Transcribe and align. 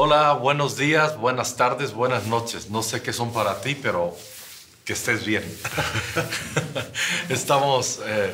Hola, 0.00 0.34
buenos 0.34 0.76
días, 0.76 1.16
buenas 1.16 1.56
tardes, 1.56 1.92
buenas 1.92 2.24
noches. 2.26 2.70
No 2.70 2.84
sé 2.84 3.02
qué 3.02 3.12
son 3.12 3.32
para 3.32 3.60
ti, 3.60 3.74
pero 3.74 4.16
que 4.84 4.92
estés 4.92 5.26
bien. 5.26 5.42
Estamos 7.28 7.98
eh, 8.04 8.32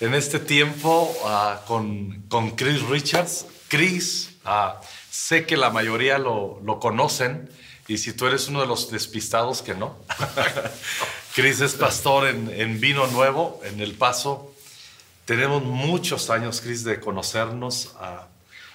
en 0.00 0.12
este 0.14 0.40
tiempo 0.40 1.16
ah, 1.24 1.60
con, 1.68 2.22
con, 2.22 2.56
Chris 2.56 2.82
Richards. 2.82 3.46
Chris, 3.68 4.30
ah, 4.44 4.80
sé 5.08 5.46
que 5.46 5.56
la 5.56 5.70
mayoría 5.70 6.18
lo, 6.18 6.58
conocen 6.80 7.48
y 7.86 7.98
si 7.98 8.12
tú 8.12 8.26
eres 8.26 8.48
uno 8.48 8.62
de 8.62 8.66
los 8.66 8.90
despistados 8.90 9.62
que 9.62 9.76
no. 9.76 9.96
Chris 11.36 11.60
es 11.60 11.74
pastor 11.74 12.26
en, 12.26 12.50
en 12.50 12.80
Vino 12.80 13.06
Nuevo, 13.06 13.60
en 13.62 13.78
El 13.78 13.94
Paso. 13.94 14.52
Tenemos 15.26 15.62
muchos 15.62 16.28
años, 16.28 16.60
Chris, 16.60 16.82
de 16.82 16.98
conocernos. 16.98 17.92
Ah, 18.00 18.26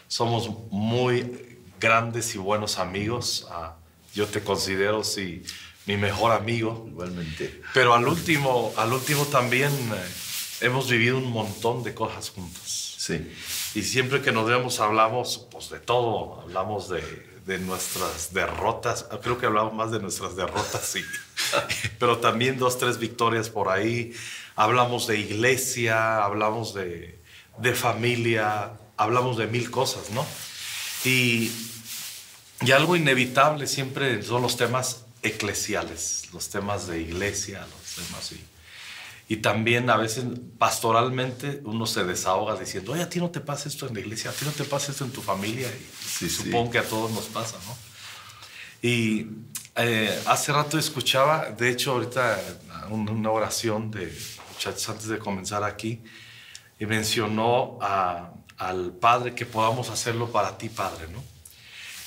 somos 0.08 0.50
muy 0.72 1.49
grandes 1.80 2.36
y 2.36 2.38
buenos 2.38 2.78
amigos. 2.78 3.48
Ah, 3.50 3.76
yo 4.14 4.28
te 4.28 4.42
considero 4.42 5.04
sí, 5.04 5.44
mi 5.86 5.98
mejor 5.98 6.32
amigo. 6.32 6.86
Igualmente. 6.88 7.62
Pero 7.74 7.94
al 7.94 8.08
último, 8.08 8.74
al 8.78 8.94
último 8.94 9.26
también 9.26 9.72
eh, 9.72 10.66
hemos 10.66 10.90
vivido 10.90 11.18
un 11.18 11.32
montón 11.32 11.84
de 11.84 11.94
cosas 11.94 12.30
juntos. 12.32 12.96
Sí. 12.98 13.32
Y 13.76 13.84
siempre 13.84 14.22
que 14.22 14.32
nos 14.32 14.48
vemos 14.48 14.80
hablamos 14.80 15.48
pues, 15.52 15.70
de 15.70 15.80
todo. 15.80 16.42
Hablamos 16.42 16.90
de, 16.90 17.02
de 17.46 17.60
nuestras 17.60 18.34
derrotas. 18.34 19.08
Creo 19.24 19.38
que 19.38 19.46
hablamos 19.46 19.74
más 19.74 19.92
de 19.92 20.00
nuestras 20.00 20.36
derrotas, 20.36 20.86
sí. 20.86 21.04
Pero 22.00 22.18
también 22.18 22.58
dos, 22.58 22.78
tres 22.78 22.98
victorias 23.00 23.50
por 23.50 23.70
ahí. 23.70 24.14
Hablamos 24.56 25.08
de 25.08 25.18
iglesia, 25.18 26.24
hablamos 26.24 26.74
de, 26.74 27.22
de 27.58 27.74
familia, 27.74 28.74
hablamos 28.98 29.38
de 29.38 29.48
mil 29.48 29.72
cosas, 29.72 30.10
¿no? 30.12 30.26
Y, 31.06 31.52
y 32.62 32.72
algo 32.72 32.96
inevitable 32.96 33.68
siempre 33.68 34.22
son 34.24 34.42
los 34.42 34.58
temas 34.58 35.06
eclesiales, 35.22 36.30
los 36.34 36.50
temas 36.50 36.88
de 36.88 37.02
iglesia, 37.02 37.60
los 37.60 38.06
temas 38.06 38.32
y, 38.32 38.44
y 39.30 39.38
también 39.38 39.90
a 39.92 39.98
veces 39.98 40.26
pastoralmente 40.58 41.62
uno 41.64 41.86
se 41.86 42.04
desahoga 42.04 42.60
diciendo, 42.60 42.94
oye, 42.94 43.04
a 43.04 43.10
ti 43.10 43.20
no 43.20 43.30
te 43.30 43.40
pasa 43.40 43.70
esto 43.70 43.88
en 43.88 43.94
la 43.94 44.00
iglesia, 44.00 44.32
a 44.32 44.34
ti 44.34 44.44
no 44.44 44.52
te 44.52 44.64
pasa 44.64 44.92
esto 44.92 45.06
en 45.06 45.12
tu 45.12 45.22
familia. 45.22 45.68
Y 45.68 45.88
sí, 46.04 46.30
supongo 46.30 46.72
que 46.72 46.80
a 46.80 46.84
todos 46.84 47.12
nos 47.12 47.26
pasa, 47.26 47.58
¿no? 47.68 47.78
Y 48.82 49.28
eh, 49.76 50.20
hace 50.26 50.52
rato 50.52 50.80
escuchaba, 50.80 51.52
de 51.52 51.70
hecho 51.70 51.92
ahorita 51.92 52.42
una 52.90 53.30
oración 53.30 53.92
de 53.92 54.12
muchachos 54.52 54.90
antes 54.90 55.08
de 55.08 55.20
comenzar 55.20 55.64
aquí, 55.64 56.02
y 56.80 56.88
mencionó 56.88 57.78
a, 57.82 58.32
al 58.60 58.92
Padre 58.92 59.34
que 59.34 59.46
podamos 59.46 59.90
hacerlo 59.90 60.32
para 60.32 60.58
ti, 60.58 60.70
Padre, 60.70 61.08
¿no? 61.12 61.24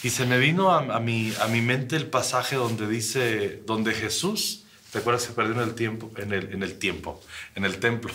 Y 0.05 0.11
se 0.11 0.27
me 0.27 0.39
vino 0.39 0.71
a, 0.71 1.01
mi, 1.01 1.33
a 1.41 1.47
mi 1.47 1.61
mente 1.61 1.97
el 1.97 2.07
pasaje 2.07 2.57
donde 2.57 2.89
dice, 2.89 3.63
donde 3.67 3.95
Jesús, 3.95 4.65
¿te 4.91 4.99
acuerdas 4.99 5.27
que 5.27 5.33
perdieron 5.33 5.63
el 5.63 5.75
tiempo? 5.75 6.11
En 6.17 6.33
el, 6.33 6.53
en 6.53 6.63
el 6.63 6.79
tiempo, 6.79 7.21
en 7.55 7.65
el 7.65 7.79
templo. 7.79 8.13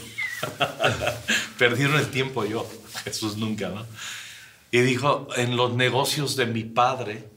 perdieron 1.57 1.97
el 1.97 2.09
tiempo 2.09 2.45
yo, 2.45 2.69
Jesús 3.05 3.37
nunca, 3.37 3.69
¿no? 3.69 3.85
Y 4.69 4.81
dijo, 4.81 5.29
en 5.37 5.55
los 5.55 5.73
negocios 5.73 6.35
de 6.35 6.45
mi 6.45 6.65
Padre 6.65 7.29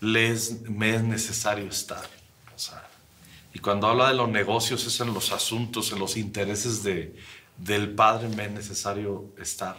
les, 0.00 0.62
me 0.62 0.96
es 0.96 1.02
necesario 1.02 1.68
estar. 1.68 2.04
O 2.54 2.58
sea, 2.58 2.88
y 3.54 3.60
cuando 3.60 3.86
habla 3.86 4.08
de 4.08 4.14
los 4.14 4.28
negocios 4.28 4.84
es 4.84 5.00
en 5.00 5.14
los 5.14 5.30
asuntos, 5.30 5.92
en 5.92 6.00
los 6.00 6.16
intereses 6.16 6.82
de, 6.82 7.14
del 7.58 7.90
Padre 7.90 8.28
me 8.28 8.46
es 8.46 8.52
necesario 8.52 9.26
estar. 9.38 9.78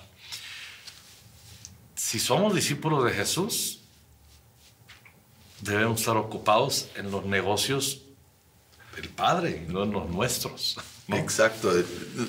Si 1.96 2.20
somos 2.20 2.54
discípulos 2.54 3.06
de 3.06 3.12
Jesús, 3.12 3.80
debemos 5.62 6.00
estar 6.00 6.18
ocupados 6.18 6.90
en 6.96 7.12
los 7.12 7.26
negocios 7.26 8.02
del 8.96 9.10
Padre, 9.10 9.66
no 9.68 9.84
en 9.84 9.92
los 9.92 10.10
nuestros. 10.10 10.78
Exacto. 11.08 11.72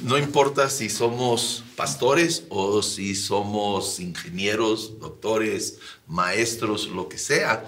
No 0.02 0.16
importa 0.16 0.70
si 0.70 0.88
somos 0.88 1.64
pastores 1.76 2.44
o 2.48 2.82
si 2.82 3.14
somos 3.14 4.00
ingenieros, 4.00 4.98
doctores, 5.00 5.78
maestros, 6.06 6.88
lo 6.88 7.08
que 7.08 7.18
sea. 7.18 7.64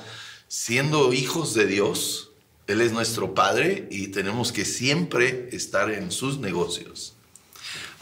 Siendo 0.49 1.13
hijos 1.13 1.55
de 1.55 1.67
Dios, 1.67 2.31
Él 2.67 2.81
es 2.81 2.93
nuestro 2.93 3.35
Padre 3.35 3.89
y 3.91 4.09
tenemos 4.09 4.53
que 4.53 4.65
siempre 4.65 5.49
estar 5.53 5.91
en 5.91 6.11
sus 6.11 6.39
negocios. 6.39 7.15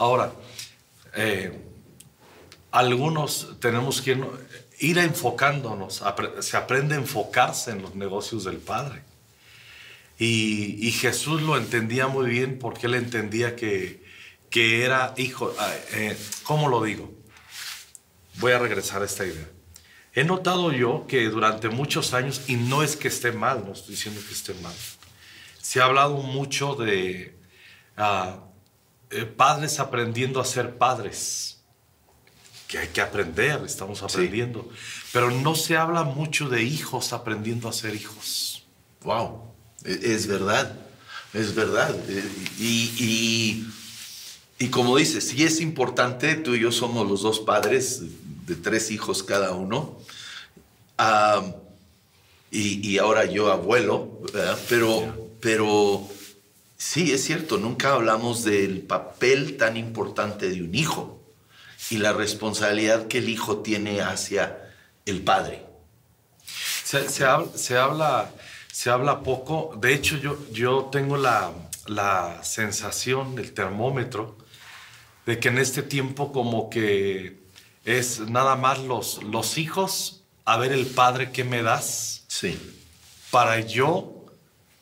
Ahora, 0.01 0.33
eh, 1.13 1.55
algunos 2.71 3.59
tenemos 3.59 4.01
que 4.01 4.19
ir 4.79 4.97
enfocándonos, 4.97 6.03
se 6.39 6.57
aprende 6.57 6.95
a 6.95 6.97
enfocarse 6.97 7.69
en 7.69 7.83
los 7.83 7.93
negocios 7.93 8.45
del 8.45 8.57
Padre. 8.57 9.03
Y, 10.17 10.91
Jesús 10.93 11.43
lo 11.43 11.55
entendía 11.55 12.07
muy 12.07 12.31
bien 12.31 12.57
porque 12.57 12.87
él 12.87 12.95
entendía 12.95 13.55
que, 13.55 14.03
que 14.49 14.83
era 14.85 15.13
hijo. 15.17 15.53
Eh, 15.93 16.17
¿Cómo 16.41 16.67
lo 16.67 16.81
digo? 16.81 17.13
Voy 18.39 18.53
a 18.53 18.57
regresar 18.57 19.03
a 19.03 19.05
esta 19.05 19.23
idea. 19.23 19.49
He 20.15 20.23
notado 20.23 20.71
yo 20.71 21.05
que 21.07 21.29
durante 21.29 21.69
muchos 21.69 22.15
años, 22.15 22.41
y 22.47 22.55
no 22.55 22.81
es 22.81 22.95
que 22.95 23.07
esté 23.07 23.33
mal, 23.33 23.63
no 23.67 23.73
estoy 23.73 23.93
diciendo 23.93 24.19
que 24.27 24.33
esté 24.33 24.55
mal, 24.55 24.73
se 25.61 25.79
ha 25.79 25.85
hablado 25.85 26.17
mucho 26.17 26.73
de 26.73 27.37
ah, 27.97 28.47
eh, 29.11 29.25
padres 29.25 29.79
aprendiendo 29.81 30.39
a 30.39 30.45
ser 30.45 30.77
padres, 30.77 31.57
que 32.69 32.77
hay 32.77 32.87
que 32.87 33.01
aprender, 33.01 33.61
estamos 33.65 34.01
aprendiendo, 34.03 34.69
pero 35.11 35.29
no 35.29 35.53
se 35.55 35.75
habla 35.75 36.03
mucho 36.03 36.47
de 36.47 36.63
hijos 36.63 37.11
aprendiendo 37.11 37.67
a 37.67 37.73
ser 37.73 37.93
hijos. 37.93 38.63
Wow, 39.03 39.41
e, 39.83 39.99
es 40.13 40.27
verdad, 40.27 40.79
es 41.33 41.53
verdad. 41.53 41.93
E, 42.07 42.23
y, 42.57 43.65
y, 44.57 44.67
como 44.69 44.95
dices, 44.95 45.27
sí 45.27 45.43
es 45.43 45.59
importante, 45.59 46.35
tú 46.35 46.55
y 46.55 46.61
yo 46.61 46.71
somos 46.71 47.05
los 47.05 47.21
dos 47.21 47.41
padres 47.41 48.03
de 48.45 48.55
tres 48.55 48.91
hijos 48.91 49.23
cada 49.23 49.51
uno. 49.51 49.99
y, 52.49 52.97
ahora 52.97 53.25
yo 53.25 53.51
abuelo, 53.51 54.21
pero, 54.69 55.33
pero 55.41 56.07
Sí, 56.83 57.11
es 57.11 57.23
cierto, 57.23 57.59
nunca 57.59 57.93
hablamos 57.93 58.43
del 58.43 58.81
papel 58.81 59.55
tan 59.55 59.77
importante 59.77 60.49
de 60.49 60.63
un 60.63 60.73
hijo 60.73 61.21
y 61.91 61.99
la 61.99 62.11
responsabilidad 62.11 63.07
que 63.07 63.19
el 63.19 63.29
hijo 63.29 63.59
tiene 63.59 64.01
hacia 64.01 64.73
el 65.05 65.21
padre. 65.21 65.63
Se, 66.83 67.23
habla, 67.77 68.31
se 68.71 68.89
habla 68.89 69.21
poco, 69.21 69.77
de 69.79 69.93
hecho 69.93 70.17
yo, 70.17 70.39
yo 70.51 70.89
tengo 70.91 71.17
la, 71.17 71.51
la 71.85 72.43
sensación, 72.43 73.37
el 73.37 73.53
termómetro, 73.53 74.35
de 75.27 75.39
que 75.39 75.49
en 75.49 75.59
este 75.59 75.83
tiempo 75.83 76.33
como 76.33 76.71
que 76.71 77.43
es 77.85 78.21
nada 78.21 78.55
más 78.55 78.79
los, 78.79 79.21
los 79.21 79.59
hijos, 79.59 80.23
a 80.45 80.57
ver 80.57 80.71
el 80.71 80.87
padre 80.87 81.31
que 81.31 81.43
me 81.43 81.61
das, 81.61 82.23
sí. 82.27 82.59
para 83.29 83.59
yo 83.59 84.25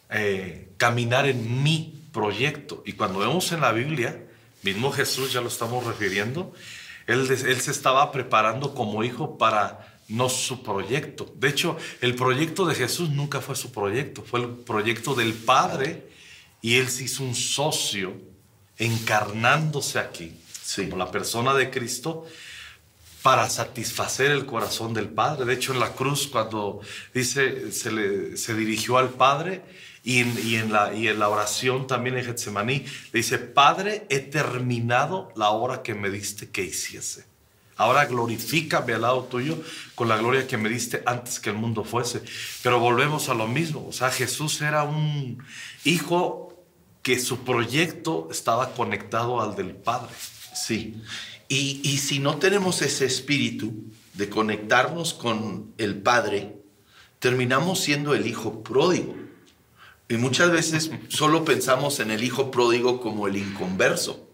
eh, 0.10 0.69
caminar 0.80 1.28
en 1.28 1.62
mi 1.62 1.94
proyecto. 2.12 2.82
Y 2.88 2.94
cuando 2.94 3.20
vemos 3.20 3.52
en 3.52 3.62
la 3.62 3.72
Biblia, 3.72 4.26
mismo 4.64 4.92
Jesús, 4.92 5.32
ya 5.32 5.42
lo 5.42 5.50
estamos 5.50 5.86
refiriendo, 5.86 6.52
él, 7.06 7.30
él 7.30 7.62
se 7.62 7.70
estaba 7.70 8.12
preparando 8.12 8.74
como 8.74 9.04
hijo 9.04 9.38
para 9.38 10.00
no 10.08 10.30
su 10.30 10.64
proyecto. 10.64 11.32
De 11.36 11.50
hecho, 11.50 11.78
el 12.02 12.16
proyecto 12.16 12.66
de 12.66 12.74
Jesús 12.74 13.10
nunca 13.10 13.42
fue 13.42 13.56
su 13.56 13.72
proyecto, 13.72 14.24
fue 14.24 14.40
el 14.40 14.48
proyecto 14.48 15.14
del 15.14 15.34
Padre 15.34 16.08
y 16.62 16.78
él 16.78 16.90
se 16.90 17.04
hizo 17.04 17.24
un 17.24 17.36
socio 17.36 18.14
encarnándose 18.78 20.00
aquí, 20.00 20.34
como 20.76 20.98
la 20.98 21.12
persona 21.12 21.54
de 21.54 21.70
Cristo, 21.70 22.26
para 23.22 23.50
satisfacer 23.50 24.32
el 24.32 24.46
corazón 24.46 24.94
del 24.94 25.10
Padre. 25.10 25.46
De 25.46 25.54
hecho, 25.54 25.74
en 25.74 25.80
la 25.80 25.94
cruz, 25.94 26.28
cuando 26.28 26.80
dice, 27.14 27.72
se, 27.72 27.92
le, 27.92 28.38
se 28.38 28.54
dirigió 28.56 28.98
al 28.98 29.10
Padre, 29.10 29.62
y 30.18 30.56
en, 30.56 30.72
la, 30.72 31.30
oración 31.30 31.86
también 31.86 32.18
en 32.18 32.26
Getsemaní 32.26 32.80
le 32.80 33.20
dice, 33.20 33.38
Padre, 33.38 34.08
he 34.10 34.20
terminado 34.20 35.32
la 35.36 35.52
hora 35.52 35.84
que 35.84 35.94
me 35.94 36.10
diste 36.10 36.50
que 36.50 36.64
hiciese. 36.64 37.26
Ahora 37.78 38.06
glorifícame 38.06 38.94
al 38.94 39.02
lado 39.02 39.26
tuyo 39.26 39.62
con 39.94 40.10
la 40.10 40.18
gloria 40.18 40.48
que 40.48 40.58
me 40.58 40.68
diste 40.68 41.04
antes 41.06 41.40
que 41.40 41.52
el 41.52 41.58
mundo 41.58 41.84
fuese. 41.84 42.24
Pero 42.64 42.80
volvemos 42.80 43.30
a 43.30 43.36
lo 43.36 43.48
mismo. 43.48 43.86
O 43.88 43.94
sea, 43.94 44.10
Jesús 44.10 44.60
era 44.62 44.84
un 44.84 45.44
hijo 45.86 46.58
que 47.04 47.20
su 47.20 47.44
proyecto 47.44 48.30
estaba 48.32 48.74
conectado 48.74 49.40
al 49.42 49.56
del 49.56 49.76
Padre. 49.76 50.12
Sí. 50.56 51.02
Y 51.48 51.98
si 52.00 52.18
no 52.18 52.38
tenemos 52.38 52.82
ese 52.82 53.06
espíritu 53.06 53.74
de 54.16 54.28
conectarnos 54.28 55.14
con 55.14 55.72
el 55.78 56.02
Padre, 56.02 56.56
terminamos 57.20 57.80
siendo 57.80 58.16
el 58.16 58.26
hijo 58.26 58.64
pródigo. 58.64 59.19
Y 60.10 60.18
muchas 60.18 60.52
veces 60.52 60.90
solo 61.08 61.46
pensamos 61.46 62.00
en 62.00 62.10
el 62.10 62.24
hijo 62.24 62.50
pródigo 62.50 63.00
como 63.00 63.28
el 63.28 63.38
inconverso. 63.38 64.28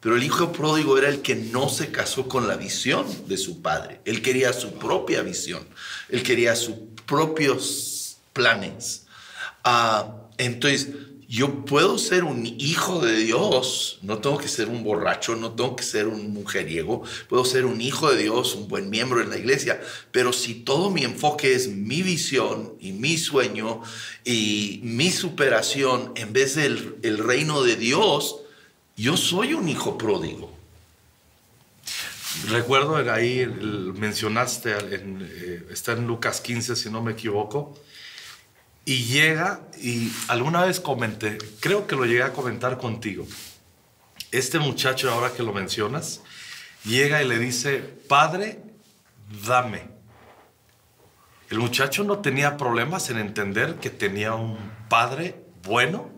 Pero 0.00 0.16
el 0.16 0.24
hijo 0.24 0.50
pródigo 0.50 0.96
era 0.96 1.10
el 1.10 1.20
que 1.20 1.34
no 1.34 1.68
se 1.68 1.92
casó 1.92 2.26
con 2.26 2.48
la 2.48 2.56
visión 2.56 3.06
de 3.28 3.36
su 3.36 3.60
padre. 3.60 4.00
Él 4.06 4.22
quería 4.22 4.54
su 4.54 4.72
propia 4.78 5.20
visión. 5.20 5.68
Él 6.08 6.22
quería 6.22 6.56
sus 6.56 6.74
propios 7.04 8.16
planes. 8.32 9.06
Ah, 9.62 10.16
entonces, 10.38 10.88
yo 11.30 11.64
puedo 11.64 11.96
ser 11.96 12.24
un 12.24 12.44
hijo 12.44 12.98
de 12.98 13.14
Dios, 13.18 14.00
no 14.02 14.18
tengo 14.18 14.36
que 14.36 14.48
ser 14.48 14.66
un 14.66 14.82
borracho, 14.82 15.36
no 15.36 15.52
tengo 15.52 15.76
que 15.76 15.84
ser 15.84 16.08
un 16.08 16.32
mujeriego, 16.32 17.04
puedo 17.28 17.44
ser 17.44 17.66
un 17.66 17.80
hijo 17.80 18.10
de 18.10 18.20
Dios, 18.20 18.56
un 18.56 18.66
buen 18.66 18.90
miembro 18.90 19.22
en 19.22 19.30
la 19.30 19.38
iglesia, 19.38 19.80
pero 20.10 20.32
si 20.32 20.54
todo 20.54 20.90
mi 20.90 21.04
enfoque 21.04 21.54
es 21.54 21.68
mi 21.68 22.02
visión 22.02 22.74
y 22.80 22.90
mi 22.90 23.16
sueño 23.16 23.80
y 24.24 24.80
mi 24.82 25.12
superación 25.12 26.12
en 26.16 26.32
vez 26.32 26.56
del 26.56 26.96
el 27.04 27.18
reino 27.18 27.62
de 27.62 27.76
Dios, 27.76 28.38
yo 28.96 29.16
soy 29.16 29.54
un 29.54 29.68
hijo 29.68 29.96
pródigo. 29.96 30.52
Recuerdo 32.48 32.96
ahí 32.96 33.46
mencionaste, 33.46 34.72
eh, 34.72 35.66
está 35.70 35.92
en 35.92 36.08
Lucas 36.08 36.40
15 36.40 36.74
si 36.74 36.90
no 36.90 37.00
me 37.02 37.12
equivoco, 37.12 37.78
y 38.84 39.04
llega, 39.04 39.60
y 39.80 40.10
alguna 40.28 40.64
vez 40.64 40.80
comenté, 40.80 41.38
creo 41.60 41.86
que 41.86 41.96
lo 41.96 42.04
llegué 42.04 42.22
a 42.22 42.32
comentar 42.32 42.78
contigo, 42.78 43.26
este 44.32 44.58
muchacho 44.58 45.10
ahora 45.10 45.32
que 45.32 45.42
lo 45.42 45.52
mencionas, 45.52 46.20
llega 46.84 47.22
y 47.22 47.28
le 47.28 47.38
dice, 47.38 47.78
Padre, 48.08 48.62
dame. 49.46 49.88
El 51.50 51.58
muchacho 51.58 52.04
no 52.04 52.18
tenía 52.18 52.56
problemas 52.56 53.10
en 53.10 53.18
entender 53.18 53.76
que 53.76 53.90
tenía 53.90 54.34
un 54.34 54.56
padre 54.88 55.34
bueno, 55.64 56.10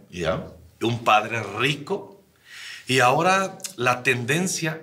un 0.82 1.04
padre 1.04 1.42
rico, 1.58 2.22
y 2.86 3.00
ahora 3.00 3.58
la 3.76 4.02
tendencia, 4.02 4.80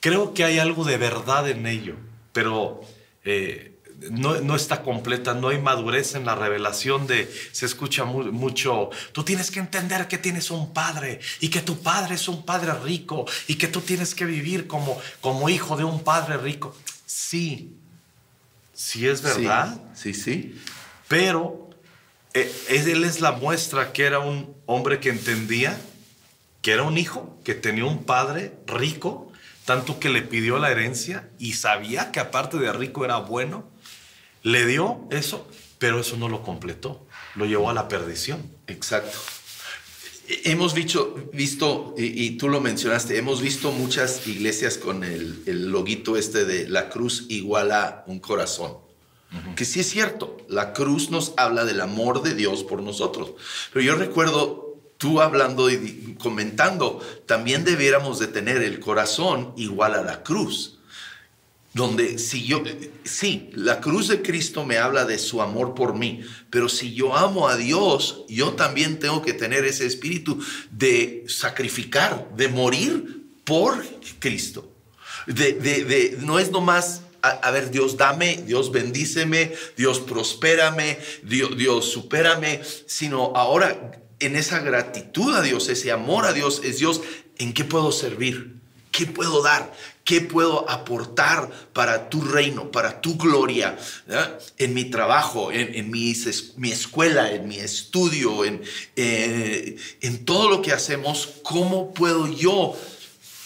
creo 0.00 0.32
que 0.32 0.44
hay 0.44 0.58
algo 0.58 0.84
de 0.84 0.96
verdad 0.96 1.48
en 1.48 1.66
ello, 1.66 1.96
pero 2.32 2.80
eh, 3.24 3.71
no, 4.10 4.56
está 4.56 4.82
completa, 4.82 5.34
no 5.34 5.48
hay 5.48 5.58
madurez 5.58 6.14
en 6.14 6.24
la 6.24 6.34
revelación 6.34 7.06
de, 7.06 7.32
se 7.52 7.66
escucha 7.66 8.04
mucho, 8.04 8.90
tú 9.12 9.22
tienes 9.24 9.50
que 9.50 9.60
entender 9.60 10.08
que 10.08 10.18
tienes 10.18 10.50
un 10.50 10.72
padre 10.72 11.20
y 11.40 11.48
que 11.48 11.60
tu 11.60 11.80
padre 11.80 12.14
es 12.16 12.28
un 12.28 12.44
padre 12.44 12.72
rico 12.82 13.26
y 13.48 13.56
que 13.56 13.68
tú 13.68 13.80
tienes 13.80 14.14
que 14.14 14.24
vivir 14.24 14.66
como, 14.66 15.00
como 15.20 15.48
hijo 15.48 15.76
de 15.76 15.84
un 15.84 16.02
padre 16.02 16.36
rico. 16.36 16.76
Sí, 17.06 17.76
sí 18.74 19.06
es 19.06 19.22
verdad. 19.22 19.80
Sí, 19.94 20.14
sí. 20.14 20.58
Pero 21.08 21.70
eh, 22.34 22.50
él 22.68 23.04
es 23.04 23.20
la 23.20 23.32
muestra 23.32 23.92
que 23.92 24.04
era 24.04 24.18
un 24.18 24.54
hombre 24.66 25.00
que 25.00 25.10
entendía 25.10 25.78
que 26.62 26.70
era 26.72 26.84
un 26.84 26.96
hijo 26.96 27.38
que 27.44 27.54
tenía 27.54 27.84
un 27.84 28.04
padre 28.04 28.54
rico, 28.66 29.30
tanto 29.66 29.98
que 29.98 30.08
le 30.08 30.22
pidió 30.22 30.58
la 30.58 30.70
herencia 30.70 31.28
y 31.38 31.54
sabía 31.54 32.12
que 32.12 32.20
aparte 32.20 32.56
de 32.56 32.72
rico 32.72 33.04
era 33.04 33.18
bueno, 33.18 33.68
le 34.42 34.66
dio 34.66 35.00
eso, 35.10 35.48
pero 35.78 36.00
eso 36.00 36.16
no 36.16 36.28
lo 36.28 36.42
completó, 36.42 37.06
lo 37.34 37.46
llevó 37.46 37.70
a 37.70 37.74
la 37.74 37.88
perdición. 37.88 38.42
Exacto. 38.66 39.18
Hemos 40.44 40.72
visto, 40.72 41.30
visto 41.32 41.94
y, 41.98 42.32
tú 42.32 42.48
lo 42.48 42.60
mencionaste, 42.60 43.18
hemos 43.18 43.42
visto 43.42 43.72
muchas 43.72 44.26
iglesias 44.26 44.78
con 44.78 45.04
el, 45.04 45.42
el 45.46 45.70
loguito 45.70 46.16
este 46.16 46.44
de 46.44 46.68
la 46.68 46.88
cruz 46.88 47.26
igual 47.28 47.72
a 47.72 48.04
un 48.06 48.20
corazón. 48.20 48.78
Que 49.56 49.64
sí 49.64 49.80
es 49.80 49.88
cierto, 49.88 50.36
la 50.48 50.74
cruz 50.74 51.10
nos 51.10 51.32
habla 51.38 51.64
del 51.64 51.80
amor 51.80 52.22
de 52.22 52.34
Dios 52.34 52.64
por 52.64 52.82
nosotros. 52.82 53.32
Pero 53.72 53.82
yo 53.82 53.94
recuerdo 53.94 54.76
tú 54.98 55.22
hablando 55.22 55.70
y 55.70 56.16
comentando, 56.20 57.00
también 57.26 57.64
debiéramos 57.64 58.18
de 58.18 58.26
tener 58.26 58.62
el 58.62 58.78
corazón 58.78 59.54
igual 59.56 59.94
a 59.94 60.02
la 60.02 60.22
cruz. 60.22 60.78
Donde 61.74 62.18
si 62.18 62.44
yo, 62.44 62.62
sí, 63.02 63.50
la 63.54 63.80
cruz 63.80 64.08
de 64.08 64.20
Cristo 64.20 64.64
me 64.64 64.76
habla 64.76 65.06
de 65.06 65.18
su 65.18 65.40
amor 65.40 65.74
por 65.74 65.94
mí, 65.94 66.20
pero 66.50 66.68
si 66.68 66.92
yo 66.92 67.16
amo 67.16 67.48
a 67.48 67.56
Dios, 67.56 68.24
yo 68.28 68.52
también 68.52 68.98
tengo 68.98 69.22
que 69.22 69.32
tener 69.32 69.64
ese 69.64 69.86
espíritu 69.86 70.38
de 70.70 71.24
sacrificar, 71.28 72.28
de 72.36 72.48
morir 72.48 73.24
por 73.44 73.82
Cristo. 74.18 74.70
De, 75.26 75.54
de, 75.54 76.18
no 76.20 76.38
es 76.38 76.50
nomás 76.50 77.02
a, 77.22 77.50
ver, 77.52 77.70
Dios 77.70 77.96
dame, 77.96 78.42
Dios 78.44 78.72
bendíceme, 78.72 79.52
Dios 79.76 80.00
prospérame, 80.00 80.98
Dios, 81.22 81.56
Dios 81.56 81.84
supérame, 81.90 82.60
sino 82.86 83.32
ahora 83.36 84.02
en 84.18 84.36
esa 84.36 84.58
gratitud 84.60 85.34
a 85.34 85.42
Dios, 85.42 85.68
ese 85.68 85.92
amor 85.92 86.26
a 86.26 86.32
Dios, 86.32 86.62
es 86.64 86.78
Dios, 86.78 87.00
¿en 87.38 87.52
qué 87.52 87.64
puedo 87.64 87.92
servir? 87.92 88.56
¿Qué 88.90 89.06
puedo 89.06 89.42
dar? 89.42 89.72
¿Qué 90.04 90.20
puedo 90.20 90.68
aportar 90.68 91.48
para 91.72 92.10
tu 92.10 92.22
reino, 92.22 92.72
para 92.72 93.00
tu 93.00 93.16
gloria? 93.16 93.78
En 94.58 94.74
mi 94.74 94.86
trabajo, 94.86 95.52
en, 95.52 95.90
mi, 95.92 96.10
escuela, 96.10 97.30
en 97.30 97.46
mi 97.46 97.58
estudio, 97.58 98.44
en, 98.44 98.62
eh, 98.96 99.76
en 100.00 100.24
todo 100.24 100.48
lo 100.48 100.60
que 100.60 100.72
hacemos, 100.72 101.34
¿cómo 101.44 101.94
puedo 101.94 102.26
yo 102.26 102.76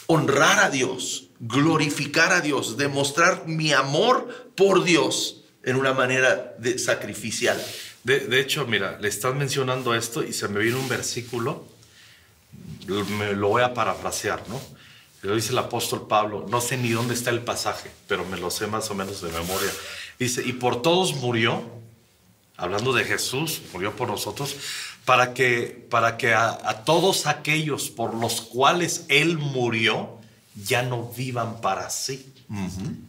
honrar 0.07 0.61
a 0.61 0.71
Dios, 0.71 1.29
glorificar 1.41 2.33
a 2.33 2.41
Dios, 2.41 2.79
demostrar 2.79 3.47
mi 3.47 3.73
amor 3.73 4.53
por 4.57 4.83
Dios 4.83 5.43
en 5.63 5.77
una 5.77 5.93
manera 5.93 6.55
de, 6.59 6.79
sacrificial? 6.79 7.63
De, 8.03 8.41
hecho, 8.41 8.67
mira, 8.67 8.99
le 8.99 9.09
estás 9.09 9.35
mencionando 9.35 9.95
esto 9.95 10.23
y 10.23 10.33
se 10.33 10.49
me 10.49 10.61
viene 10.61 10.79
un 10.79 10.89
versículo, 10.89 11.67
lo 12.87 13.49
voy 13.49 13.63
a 13.63 13.75
parafrasear, 13.75 14.49
¿no? 14.49 14.76
Dice 15.35 15.53
el 15.53 15.59
apóstol 15.59 16.07
Pablo, 16.07 16.47
no 16.49 16.61
sé 16.61 16.77
ni 16.77 16.91
dónde 16.91 17.15
está 17.15 17.31
el 17.31 17.41
pasaje, 17.41 17.91
pero 18.07 18.25
me 18.25 18.37
lo 18.37 18.51
sé 18.51 18.67
más 18.67 18.91
o 18.91 18.95
menos 18.95 19.21
de 19.23 19.31
memoria. 19.31 19.71
Dice, 20.19 20.43
y 20.47 20.53
por 20.53 20.83
todos 20.83 21.15
murió, 21.17 21.63
hablando 22.57 22.93
de 22.93 23.05
Jesús, 23.05 23.63
murió 23.73 23.95
por 23.97 24.09
nosotros, 24.09 24.57
para 25.05 25.35
que, 25.35 25.87
para 25.91 26.17
que 26.17 26.35
a, 26.35 26.83
todos 26.85 27.27
aquellos 27.27 27.91
por 27.91 28.15
los 28.15 28.41
cuales 28.41 29.05
Él 29.09 29.39
murió, 29.39 30.11
ya 30.55 30.83
no 30.83 31.11
vivan 31.17 31.61
para 31.61 31.91
sí 31.91 32.33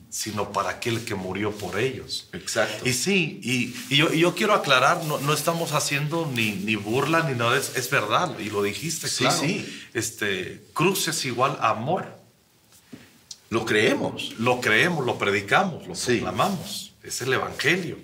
sino 0.10 0.52
para 0.52 0.70
aquel 0.70 1.04
que 1.04 1.16
murió 1.16 1.52
por 1.52 1.80
ellos. 1.80 2.30
Exacto. 2.34 2.88
Y 2.88 2.94
sí, 2.94 3.40
y, 3.44 3.96
yo, 3.96 4.36
quiero 4.36 4.54
aclarar, 4.54 5.04
no, 5.04 5.34
estamos 5.34 5.74
haciendo 5.74 6.30
ni, 6.34 6.52
ni, 6.52 6.76
burla 6.76 7.24
ni 7.24 7.38
nada, 7.38 7.58
es, 7.58 7.76
es 7.76 7.90
verdad, 7.90 8.38
y 8.40 8.50
lo 8.50 8.64
dijiste, 8.64 9.08
sí, 9.08 9.24
claro. 9.24 9.40
Sí, 9.40 9.88
Este, 9.94 10.64
cruz 10.74 11.08
es 11.08 11.26
igual 11.26 11.58
a 11.60 11.70
amor. 11.70 12.18
Lo 13.50 13.66
creemos. 13.66 14.34
Lo 14.40 14.60
creemos, 14.60 15.06
lo 15.06 15.18
predicamos, 15.18 15.88
lo 15.88 15.94
proclamamos. 15.94 16.94
Es 17.04 17.22
el 17.22 17.34
Evangelio. 17.34 17.98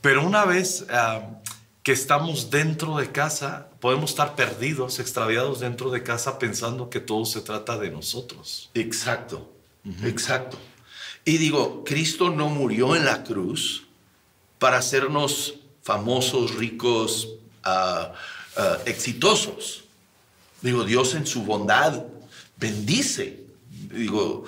Pero 0.00 0.26
una 0.26 0.44
vez 0.44 0.86
ah, 0.90 1.40
que 1.82 1.92
estamos 1.92 2.50
dentro 2.50 2.96
de 2.96 3.10
casa, 3.10 3.68
podemos 3.80 4.10
estar 4.10 4.34
perdidos, 4.34 4.98
extraviados 4.98 5.60
dentro 5.60 5.90
de 5.90 6.02
casa 6.02 6.38
pensando 6.38 6.90
que 6.90 7.00
todo 7.00 7.24
se 7.24 7.40
trata 7.40 7.78
de 7.78 7.90
nosotros. 7.90 8.70
Exacto. 8.74 9.50
Exacto. 10.02 10.58
Y 11.24 11.38
digo, 11.38 11.84
Cristo 11.84 12.30
no 12.30 12.48
murió 12.48 12.96
en 12.96 13.04
la 13.04 13.22
cruz 13.22 13.84
para 14.58 14.78
hacernos 14.78 15.54
famosos, 15.82 16.54
ricos, 16.54 17.28
ah, 17.62 18.12
ah, 18.56 18.78
exitosos. 18.86 19.84
Digo, 20.62 20.84
Dios 20.84 21.14
en 21.14 21.26
su 21.26 21.42
bondad 21.42 22.04
bendice. 22.56 23.40
Digo, 23.92 24.44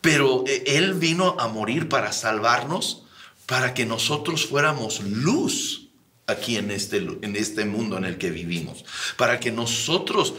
pero 0.00 0.44
e, 0.46 0.64
Él 0.76 0.94
vino 0.94 1.36
a 1.38 1.48
morir 1.48 1.88
para 1.88 2.12
salvarnos, 2.12 3.04
para 3.46 3.74
que 3.74 3.86
nosotros 3.86 4.46
fuéramos 4.46 5.00
luz 5.00 5.88
aquí 6.26 6.56
en 6.56 6.70
este, 6.70 6.98
en 6.98 7.36
este 7.36 7.64
mundo 7.64 7.96
en 7.96 8.04
el 8.04 8.18
que 8.18 8.30
vivimos, 8.30 8.84
para 9.16 9.40
que 9.40 9.50
nosotros 9.50 10.34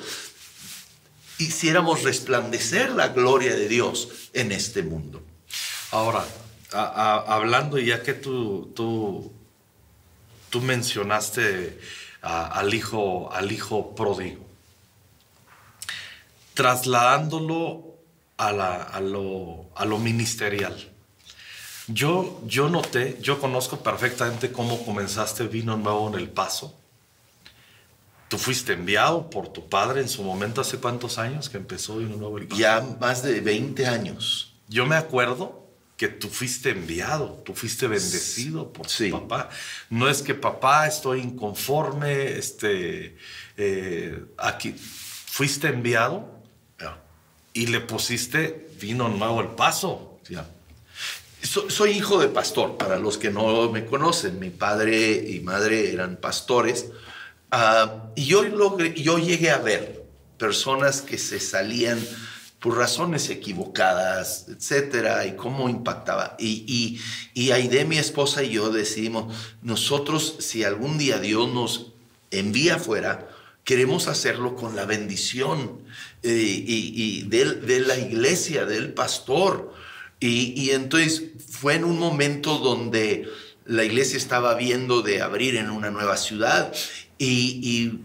hiciéramos 1.39 2.03
resplandecer 2.03 2.91
la 2.91 3.07
gloria 3.07 3.55
de 3.55 3.67
Dios 3.67 4.29
en 4.33 4.51
este 4.51 4.83
mundo. 4.83 5.23
Ahora, 5.91 6.23
hablando 6.71 7.79
ya 7.79 8.03
que 8.03 8.13
tú, 8.13 8.71
tú, 8.75 9.31
tú 10.49 10.61
mencionaste 10.61 11.79
al, 12.21 12.73
hijo, 12.73 13.31
al 13.31 13.51
hijo 13.51 13.95
pródigo, 13.95 14.45
trasladándolo 16.53 17.95
a, 18.37 18.49
a, 18.49 18.99
lo, 18.99 19.69
lo 19.85 19.97
ministerial. 19.97 20.91
Yo, 21.87 22.41
yo 22.45 22.69
noté, 22.69 23.17
yo 23.21 23.39
conozco 23.39 23.81
perfectamente 23.81 24.51
cómo 24.51 24.85
comenzaste 24.85 25.47
Vino 25.47 25.75
Nuevo 25.75 26.09
en 26.09 26.15
El 26.15 26.29
Paso 26.29 26.78
Tú 28.29 28.37
fuiste 28.37 28.73
enviado 28.73 29.29
por 29.29 29.51
tu 29.51 29.67
padre 29.67 30.01
en 30.01 30.07
su 30.07 30.23
momento, 30.23 30.61
¿hace 30.61 30.77
cuántos 30.77 31.17
años 31.17 31.49
que 31.49 31.57
empezó 31.57 31.95
un 31.95 32.19
nuevo 32.19 32.39
Ya 32.55 32.79
más 32.99 33.23
de 33.23 33.41
20 33.41 33.87
años. 33.87 34.53
Yo 34.67 34.85
me 34.85 34.95
acuerdo 34.95 35.67
que 35.97 36.07
tú 36.07 36.29
fuiste 36.29 36.69
enviado, 36.69 37.41
tú 37.43 37.53
fuiste 37.53 37.87
bendecido 37.87 38.71
por 38.71 38.87
tu 38.87 39.09
papá. 39.09 39.49
No 39.89 40.07
es 40.07 40.21
que 40.21 40.35
papá 40.35 40.87
estoy 40.87 41.19
inconforme, 41.19 42.37
este, 42.37 43.17
eh, 43.57 44.23
aquí 44.37 44.75
fuiste 44.77 45.67
enviado 45.67 46.39
y 47.51 47.65
le 47.67 47.81
pusiste 47.81 48.69
vino 48.79 49.09
nuevo 49.09 49.41
el 49.41 49.49
paso. 49.49 50.19
soy 51.41 51.91
hijo 51.91 52.19
de 52.19 52.29
pastor, 52.29 52.77
para 52.77 52.99
los 52.99 53.17
que 53.17 53.31
no 53.31 53.69
me 53.71 53.85
conocen. 53.85 54.39
Mi 54.39 54.51
padre 54.51 55.11
y 55.29 55.39
madre 55.41 55.91
eran 55.91 56.17
pastores. 56.17 56.91
Ah, 57.51 58.11
y 58.15 58.25
yo, 58.25 58.43
yo 58.95 59.17
llegué 59.17 59.51
a 59.51 59.57
ver 59.57 60.05
personas 60.37 61.01
que 61.01 61.17
se 61.17 61.39
salían 61.39 61.99
por 62.59 62.77
razones 62.77 63.29
equivocadas, 63.29 64.47
etcétera, 64.49 65.25
y 65.25 65.35
cómo 65.35 65.69
impactaba. 65.69 66.35
Y, 66.37 66.65
y, 66.67 67.01
y 67.33 67.51
Aide, 67.51 67.85
mi 67.85 67.97
esposa 67.97 68.43
y 68.43 68.51
yo 68.51 68.69
decidimos, 68.69 69.33
nosotros, 69.61 70.35
si 70.39 70.63
algún 70.63 70.97
día 70.97 71.19
Dios 71.19 71.51
nos 71.53 71.93
envía 72.31 72.75
afuera, 72.75 73.29
queremos 73.63 74.07
hacerlo 74.07 74.55
con 74.55 74.75
la 74.75 74.85
bendición 74.85 75.83
eh, 76.23 76.63
y, 76.65 77.21
de, 77.23 77.79
la 77.81 77.97
iglesia, 77.97 78.65
del 78.65 78.93
pastor. 78.93 79.73
Y, 80.19 80.71
entonces 80.71 81.23
fue 81.49 81.75
en 81.75 81.83
un 81.85 81.99
momento 81.99 82.57
donde 82.57 83.29
la 83.65 83.83
iglesia 83.83 84.17
estaba 84.17 84.55
viendo 84.55 85.01
de 85.01 85.21
abrir 85.21 85.55
en 85.55 85.69
una 85.69 85.91
nueva 85.91 86.17
ciudad 86.17 86.73
y 87.19 87.99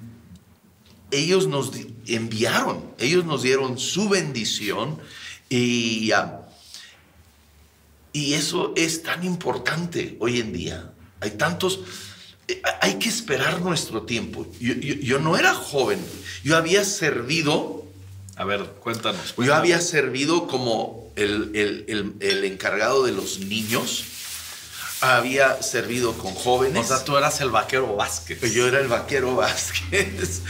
ellos 1.15 1.47
nos 1.47 1.73
enviaron, 2.07 2.83
ellos 2.99 3.25
nos 3.25 3.43
dieron 3.43 3.79
su 3.79 4.09
bendición 4.09 4.99
y, 5.49 6.11
y 8.13 8.35
eso 8.35 8.73
es 8.77 9.03
tan 9.03 9.25
importante 9.25 10.17
hoy 10.21 10.41
en 10.41 10.53
día. 10.53 10.93
Hay 11.21 11.33
tantos, 11.33 11.81
eh, 12.49 12.61
hay 12.81 12.95
que 12.95 13.09
esperar 13.09 13.61
nuestro 13.61 14.03
tiempo. 14.03 14.47
Yo, 14.61 15.19
no 15.21 15.37
era 15.37 15.55
joven, 15.55 15.99
yo 16.43 16.57
había 16.57 16.85
servido. 16.85 17.85
A 18.37 18.45
ver, 18.45 18.65
cuéntanos. 18.81 19.35
Yo 19.37 19.55
había 19.55 19.81
servido 19.81 20.49
como 20.49 21.13
el, 21.15 22.17
el 22.21 22.45
encargado 22.45 23.05
de 23.05 23.13
los 23.13 23.39
niños 23.39 24.05
había 25.05 25.63
servido 25.63 26.15
con 26.15 26.35
jóvenes. 26.35 26.85
O 26.85 26.89
sea, 26.97 27.05
tú 27.05 27.17
eras 27.17 27.41
el 27.41 27.51
vaquero 27.51 27.97
Vázquez. 27.97 28.41
Yo 28.53 28.67
era 28.67 28.81
el 28.81 28.89
vaquero 28.89 29.37
Vázquez. 29.37 30.43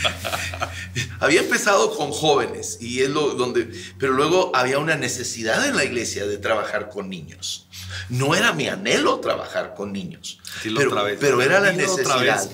había 1.21 1.41
empezado 1.41 1.97
con 1.97 2.13
jóvenes 2.13 2.79
y 2.81 3.03
es 3.03 3.11
lo 3.11 3.35
donde, 3.35 3.71
pero 3.99 4.13
luego 4.13 4.53
había 4.55 4.79
una 4.79 4.97
necesidad 4.97 5.67
en 5.67 5.77
la 5.77 5.85
iglesia 5.85 6.27
de 6.27 6.39
trabajar 6.39 6.89
con 6.89 7.09
niños. 7.09 7.67
No 8.09 8.35
era 8.35 8.53
mi 8.53 8.69
anhelo 8.69 9.21
trabajar 9.21 9.75
con 9.75 9.93
niños, 9.93 10.39
pero, 10.63 10.95
pero 11.21 11.43
era 11.43 11.61
la 11.61 11.73
necesidad. 11.73 12.49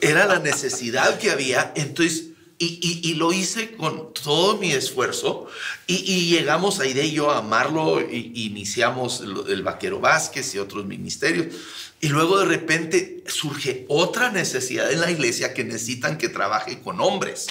Era 0.00 0.26
la 0.26 0.38
necesidad 0.38 1.18
que 1.18 1.30
había. 1.30 1.72
Entonces 1.74 2.35
y, 2.58 3.14
lo 3.14 3.32
hice 3.32 3.72
con 3.76 4.14
todo 4.14 4.56
mi 4.56 4.72
esfuerzo 4.72 5.46
y, 5.86 6.30
llegamos 6.30 6.80
a 6.80 6.86
y 6.86 7.12
yo 7.12 7.30
a 7.30 7.38
amarlo 7.38 8.00
y, 8.00 8.32
iniciamos 8.46 9.20
el, 9.20 9.62
Vaquero 9.62 10.00
Vázquez 10.00 10.54
y 10.54 10.58
otros 10.58 10.86
ministerios. 10.86 11.54
Y 12.00 12.08
luego 12.08 12.38
de 12.38 12.46
repente 12.46 13.24
surge 13.26 13.84
otra 13.88 14.30
necesidad 14.30 14.92
en 14.92 15.00
la 15.00 15.10
iglesia 15.10 15.54
que 15.54 15.64
necesitan 15.64 16.18
que 16.18 16.28
trabaje 16.28 16.80
con 16.80 17.00
hombres. 17.00 17.46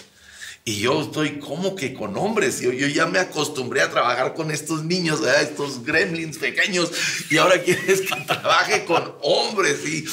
Y 0.68 0.80
yo 0.80 1.04
estoy 1.04 1.38
como 1.38 1.76
que 1.76 1.94
con 1.94 2.18
hombres. 2.18 2.60
Yo, 2.60 2.72
yo 2.72 2.88
ya 2.88 3.06
me 3.06 3.20
acostumbré 3.20 3.82
a 3.82 3.92
trabajar 3.92 4.34
con 4.34 4.50
estos 4.50 4.84
niños, 4.84 5.22
estos 5.40 5.84
gremlins 5.84 6.40
pequeños. 6.40 6.92
Y 7.30 7.38
ahora 7.38 7.62
quieres 7.62 8.02
que 8.02 8.16
trabaje 8.26 8.84
con 8.86 9.14
hombres. 9.22 9.88
Y, 9.88 10.06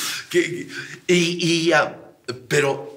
y, 1.07 1.65
ya, 1.69 1.99
pero 2.49 2.92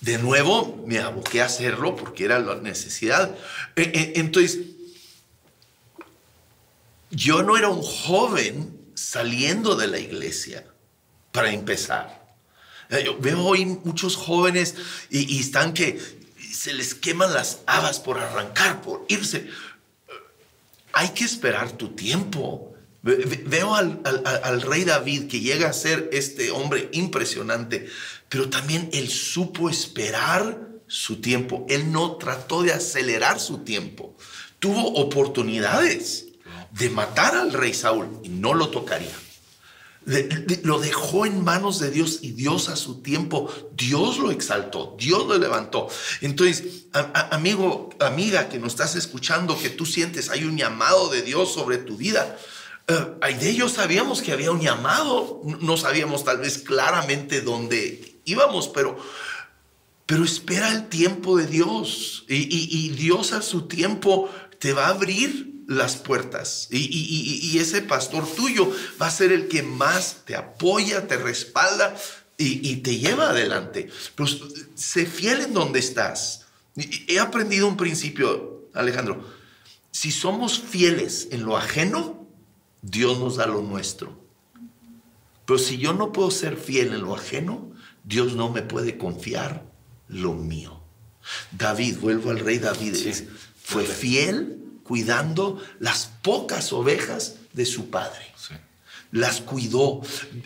de 0.00 0.18
nuevo 0.18 0.82
me 0.86 0.98
aboqué 0.98 1.42
a 1.42 1.46
hacerlo 1.46 1.96
porque 1.96 2.24
era 2.24 2.38
la 2.38 2.56
necesidad. 2.56 3.34
E, 3.76 3.82
e, 3.82 4.20
entonces, 4.20 4.58
yo 7.10 7.42
no 7.42 7.56
era 7.56 7.68
un 7.68 7.82
joven 7.82 8.78
saliendo 8.94 9.76
de 9.76 9.88
la 9.88 9.98
iglesia 9.98 10.64
para 11.32 11.52
empezar. 11.52 12.20
Eh, 12.90 13.02
yo 13.04 13.18
veo 13.18 13.42
hoy 13.42 13.64
muchos 13.64 14.16
jóvenes 14.16 14.74
y, 15.10 15.38
están 15.38 15.74
que 15.74 16.00
se 16.52 16.72
les 16.72 16.94
queman 16.94 17.32
las 17.32 17.60
habas 17.66 18.00
por 18.00 18.18
arrancar, 18.18 18.82
por 18.82 19.04
irse. 19.08 19.48
Hay 20.92 21.10
que 21.10 21.24
esperar 21.24 21.72
tu 21.72 21.90
tiempo. 21.90 22.69
Veo 23.02 23.74
al, 23.74 24.62
rey 24.62 24.84
David 24.84 25.28
que 25.28 25.40
llega 25.40 25.70
a 25.70 25.72
ser 25.72 26.10
este 26.12 26.50
hombre 26.50 26.90
impresionante, 26.92 27.88
pero 28.28 28.50
también 28.50 28.90
él 28.92 29.08
supo 29.08 29.70
esperar 29.70 30.68
su 30.86 31.20
tiempo. 31.20 31.64
Él 31.70 31.92
no 31.92 32.16
trató 32.16 32.62
de 32.62 32.72
acelerar 32.72 33.40
su 33.40 33.58
tiempo. 33.58 34.16
Tuvo 34.58 34.94
oportunidades 34.94 36.26
de 36.72 36.90
matar 36.90 37.34
al 37.34 37.52
rey 37.52 37.72
Saúl 37.72 38.20
y 38.22 38.28
no 38.28 38.52
lo 38.52 38.68
tocaría. 38.68 39.16
lo 40.62 40.78
dejó 40.78 41.24
en 41.24 41.42
manos 41.42 41.80
de 41.80 41.90
Dios 41.90 42.18
y 42.20 42.32
Dios 42.32 42.68
a 42.68 42.76
su 42.76 43.00
tiempo, 43.00 43.50
Dios 43.72 44.18
lo 44.18 44.30
exaltó, 44.30 44.94
Dios 44.98 45.26
lo 45.26 45.38
levantó. 45.38 45.88
Entonces, 46.20 46.84
amigo, 47.30 47.88
amiga 47.98 48.50
que 48.50 48.58
nos 48.58 48.72
estás 48.72 48.94
escuchando, 48.94 49.58
que 49.58 49.70
tú 49.70 49.86
sientes, 49.86 50.28
hay 50.28 50.44
un 50.44 50.58
llamado 50.58 51.08
de 51.08 51.22
Dios 51.22 51.54
sobre 51.54 51.78
tu 51.78 51.96
vida. 51.96 52.36
Uh, 52.90 53.38
de 53.38 53.50
ellos 53.50 53.72
sabíamos 53.74 54.20
que 54.20 54.32
había 54.32 54.50
un 54.50 54.60
llamado, 54.60 55.40
no 55.44 55.76
sabíamos 55.76 56.24
tal 56.24 56.38
vez 56.38 56.58
claramente 56.58 57.40
dónde 57.40 58.20
íbamos, 58.24 58.66
pero, 58.66 58.98
pero 60.06 60.24
espera 60.24 60.72
el 60.72 60.88
tiempo 60.88 61.36
de 61.36 61.46
Dios 61.46 62.24
y, 62.28 62.88
Dios 62.90 63.32
a 63.32 63.42
su 63.42 63.68
tiempo 63.68 64.28
te 64.58 64.72
va 64.72 64.86
a 64.86 64.90
abrir 64.90 65.62
las 65.68 65.96
puertas 65.96 66.66
y, 66.72 67.56
ese 67.58 67.82
pastor 67.82 68.26
tuyo 68.26 68.72
va 69.00 69.06
a 69.06 69.12
ser 69.12 69.30
el 69.30 69.46
que 69.46 69.62
más 69.62 70.22
te 70.24 70.34
apoya, 70.34 71.06
te 71.06 71.16
respalda 71.16 71.94
y, 72.38 72.76
te 72.78 72.98
lleva 72.98 73.30
adelante. 73.30 73.88
Pero 74.16 74.28
sé 74.74 75.06
fiel 75.06 75.42
en 75.42 75.54
donde 75.54 75.78
estás. 75.78 76.46
He 77.06 77.20
aprendido 77.20 77.68
un 77.68 77.76
principio, 77.76 78.68
Alejandro. 78.74 79.24
Si 79.92 80.10
somos 80.10 80.58
fieles 80.58 81.28
en 81.30 81.44
lo 81.44 81.56
ajeno, 81.56 82.19
Dios 82.82 83.18
nos 83.18 83.36
da 83.36 83.46
lo 83.46 83.62
nuestro. 83.62 84.18
Pero 85.44 85.58
si 85.58 85.78
yo 85.78 85.92
no 85.92 86.12
puedo 86.12 86.30
ser 86.30 86.56
fiel 86.56 86.92
en 86.94 87.02
lo 87.02 87.14
ajeno, 87.14 87.70
Dios 88.04 88.34
no 88.34 88.50
me 88.50 88.62
puede 88.62 88.96
confiar 88.98 89.64
lo 90.08 90.32
mío. 90.34 90.80
David, 91.52 91.98
vuelvo 91.98 92.30
al 92.30 92.40
rey 92.40 92.58
David, 92.58 92.94
fue 93.62 93.84
fiel 93.84 94.58
cuidando 94.84 95.62
las 95.78 96.10
pocas 96.22 96.72
ovejas 96.72 97.36
de 97.52 97.66
su 97.66 97.90
padre. 97.90 98.29
Las 99.12 99.40
cuidó, 99.40 100.02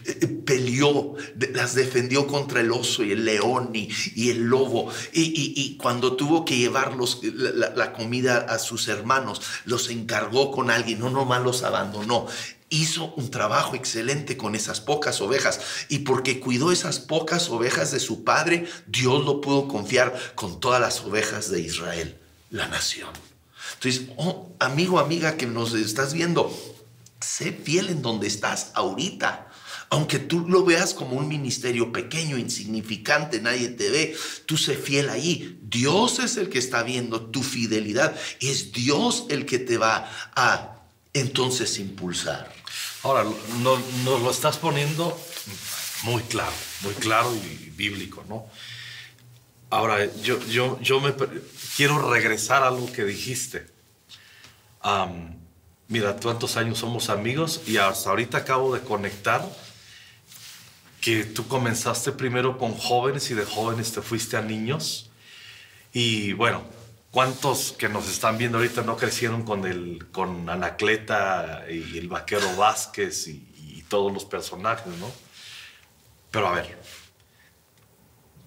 eh, 0.07 0.27
peleó, 0.27 1.17
las 1.53 1.75
defendió 1.75 2.27
contra 2.27 2.61
el 2.61 2.73
oso 2.73 3.05
y 3.05 3.13
el 3.13 3.25
león 3.25 3.71
y, 3.75 4.31
el 4.31 4.45
lobo. 4.45 4.91
Y, 5.13 5.77
cuando 5.77 6.17
tuvo 6.17 6.45
que 6.45 6.57
llevar 6.57 6.97
la, 6.97 7.71
la, 7.71 7.93
comida 7.93 8.39
a 8.39 8.59
sus 8.59 8.89
hermanos, 8.89 9.43
los 9.67 9.91
encargó 9.91 10.51
con 10.51 10.71
alguien, 10.71 11.01
no 11.01 11.11
nomás 11.11 11.43
los 11.43 11.63
abandonó 11.63 12.27
hizo 12.75 13.13
un 13.17 13.31
trabajo 13.31 13.77
excelente 13.77 14.37
con 14.37 14.55
esas 14.55 14.81
pocas 14.81 15.21
ovejas 15.21 15.61
y 15.89 16.01
porque 16.01 16.41
cuidó 16.41 16.73
esas 16.73 16.99
pocas 16.99 17.49
ovejas 17.49 17.93
de 17.93 18.01
su 18.01 18.25
padre, 18.25 18.67
Dios 18.87 19.25
lo 19.25 19.41
pudo 19.41 19.69
confiar 19.69 20.19
con 20.35 20.61
todas 20.61 20.81
las 20.81 21.01
ovejas 21.03 21.51
de 21.51 21.61
Israel, 21.61 22.19
la 22.51 22.67
nación. 22.69 23.11
Entonces, 23.75 24.09
oh, 24.17 24.51
amigo, 24.59 24.99
amiga 24.99 25.37
que 25.37 25.47
nos 25.47 25.75
estás 25.75 26.15
viendo, 26.15 26.53
sé 27.25 27.53
fiel 27.53 27.89
en 27.89 28.03
donde 28.03 28.27
estás 28.27 28.71
ahorita. 28.75 29.49
Aunque 29.91 30.19
tú 30.19 30.49
lo 30.49 30.65
veas 30.65 30.95
como 30.95 31.17
un 31.17 31.29
ministerio 31.29 31.93
pequeño, 31.93 32.37
insignificante, 32.37 33.41
nadie 33.41 33.69
te 33.69 33.91
ve, 33.91 34.17
tú 34.47 34.57
sé 34.57 34.77
fiel 34.77 35.09
ahí. 35.09 35.59
Dios 35.63 36.19
es 36.19 36.37
el 36.37 36.49
que 36.49 36.59
está 36.59 36.83
viendo 36.83 37.27
tu 37.27 37.43
fidelidad. 37.43 38.17
Es 38.41 38.73
Dios 38.73 39.27
el 39.29 39.47
que 39.47 39.59
te 39.59 39.79
va 39.79 40.11
a 40.35 40.83
entonces 41.13 41.79
impulsar. 41.79 42.53
Ahora, 43.03 43.25
nos 43.63 43.79
no 44.05 44.19
lo 44.19 44.31
estás 44.31 44.57
poniendo 44.57 45.19
muy 46.03 46.23
claro, 46.23 46.53
muy 46.83 46.95
claro 46.95 47.35
y 47.35 47.71
bíblico, 47.71 48.25
¿no? 48.29 48.47
Ahora, 49.71 50.13
yo, 50.23 50.39
yo, 50.47 50.79
yo 50.81 51.01
me 51.01 51.15
quiero 51.77 52.11
regresar 52.11 52.63
a 52.63 52.71
lo 52.71 52.91
que 52.93 53.05
dijiste. 53.05 53.67
Mira, 55.89 56.17
tantos 56.17 56.57
años 56.57 56.79
somos 56.79 57.11
amigos 57.11 57.63
y 57.67 57.77
hasta 57.77 58.11
ahorita 58.11 58.39
acabo 58.39 58.75
de 58.75 58.81
conectar 58.81 59.45
que 61.01 61.25
tú 61.25 61.47
comenzaste 61.47 62.13
primero 62.13 62.59
con 62.59 62.75
jóvenes 62.75 63.31
y 63.31 63.35
de 63.35 63.45
jóvenes 63.45 63.93
te 63.93 64.01
fuiste 64.03 64.37
a 64.37 64.43
niños. 64.43 65.11
Y 65.93 66.33
bueno, 66.33 66.65
¿Cuántos 67.15 67.71
que 67.71 67.89
nos 67.89 68.11
están 68.11 68.39
viendo 68.39 68.59
ahorita 68.59 68.83
no 68.83 68.97
crecieron 68.97 69.45
con, 69.45 69.65
el, 69.67 70.09
con 70.11 70.51
Anacleta 70.51 71.65
y 71.71 71.97
el 71.97 72.09
vaquero 72.09 72.57
Vázquez 72.57 73.29
y, 73.29 73.85
todos 73.89 74.13
los 74.13 74.25
personajes, 74.25 74.93
no? 74.97 75.09
Pero 76.33 76.49
a 76.49 76.55
ver, 76.55 76.77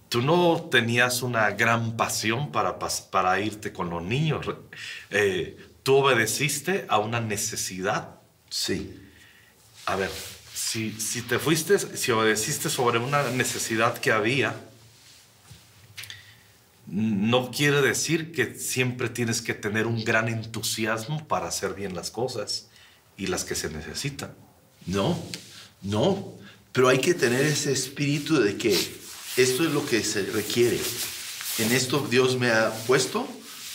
tú 0.09 0.21
no 0.21 0.67
tenías 0.69 1.21
una 1.21 1.51
gran 1.51 1.95
pasión 1.95 2.51
para, 2.51 2.77
para 2.77 3.39
irte 3.39 3.71
con 3.71 3.89
los 3.89 4.03
niños. 4.03 4.45
Eh, 5.11 5.66
tú 5.87 5.95
obedeciste 5.95 6.85
a 6.89 6.99
una 6.99 7.21
necesidad. 7.21 8.19
Sí. 8.49 8.93
A 9.85 9.95
ver, 9.95 10.11
si, 10.53 10.91
si 10.99 11.21
te 11.21 11.39
fuiste, 11.39 11.79
si 11.79 12.11
obedeciste 12.11 12.69
sobre 12.69 12.99
una 12.99 13.23
necesidad 13.29 13.97
que 13.97 14.11
había, 14.11 14.53
no 16.87 17.51
quiere 17.51 17.81
decir 17.81 18.33
que 18.33 18.59
siempre 18.59 19.07
tienes 19.07 19.41
que 19.41 19.53
tener 19.53 19.87
un 19.87 20.03
gran 20.03 20.27
entusiasmo 20.27 21.25
para 21.25 21.47
hacer 21.47 21.73
bien 21.73 21.95
las 21.95 22.11
cosas 22.11 22.67
y 23.15 23.27
las 23.27 23.45
que 23.45 23.55
se 23.55 23.69
necesitan. 23.69 24.35
No, 24.87 25.17
no, 25.83 26.33
pero 26.73 26.89
hay 26.89 26.99
que 26.99 27.13
tener 27.13 27.45
ese 27.45 27.71
espíritu 27.71 28.41
de 28.41 28.57
que 28.57 28.73
esto 29.37 29.63
es 29.63 29.71
lo 29.71 29.85
que 29.85 30.03
se 30.03 30.23
requiere. 30.23 30.81
En 31.59 31.71
esto 31.71 32.05
Dios 32.11 32.37
me 32.37 32.49
ha 32.49 32.73
puesto, 32.87 33.25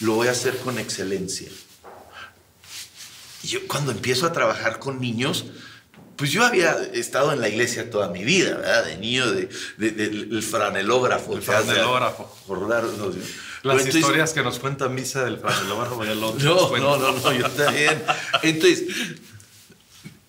lo 0.01 0.17
voy 0.17 0.29
a 0.29 0.33
hacer 0.33 0.59
con 0.59 0.79
excelencia. 0.79 1.49
Yo 3.43 3.67
cuando 3.67 3.93
empiezo 3.93 4.27
a 4.27 4.33
trabajar 4.33 4.79
con 4.79 5.01
niños, 5.01 5.47
pues 6.17 6.31
yo 6.31 6.45
había 6.45 6.77
estado 6.93 7.33
en 7.33 7.41
la 7.41 7.49
iglesia 7.49 7.91
toda 7.91 8.09
mi 8.09 8.25
vida, 8.25 8.57
¿verdad? 8.57 8.85
De 8.85 8.97
niño, 8.97 9.31
de, 9.31 9.49
del 9.77 10.43
franelógrafo. 10.43 11.35
El 11.35 11.43
franelógrafo. 11.43 12.37
Las 13.63 13.87
historias 13.87 14.33
que 14.33 14.43
nos 14.43 14.59
cuenta 14.59 14.89
Misa 14.89 15.25
del 15.25 15.39
franelógrafo. 15.39 16.05
no, 16.05 16.77
no, 16.79 16.97
no, 16.97 17.13
no, 17.13 17.33
yo 17.33 17.51
también. 17.51 18.03
Entonces, 18.43 18.85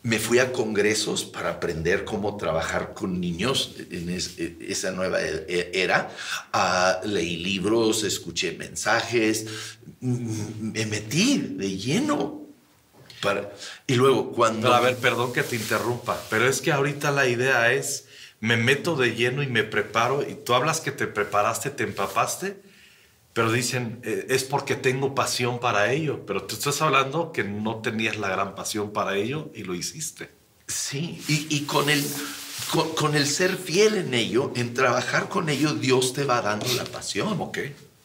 me 0.03 0.19
fui 0.19 0.39
a 0.39 0.51
congresos 0.51 1.23
para 1.23 1.49
aprender 1.49 2.03
cómo 2.03 2.35
trabajar 2.35 2.93
con 2.93 3.21
niños 3.21 3.75
en 3.89 4.09
esa 4.09 4.91
nueva 4.91 5.21
e, 5.21 5.45
e, 5.47 5.71
era. 5.73 6.11
Uh, 6.53 7.07
leí 7.07 7.37
libros, 7.37 8.03
escuché 8.03 8.51
mensajes, 8.53 9.45
me 10.01 10.85
metí 10.85 11.37
de 11.55 11.77
lleno. 11.77 12.42
Para, 13.23 13.53
y 13.87 13.95
luego 13.95 14.31
cuando... 14.33 14.73
a 14.73 14.79
ver, 14.79 14.97
perdón 14.97 15.33
que 15.33 15.43
te 15.43 15.55
interrumpa, 15.55 16.21
pero 16.29 16.47
es 16.47 16.61
que 16.61 16.71
ahorita 16.71 17.11
la 17.11 17.27
idea 17.27 17.71
es, 17.71 18.05
me 18.39 18.57
meto 18.57 18.95
de 18.95 19.15
lleno 19.15 19.41
y 19.41 19.47
me 19.47 19.63
preparo, 19.63 20.27
y 20.27 20.35
tú 20.35 20.53
hablas 20.53 20.81
que 20.81 20.91
te 20.91 21.07
preparaste, 21.07 21.69
te 21.69 21.83
empapaste, 21.83 22.61
pero 23.33 23.51
dicen, 23.51 23.99
eh, 24.03 24.27
es 24.29 24.43
porque 24.43 24.75
tengo 24.75 25.15
pasión 25.15 25.59
para 25.59 25.91
ello, 25.91 26.25
pero 26.25 26.43
tú 26.43 26.55
estás 26.55 26.81
hablando 26.81 27.31
que 27.31 27.43
no 27.43 27.77
tenías 27.77 28.17
la 28.17 28.29
gran 28.29 28.53
pasión 28.53 28.93
para 28.93 29.15
ello 29.15 29.49
y 29.55 29.63
lo 29.63 29.73
hiciste. 29.73 30.29
Sí, 30.67 31.21
y, 31.27 31.61
con, 31.61 31.89
el, 31.89 32.03
con, 32.95 33.15
el 33.15 33.27
ser 33.27 33.57
fiel 33.57 33.95
en 33.95 34.13
ello, 34.13 34.51
en 34.55 34.73
trabajar 34.73 35.29
con 35.29 35.49
ello, 35.49 35.73
Dios 35.73 36.13
te 36.13 36.23
va 36.23 36.41
dando 36.41 36.67
la 36.75 36.85
pasión. 36.85 37.39
Ok. 37.41 37.59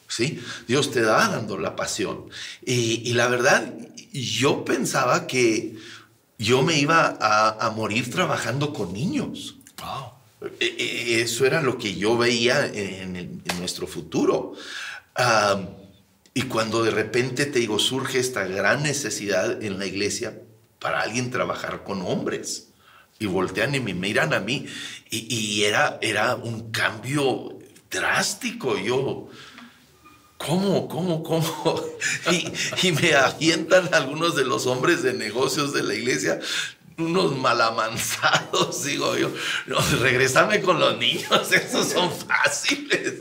Sí, 0.08 0.42
Dios 0.66 0.90
te 0.90 1.02
va 1.02 1.28
dando 1.28 1.58
la 1.58 1.76
pasión. 1.76 2.24
Y, 2.64 3.12
la 3.12 3.28
verdad, 3.28 3.72
yo 4.12 4.64
pensaba 4.64 5.26
que 5.26 5.76
yo 6.38 6.62
me 6.62 6.78
iba 6.78 7.18
a, 7.20 7.70
morir 7.70 8.10
trabajando 8.10 8.72
con 8.72 8.92
niños. 8.92 9.56
Wow. 9.80 10.50
E, 10.60 10.66
e, 10.66 11.22
eso 11.22 11.46
era 11.46 11.62
lo 11.62 11.78
que 11.78 11.96
yo 11.96 12.16
veía 12.16 12.66
en, 12.66 13.16
en 13.16 13.58
nuestro 13.58 13.86
futuro 13.86 14.54
y 16.34 16.42
cuando 16.42 16.84
de 16.84 16.90
repente 16.92 17.46
te 17.46 17.58
digo, 17.58 17.78
surge 17.78 18.20
esta 18.20 18.44
gran 18.46 18.82
necesidad 18.82 19.60
en 19.62 19.78
la 19.78 19.86
iglesia 19.86 20.40
para 20.78 21.00
alguien 21.00 21.30
trabajar 21.30 21.82
con 21.82 22.02
hombres. 22.02 22.68
Y 23.18 23.26
voltean 23.26 23.74
y 23.74 23.80
me 23.80 23.94
miran 23.94 24.32
a 24.32 24.38
mí. 24.38 24.66
Y, 25.10 25.64
era, 25.64 25.98
era 26.00 26.36
un 26.36 26.70
cambio 26.70 27.58
drástico. 27.90 28.78
Yo, 28.78 29.28
¿cómo, 30.38 30.88
cómo, 30.88 31.22
cómo? 31.22 31.82
Y, 32.82 32.92
me 32.92 33.14
avientan 33.14 33.92
algunos 33.92 34.34
de 34.36 34.44
los 34.44 34.66
hombres 34.66 35.02
de 35.02 35.12
negocios 35.12 35.72
de 35.72 35.82
la 35.82 35.94
iglesia 35.94 36.40
unos 36.96 37.36
malamanzados, 37.36 38.82
digo 38.84 39.16
yo, 39.16 39.30
no, 39.66 39.78
con 40.62 40.80
los 40.80 40.98
niños, 40.98 41.52
esos 41.52 41.88
son 41.88 42.10
fáciles. 42.12 43.14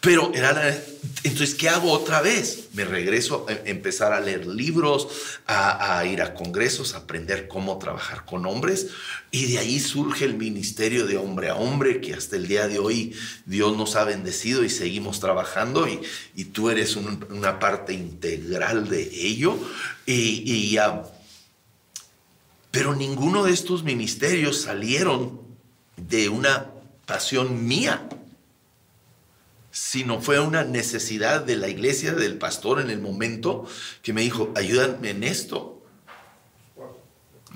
Pero 0.00 0.32
era 0.32 0.52
la, 0.52 0.76
entonces, 1.24 1.56
¿qué 1.56 1.68
hago 1.68 1.90
otra 1.90 2.22
vez? 2.22 2.68
Me 2.74 2.84
regreso 2.84 3.46
a 3.48 3.68
empezar 3.68 4.12
a 4.12 4.20
leer 4.20 4.46
libros, 4.46 5.08
a, 5.46 6.04
ir 6.04 6.22
a 6.22 6.34
congresos, 6.34 6.94
a 6.94 6.98
aprender 6.98 7.48
cómo 7.48 7.78
trabajar 7.78 8.24
con 8.24 8.46
hombres. 8.46 8.88
Y 9.32 9.46
de 9.46 9.58
ahí 9.58 9.80
surge 9.80 10.24
el 10.24 10.34
ministerio 10.34 11.06
de 11.06 11.16
hombre 11.16 11.48
a 11.48 11.56
hombre, 11.56 12.00
que 12.00 12.14
hasta 12.14 12.36
el 12.36 12.46
día 12.46 12.68
de 12.68 12.78
hoy 12.78 13.14
Dios 13.46 13.76
nos 13.76 13.96
ha 13.96 14.04
bendecido 14.04 14.62
y 14.62 14.70
seguimos 14.70 15.18
trabajando. 15.18 15.88
Y, 15.88 16.00
y 16.36 16.44
tú 16.46 16.70
eres 16.70 16.94
una 16.96 17.58
parte 17.58 17.92
integral 17.92 18.88
de 18.88 19.02
ello. 19.02 19.58
Y, 20.06 20.44
y 20.46 20.78
pero 22.70 22.94
ninguno 22.94 23.42
de 23.42 23.52
estos 23.52 23.82
ministerios 23.82 24.60
salieron 24.60 25.40
de 25.96 26.28
una 26.28 26.66
pasión 27.06 27.66
mía 27.66 28.08
sino 29.78 30.20
fue 30.20 30.40
una 30.40 30.64
necesidad 30.64 31.40
de 31.42 31.56
la 31.56 31.68
iglesia, 31.68 32.12
del 32.12 32.36
pastor 32.36 32.80
en 32.80 32.90
el 32.90 33.00
momento, 33.00 33.66
que 34.02 34.12
me 34.12 34.22
dijo, 34.22 34.52
ayúdame 34.56 35.10
en 35.10 35.22
esto. 35.22 35.82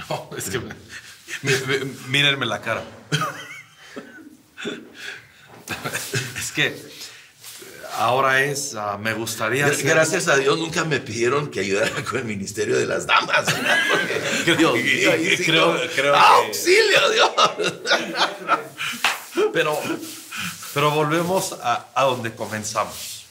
No, 0.09 0.31
es 0.37 0.49
que 0.49 0.61
mírenme 2.09 2.47
la 2.47 2.61
cara. 2.61 2.85
es 6.39 6.53
que 6.53 6.75
ahora 7.95 8.45
es, 8.45 8.77
ah, 8.77 8.99
me 8.99 9.15
gustaría... 9.15 9.69
Gracias 9.69 10.29
a 10.29 10.37
Dios 10.37 10.59
nunca 10.59 10.85
me 10.85 11.01
pidieron 11.01 11.51
que 11.51 11.61
ayudara 11.61 12.05
con 12.09 12.21
el 12.21 12.25
Ministerio 12.25 12.79
de 12.79 12.87
las 12.87 13.07
Damas. 13.07 13.47
creo, 14.45 14.75
creo, 15.95 16.15
¡Auxilio, 16.15 17.11
Dios! 17.11 17.31
Pero 19.53 19.79
pero 20.75 20.91
volvemos 20.91 21.57
a, 21.63 22.03
donde 22.03 22.35
comenzamos. 22.35 23.27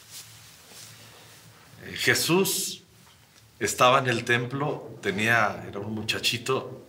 Eh, 1.84 1.96
Jesús 1.96 2.84
estaba 3.60 4.00
en 4.00 4.08
el 4.08 4.24
templo, 4.24 4.98
tenía, 5.02 5.64
era 5.68 5.80
un 5.80 5.94
muchachito, 5.94 6.86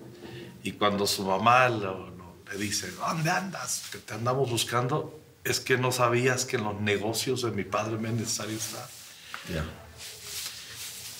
y 0.62 0.73
cuando 0.73 1.07
su 1.07 1.25
mamá 1.25 1.69
le 1.69 2.57
dice, 2.57 2.91
¿dónde 2.93 3.31
andas? 3.31 3.85
Que 3.91 3.99
te 3.99 4.15
andamos 4.15 4.51
buscando, 4.51 5.19
es 5.45 5.61
que 5.61 5.77
no 5.77 5.91
sabías 5.91 6.45
que 6.45 6.57
en 6.57 6.65
los 6.65 6.81
negocios 6.81 7.43
de 7.43 7.51
mi 7.51 7.65
padre 7.65 7.97
me 7.97 8.09
es 8.11 8.15
necesario 8.15 8.57
estar. 8.57 8.88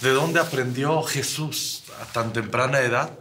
¿De 0.01 0.11
dónde 0.11 0.40
aprendió 0.40 1.03
Jesús 1.03 1.85
a 2.01 2.05
tan 2.07 2.33
temprana 2.33 2.81
edad? 2.81 3.18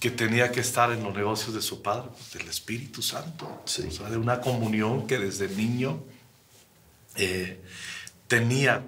Que 0.00 0.10
tenía 0.10 0.52
que 0.52 0.60
estar 0.60 0.92
en 0.92 1.02
los 1.02 1.14
negocios 1.14 1.54
de 1.54 1.62
su 1.62 1.82
padre, 1.82 2.10
pues, 2.16 2.32
del 2.32 2.48
Espíritu 2.48 3.02
Santo, 3.02 3.62
o 3.64 3.68
sea, 3.68 4.08
de 4.08 4.16
una 4.16 4.40
comunión 4.40 5.06
que 5.06 5.18
desde 5.18 5.48
niño 5.48 6.02
eh, 7.16 7.60
tenía. 8.28 8.84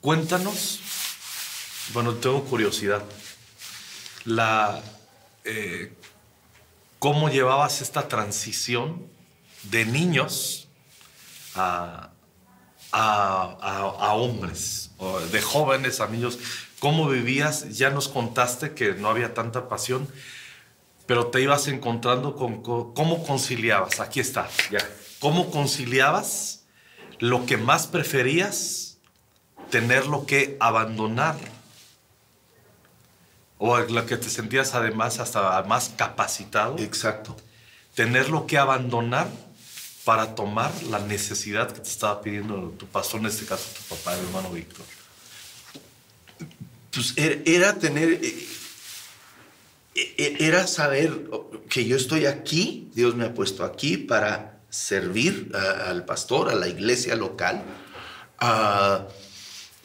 cuéntanos, 0.00 0.80
bueno, 1.94 2.14
tengo 2.14 2.44
curiosidad, 2.44 3.02
la, 4.24 4.82
eh, 5.44 5.94
¿cómo 6.98 7.30
llevabas 7.30 7.80
esta 7.80 8.08
transición 8.08 9.06
de 9.64 9.86
niños 9.86 10.68
a, 11.54 12.10
a 12.92 14.14
hombres, 14.14 14.90
o 14.98 15.20
de 15.20 15.40
jóvenes 15.40 16.00
a 16.00 16.08
niños? 16.08 16.38
Cómo 16.82 17.08
vivías, 17.08 17.78
ya 17.78 17.90
nos 17.90 18.08
contaste 18.08 18.72
que 18.72 18.94
no 18.94 19.08
había 19.08 19.34
tanta 19.34 19.68
pasión, 19.68 20.08
pero 21.06 21.28
te 21.28 21.40
ibas 21.40 21.68
encontrando 21.68 22.34
con, 22.34 22.60
cómo 22.60 23.24
conciliabas, 23.24 24.00
aquí 24.00 24.18
está, 24.18 24.48
ya, 24.68 24.80
cómo 25.20 25.52
conciliabas 25.52 26.64
lo 27.20 27.46
que 27.46 27.56
más 27.56 27.86
preferías, 27.86 28.98
tenerlo 29.70 30.26
que 30.26 30.56
abandonar, 30.58 31.36
o 33.58 33.78
lo 33.78 34.04
que 34.04 34.16
te 34.16 34.28
sentías 34.28 34.74
además 34.74 35.20
hasta 35.20 35.62
más 35.62 35.90
capacitado. 35.90 36.76
Exacto. 36.80 37.36
Tenerlo 37.94 38.48
que 38.48 38.58
abandonar 38.58 39.28
para 40.04 40.34
tomar 40.34 40.72
la 40.90 40.98
necesidad 40.98 41.70
que 41.70 41.78
te 41.78 41.88
estaba 41.88 42.20
pidiendo 42.22 42.74
tu 42.76 42.86
pastor, 42.88 43.20
en 43.20 43.26
este 43.26 43.46
caso 43.46 43.68
tu 43.72 43.94
papá, 43.94 44.18
el 44.18 44.24
hermano 44.26 44.50
Víctor 44.50 44.84
pues 46.92 47.14
er, 47.16 47.42
era 47.46 47.78
tener, 47.78 48.20
eh, 48.22 48.46
eh, 49.94 50.36
era 50.40 50.66
saber 50.66 51.30
que 51.68 51.84
yo 51.84 51.96
estoy 51.96 52.26
aquí, 52.26 52.90
Dios 52.94 53.14
me 53.16 53.24
ha 53.24 53.34
puesto 53.34 53.64
aquí 53.64 53.96
para 53.96 54.60
servir 54.68 55.50
al 55.54 56.04
pastor, 56.04 56.48
a 56.48 56.54
la 56.54 56.68
iglesia 56.68 57.14
local. 57.16 57.62
Ah, 58.38 59.06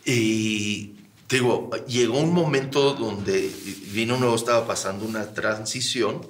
y 0.06 0.96
digo, 1.30 1.70
llegó 1.88 2.20
un 2.20 2.34
momento 2.34 2.94
donde 2.94 3.52
vino 3.92 4.18
nuevo, 4.18 4.36
estaba 4.36 4.66
pasando 4.66 5.06
una 5.06 5.34
transición 5.34 6.22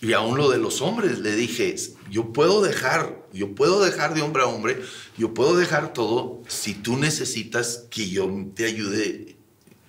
Y 0.00 0.14
aún 0.14 0.36
lo 0.36 0.50
de 0.50 0.58
los 0.58 0.80
hombres, 0.82 1.20
le 1.20 1.36
dije, 1.36 1.76
yo 2.10 2.32
puedo 2.32 2.60
dejar, 2.60 3.24
yo 3.32 3.54
puedo 3.54 3.84
dejar 3.84 4.14
de 4.14 4.22
hombre 4.22 4.42
a 4.42 4.46
hombre, 4.46 4.82
yo 5.16 5.32
puedo 5.32 5.56
dejar 5.56 5.92
todo 5.92 6.42
si 6.48 6.74
tú 6.74 6.96
necesitas 6.96 7.84
que 7.88 8.08
yo 8.08 8.28
te 8.54 8.64
ayude 8.64 9.36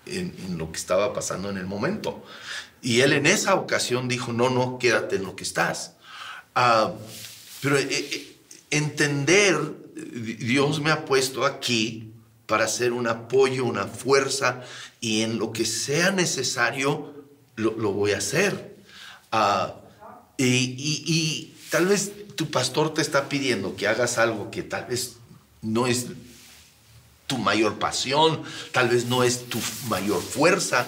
en, 0.06 0.58
lo 0.58 0.72
que 0.72 0.78
estaba 0.78 1.14
pasando 1.14 1.50
en 1.50 1.58
el 1.58 1.66
momento. 1.66 2.24
Y 2.82 3.02
él 3.02 3.14
en 3.14 3.26
esa 3.26 3.56
ocasión 3.56 4.08
dijo, 4.08 4.34
no, 4.34 4.50
no, 4.50 4.78
quédate 4.78 5.16
en 5.16 5.24
lo 5.24 5.36
que 5.36 5.44
estás. 5.44 5.94
Ah, 6.56 6.92
pero 7.62 7.78
eh, 7.78 7.88
eh, 7.90 8.36
entender, 8.72 9.58
Dios 9.96 10.82
me 10.82 10.92
ha 10.92 11.06
puesto 11.06 11.46
aquí 11.46 12.12
para 12.46 12.68
ser 12.68 12.92
un 12.92 13.08
apoyo, 13.08 13.66
una 13.66 13.88
fuerza, 13.88 14.64
y 15.00 15.22
en 15.22 15.40
lo 15.40 15.54
que 15.54 15.66
sea 15.66 16.12
necesario, 16.12 17.14
lo, 17.56 17.92
voy 17.92 18.12
a 18.12 18.18
hacer. 18.18 18.76
Ah, 19.32 19.76
y, 20.38 21.54
tal 21.70 21.88
vez 21.88 22.12
tu 22.36 22.52
pastor 22.52 22.94
te 22.94 23.02
está 23.02 23.30
pidiendo 23.30 23.76
que 23.76 23.88
hagas 23.88 24.18
algo 24.18 24.52
que 24.52 24.64
tal 24.64 24.86
vez 24.86 25.18
no 25.62 25.88
es 25.88 26.08
tu 27.34 27.40
mayor 27.40 27.80
pasión, 27.80 28.44
tal 28.72 28.90
vez 28.90 29.06
no 29.08 29.24
es 29.24 29.50
tu 29.50 29.60
mayor 29.88 30.22
fuerza, 30.22 30.86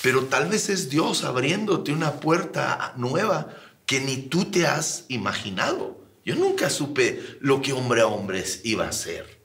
pero 0.00 0.24
tal 0.24 0.48
vez 0.48 0.70
es 0.70 0.88
Dios 0.88 1.24
abriéndote 1.24 1.92
una 1.92 2.20
puerta 2.20 2.94
nueva 2.96 3.54
que 3.84 4.00
ni 4.00 4.16
tú 4.16 4.46
te 4.46 4.66
has 4.66 5.04
imaginado. 5.08 6.00
Yo 6.24 6.36
nunca 6.36 6.70
supe 6.70 7.36
lo 7.40 7.60
que 7.60 7.74
hombre 7.74 8.00
a 8.00 8.06
hombres 8.06 8.60
iba 8.64 8.88
a 8.88 8.92
ser. 8.92 9.42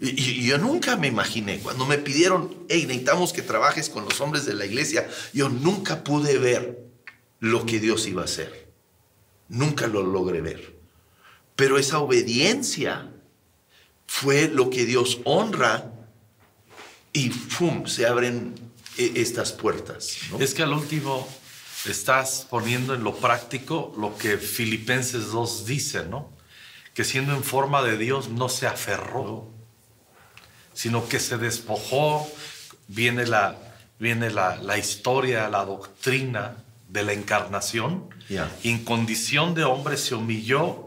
Y, 0.00 0.46
yo 0.46 0.56
nunca 0.56 0.96
me 0.96 1.08
imaginé, 1.08 1.58
cuando 1.58 1.84
me 1.84 1.98
pidieron, 1.98 2.54
hey, 2.70 2.86
necesitamos 2.86 3.34
que 3.34 3.42
trabajes 3.42 3.90
con 3.90 4.04
los 4.04 4.18
hombres 4.22 4.46
de 4.46 4.54
la 4.54 4.64
iglesia, 4.64 5.06
yo 5.34 5.50
nunca 5.50 6.02
pude 6.02 6.38
ver 6.38 6.78
lo 7.40 7.66
que 7.66 7.78
Dios 7.78 8.06
iba 8.06 8.22
a 8.22 8.26
hacer. 8.26 8.70
Nunca 9.50 9.86
lo 9.86 10.02
logré 10.02 10.40
ver. 10.40 10.76
Pero 11.56 11.76
esa 11.76 11.98
obediencia 11.98 13.10
fue 14.06 14.48
lo 14.48 14.70
que 14.70 14.84
Dios 14.84 15.20
honra 15.24 15.92
y 17.12 17.30
¡pum! 17.30 17.86
se 17.86 18.06
abren 18.06 18.54
e, 18.96 19.12
estas 19.16 19.52
puertas. 19.52 20.16
Es 20.38 20.54
que 20.54 20.62
al 20.62 20.72
último 20.72 21.28
estás 21.86 22.46
poniendo 22.50 22.94
en 22.94 23.04
lo 23.04 23.16
práctico 23.16 23.94
lo 23.98 24.16
que 24.16 24.38
Filipenses 24.38 25.30
2 25.30 25.66
dice, 25.66 26.04
¿no? 26.04 26.32
Que 26.94 27.04
siendo 27.04 27.34
en 27.34 27.44
forma 27.44 27.82
de 27.82 27.96
Dios 27.98 28.28
no 28.28 28.48
se 28.48 28.66
aferró 28.66 29.56
sino 30.76 31.08
que 31.08 31.18
se 31.18 31.38
despojó, 31.38 32.30
viene 32.86 33.26
la, 33.26 33.56
viene 33.98 34.30
la, 34.30 34.76
historia, 34.76 35.48
la 35.48 35.64
doctrina 35.64 36.58
de 36.88 37.02
la 37.02 37.14
encarnación, 37.14 38.10
y 38.62 38.70
en 38.70 38.84
condición 38.84 39.54
de 39.54 39.64
hombre 39.64 39.96
se 39.96 40.14
humilló 40.14 40.85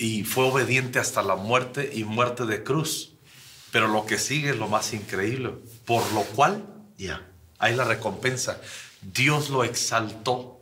y 0.00 0.24
fue 0.24 0.44
obediente 0.44 0.98
hasta 0.98 1.22
la 1.22 1.36
muerte 1.36 1.90
y 1.92 2.04
muerte 2.04 2.46
de 2.46 2.64
cruz. 2.64 3.12
Pero 3.70 3.86
lo 3.86 4.06
que 4.06 4.16
sigue 4.16 4.48
es 4.48 4.56
lo 4.56 4.66
más 4.66 4.94
increíble, 4.94 5.52
por 5.84 6.10
lo 6.12 6.22
cual 6.22 6.64
hay 7.58 7.76
la 7.76 7.84
recompensa. 7.84 8.58
Dios 9.02 9.50
lo 9.50 9.62
exaltó 9.62 10.58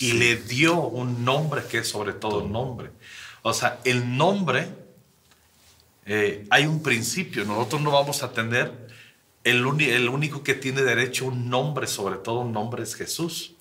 y 0.00 0.14
le 0.14 0.34
dio 0.34 0.80
un 0.80 1.24
nombre 1.24 1.62
que 1.70 1.78
es 1.78 1.88
sobre 1.88 2.12
todo 2.12 2.42
un 2.42 2.50
nombre. 2.50 2.90
O 3.42 3.54
sea, 3.54 3.78
el 3.84 4.16
nombre 4.16 4.68
eh, 6.06 6.44
hay 6.50 6.66
un 6.66 6.82
principio, 6.82 7.44
nosotros 7.44 7.80
no 7.80 7.92
vamos 7.92 8.24
a 8.24 8.32
tener, 8.32 8.88
el, 9.44 9.64
el 9.80 10.08
único 10.08 10.42
que 10.42 10.54
tiene 10.54 10.82
derecho 10.82 11.26
a 11.26 11.28
un 11.28 11.48
nombre, 11.48 11.86
sobre 11.86 12.16
todo 12.16 12.40
un 12.40 12.52
nombre 12.52 12.82
es 12.82 12.96
Jesús, 12.96 13.52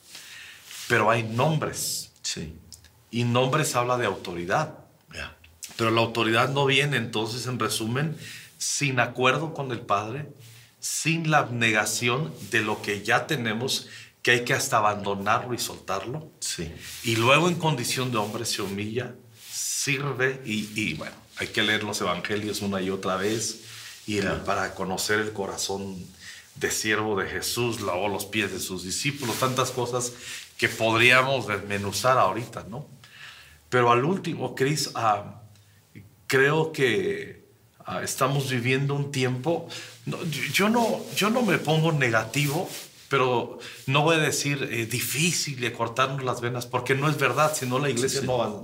pero 0.88 1.12
hay 1.12 1.22
nombres. 1.22 2.12
Sí. 2.24 2.56
Y 3.12 3.24
nombres 3.24 3.76
habla 3.76 3.98
de 3.98 4.06
autoridad. 4.06 4.76
Pero 5.76 5.92
la 5.92 6.02
autoridad 6.02 6.50
no 6.50 6.66
viene 6.66 6.98
entonces, 6.98 7.48
en 7.48 7.58
resumen, 7.58 8.18
sin 8.58 9.00
acuerdo 9.00 9.54
con 9.54 9.72
el 9.72 9.80
Padre, 9.80 10.28
sin 10.82 11.32
la 11.32 11.38
abnegación 11.38 12.34
de 12.52 12.62
lo 12.62 12.82
que 12.82 13.02
ya 13.02 13.28
tenemos, 13.28 13.88
que 14.22 14.32
hay 14.32 14.44
que 14.44 14.54
hasta 14.54 14.78
abandonarlo 14.78 15.54
y 15.54 15.58
soltarlo. 15.58 16.30
Sí. 16.42 16.70
Y 17.04 17.16
luego 17.16 17.48
en 17.48 17.56
condición 17.56 18.12
de 18.12 18.18
hombre 18.18 18.46
se 18.46 18.62
humilla, 18.62 19.16
sirve 19.50 20.42
y, 20.46 20.70
y 20.76 20.96
bueno, 20.96 21.16
hay 21.38 21.48
que 21.48 21.64
leer 21.64 21.84
los 21.84 22.02
evangelios 22.02 22.62
una 22.62 22.82
y 22.82 22.90
otra 22.90 23.16
vez 23.16 23.62
y 24.10 24.22
para 24.46 24.74
conocer 24.74 25.20
el 25.20 25.34
corazón 25.34 26.04
de 26.56 26.72
siervo 26.72 27.20
de 27.20 27.30
Jesús, 27.30 27.80
lavó 27.82 28.08
los 28.10 28.26
pies 28.26 28.52
de 28.52 28.60
sus 28.60 28.84
discípulos, 28.84 29.38
tantas 29.38 29.70
cosas 29.70 30.14
que 30.58 30.68
podríamos 30.68 31.48
desmenuzar 31.48 32.18
ahorita, 32.18 32.66
¿no? 32.68 32.88
Pero 33.70 33.92
al 33.92 34.04
último, 34.04 34.56
Cris, 34.56 34.92
ah, 34.96 35.42
creo 36.28 36.72
que 36.72 37.46
ah, 37.86 38.02
estamos 38.04 38.50
viviendo 38.50 38.96
un 38.96 39.12
tiempo, 39.12 39.68
yo, 40.54 40.70
no, 40.70 41.02
yo 41.16 41.30
no 41.30 41.44
me 41.44 41.58
pongo 41.60 41.92
negativo, 41.92 42.70
pero 43.10 43.60
no 43.88 44.04
voy 44.04 44.18
a 44.18 44.20
decir 44.20 44.70
eh, 44.72 44.86
difícil 44.86 45.60
de 45.60 45.72
cortarnos 45.72 46.24
las 46.24 46.42
venas, 46.42 46.66
porque 46.66 46.96
no 46.96 47.10
es 47.10 47.18
verdad, 47.18 47.54
si 47.56 47.66
no 47.66 47.80
la 47.80 47.90
iglesia 47.90 48.22
No, 48.22 48.64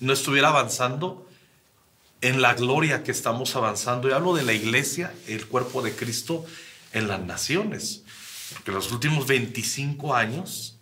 no, 0.00 0.12
estuviera 0.12 0.48
avanzando, 0.48 1.28
en 2.20 2.40
la 2.40 2.54
gloria 2.54 3.04
que 3.04 3.12
estamos 3.12 3.54
avanzando. 3.54 4.08
Y 4.08 4.12
hablo 4.12 4.34
de 4.34 4.44
la 4.44 4.52
iglesia, 4.52 5.12
el 5.28 5.46
cuerpo 5.46 5.82
de 5.82 5.94
Cristo 5.94 6.44
en 6.92 7.06
las 7.06 7.20
naciones. 7.20 8.02
Porque 8.52 8.72
los 8.72 8.90
últimos 8.92 9.26
25 9.26 10.14
años 10.14 10.78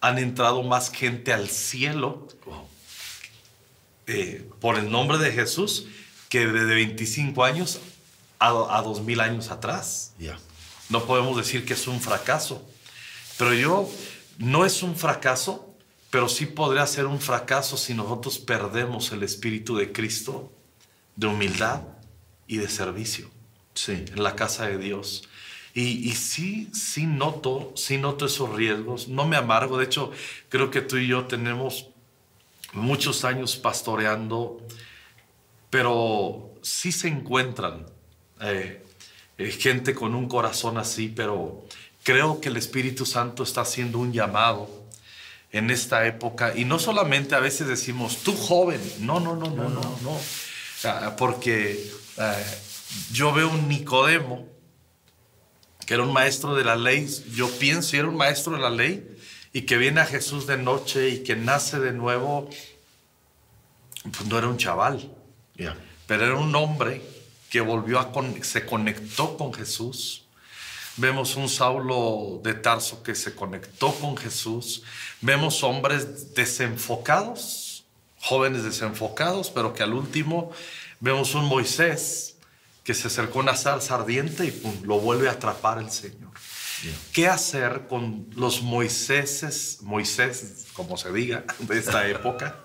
han 0.00 0.18
entrado 0.18 0.62
más 0.62 0.90
gente 0.90 1.32
al 1.32 1.48
cielo 1.48 2.26
eh, 4.12 4.48
por 4.60 4.76
el 4.76 4.90
nombre 4.90 5.18
de 5.18 5.30
Jesús 5.30 5.86
que 6.28 6.46
desde 6.46 6.74
25 6.74 7.44
años 7.44 7.78
a, 8.40 8.48
a 8.76 8.82
2000 8.82 9.20
años 9.20 9.50
atrás. 9.50 10.14
No 10.88 11.04
podemos 11.04 11.36
decir 11.36 11.64
que 11.64 11.74
es 11.74 11.86
un 11.86 12.00
fracaso. 12.00 12.68
Pero 13.38 13.54
yo, 13.54 13.88
no 14.38 14.66
es 14.66 14.82
un 14.82 14.96
fracaso, 14.96 15.72
pero 16.10 16.28
sí 16.28 16.46
podría 16.46 16.86
ser 16.88 17.06
un 17.06 17.20
fracaso 17.20 17.76
si 17.76 17.94
nosotros 17.94 18.38
perdemos 18.38 19.12
el 19.12 19.22
Espíritu 19.22 19.76
de 19.76 19.92
Cristo 19.92 20.52
de 21.14 21.28
humildad 21.28 21.82
y 22.48 22.56
de 22.56 22.68
servicio 22.68 23.30
sí. 23.74 23.92
en 23.92 24.22
la 24.24 24.34
casa 24.34 24.66
de 24.66 24.78
Dios. 24.78 25.28
Y, 25.72 26.10
y, 26.10 26.16
sí, 26.16 26.68
sí 26.72 27.06
noto, 27.06 27.72
sí 27.76 27.96
noto 27.96 28.26
esos 28.26 28.52
riesgos. 28.56 29.06
No 29.06 29.28
me 29.28 29.36
amargo. 29.36 29.78
De 29.78 29.84
hecho, 29.84 30.10
creo 30.48 30.68
que 30.72 30.80
tú 30.80 30.96
y 30.96 31.06
yo 31.06 31.26
tenemos 31.26 31.89
muchos 32.72 33.24
años 33.24 33.56
pastoreando, 33.56 34.66
pero 35.70 36.54
sí 36.62 36.92
se 36.92 37.08
encuentran 37.08 37.86
eh, 38.40 38.84
eh, 39.38 39.50
gente 39.50 39.94
con 39.94 40.14
un 40.14 40.28
corazón 40.28 40.78
así, 40.78 41.08
pero 41.08 41.64
creo 42.02 42.40
que 42.40 42.48
el 42.48 42.56
Espíritu 42.56 43.06
Santo 43.06 43.42
está 43.42 43.62
haciendo 43.62 43.98
un 43.98 44.12
llamado 44.12 44.68
en 45.52 45.70
esta 45.70 46.06
época. 46.06 46.52
Y 46.56 46.64
no 46.64 46.78
solamente 46.78 47.34
a 47.34 47.40
veces 47.40 47.66
decimos, 47.66 48.18
tú 48.18 48.36
joven, 48.36 48.80
no, 49.00 49.20
no, 49.20 49.36
no, 49.36 49.50
no, 49.50 49.68
no, 49.68 49.80
no. 49.80 49.98
no 50.02 51.16
porque 51.16 51.92
eh, 52.16 52.58
yo 53.12 53.32
veo 53.32 53.50
un 53.50 53.68
Nicodemo, 53.68 54.46
que 55.86 55.94
era 55.94 56.02
un 56.02 56.12
maestro 56.12 56.54
de 56.54 56.64
la 56.64 56.76
ley, 56.76 57.08
yo 57.34 57.50
pienso, 57.58 57.96
era 57.96 58.08
un 58.08 58.16
maestro 58.16 58.54
de 58.54 58.60
la 58.60 58.70
ley, 58.70 59.06
y 59.52 59.62
que 59.62 59.76
viene 59.76 60.00
a 60.00 60.06
Jesús 60.06 60.46
de 60.46 60.56
noche 60.56 61.08
y 61.08 61.22
que 61.22 61.36
nace 61.36 61.78
de 61.78 61.92
nuevo, 61.92 62.48
pues 64.02 64.26
no 64.26 64.38
era 64.38 64.48
un 64.48 64.56
chaval, 64.56 65.10
pero 66.06 66.24
era 66.24 66.36
un 66.36 66.54
hombre 66.54 67.02
que 67.50 67.60
volvió 67.60 67.98
a, 67.98 68.12
se 68.42 68.64
conectó 68.64 69.36
con 69.36 69.52
Jesús. 69.52 70.24
Vemos 70.96 71.36
un 71.36 71.48
Saulo 71.48 72.40
de 72.42 72.54
Tarso 72.54 73.02
que 73.02 73.14
se 73.14 73.34
conectó 73.34 73.92
con 73.94 74.16
Jesús. 74.16 74.82
Vemos 75.20 75.62
hombres 75.62 76.34
desenfocados 76.34 77.70
jóvenes 78.20 78.64
desenfocados, 78.64 79.50
pero 79.50 79.72
que 79.74 79.82
al 79.82 79.94
último 79.94 80.52
vemos 81.00 81.34
un 81.34 81.46
Moisés 81.46 82.36
que 82.84 82.94
se 82.94 83.08
acercó 83.08 83.40
a 83.40 83.42
una 83.42 83.56
salsa 83.56 83.94
ardiente 83.94 84.46
y 84.46 84.84
lo 84.84 84.98
vuelve 84.98 85.28
a 85.28 85.32
atrapar 85.32 85.78
el 85.78 85.90
Señor. 85.90 86.29
¿Qué 87.12 87.28
hacer 87.28 87.86
con 87.88 88.26
los 88.34 88.62
Moiséses, 88.62 89.78
Moisés, 89.82 90.66
como 90.72 90.96
se 90.96 91.12
diga, 91.12 91.44
de 91.58 91.78
esta 91.78 92.08
época? 92.08 92.56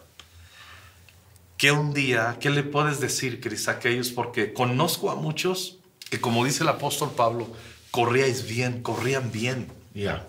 que 1.58 1.72
un 1.72 1.94
día, 1.94 2.38
¿qué 2.40 2.50
le 2.50 2.64
puedes 2.64 3.00
decir, 3.00 3.40
Cris, 3.40 3.68
a 3.68 3.74
aquellos? 3.74 4.10
Porque 4.10 4.54
conozco 4.54 5.10
a 5.10 5.16
muchos 5.16 5.78
que, 6.10 6.20
como 6.20 6.44
dice 6.44 6.64
el 6.64 6.70
apóstol 6.70 7.12
Pablo, 7.16 7.48
corríais 7.92 8.48
bien, 8.48 8.82
corrían 8.82 9.32
bien. 9.32 9.72
Ya. 9.94 10.28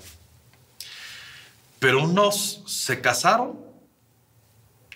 Pero 1.79 2.05
unos 2.05 2.62
se 2.66 3.01
casaron 3.01 3.59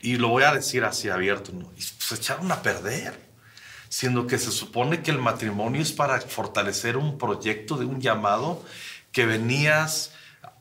y 0.00 0.16
lo 0.16 0.28
voy 0.28 0.44
a 0.44 0.54
decir 0.54 0.84
así 0.84 1.08
abierto, 1.08 1.52
¿no? 1.52 1.70
y 1.76 1.82
se 1.82 2.14
echaron 2.14 2.50
a 2.52 2.62
perder, 2.62 3.18
siendo 3.90 4.28
que 4.28 4.38
se 4.38 4.52
supone 4.52 5.02
que 5.02 5.10
el 5.10 5.18
matrimonio 5.18 5.82
es 5.82 5.92
para 5.92 6.20
fortalecer 6.20 6.96
un 6.96 7.18
proyecto 7.18 7.76
de 7.76 7.84
un 7.84 8.00
llamado 8.00 8.64
que 9.12 9.26
venías, 9.26 10.12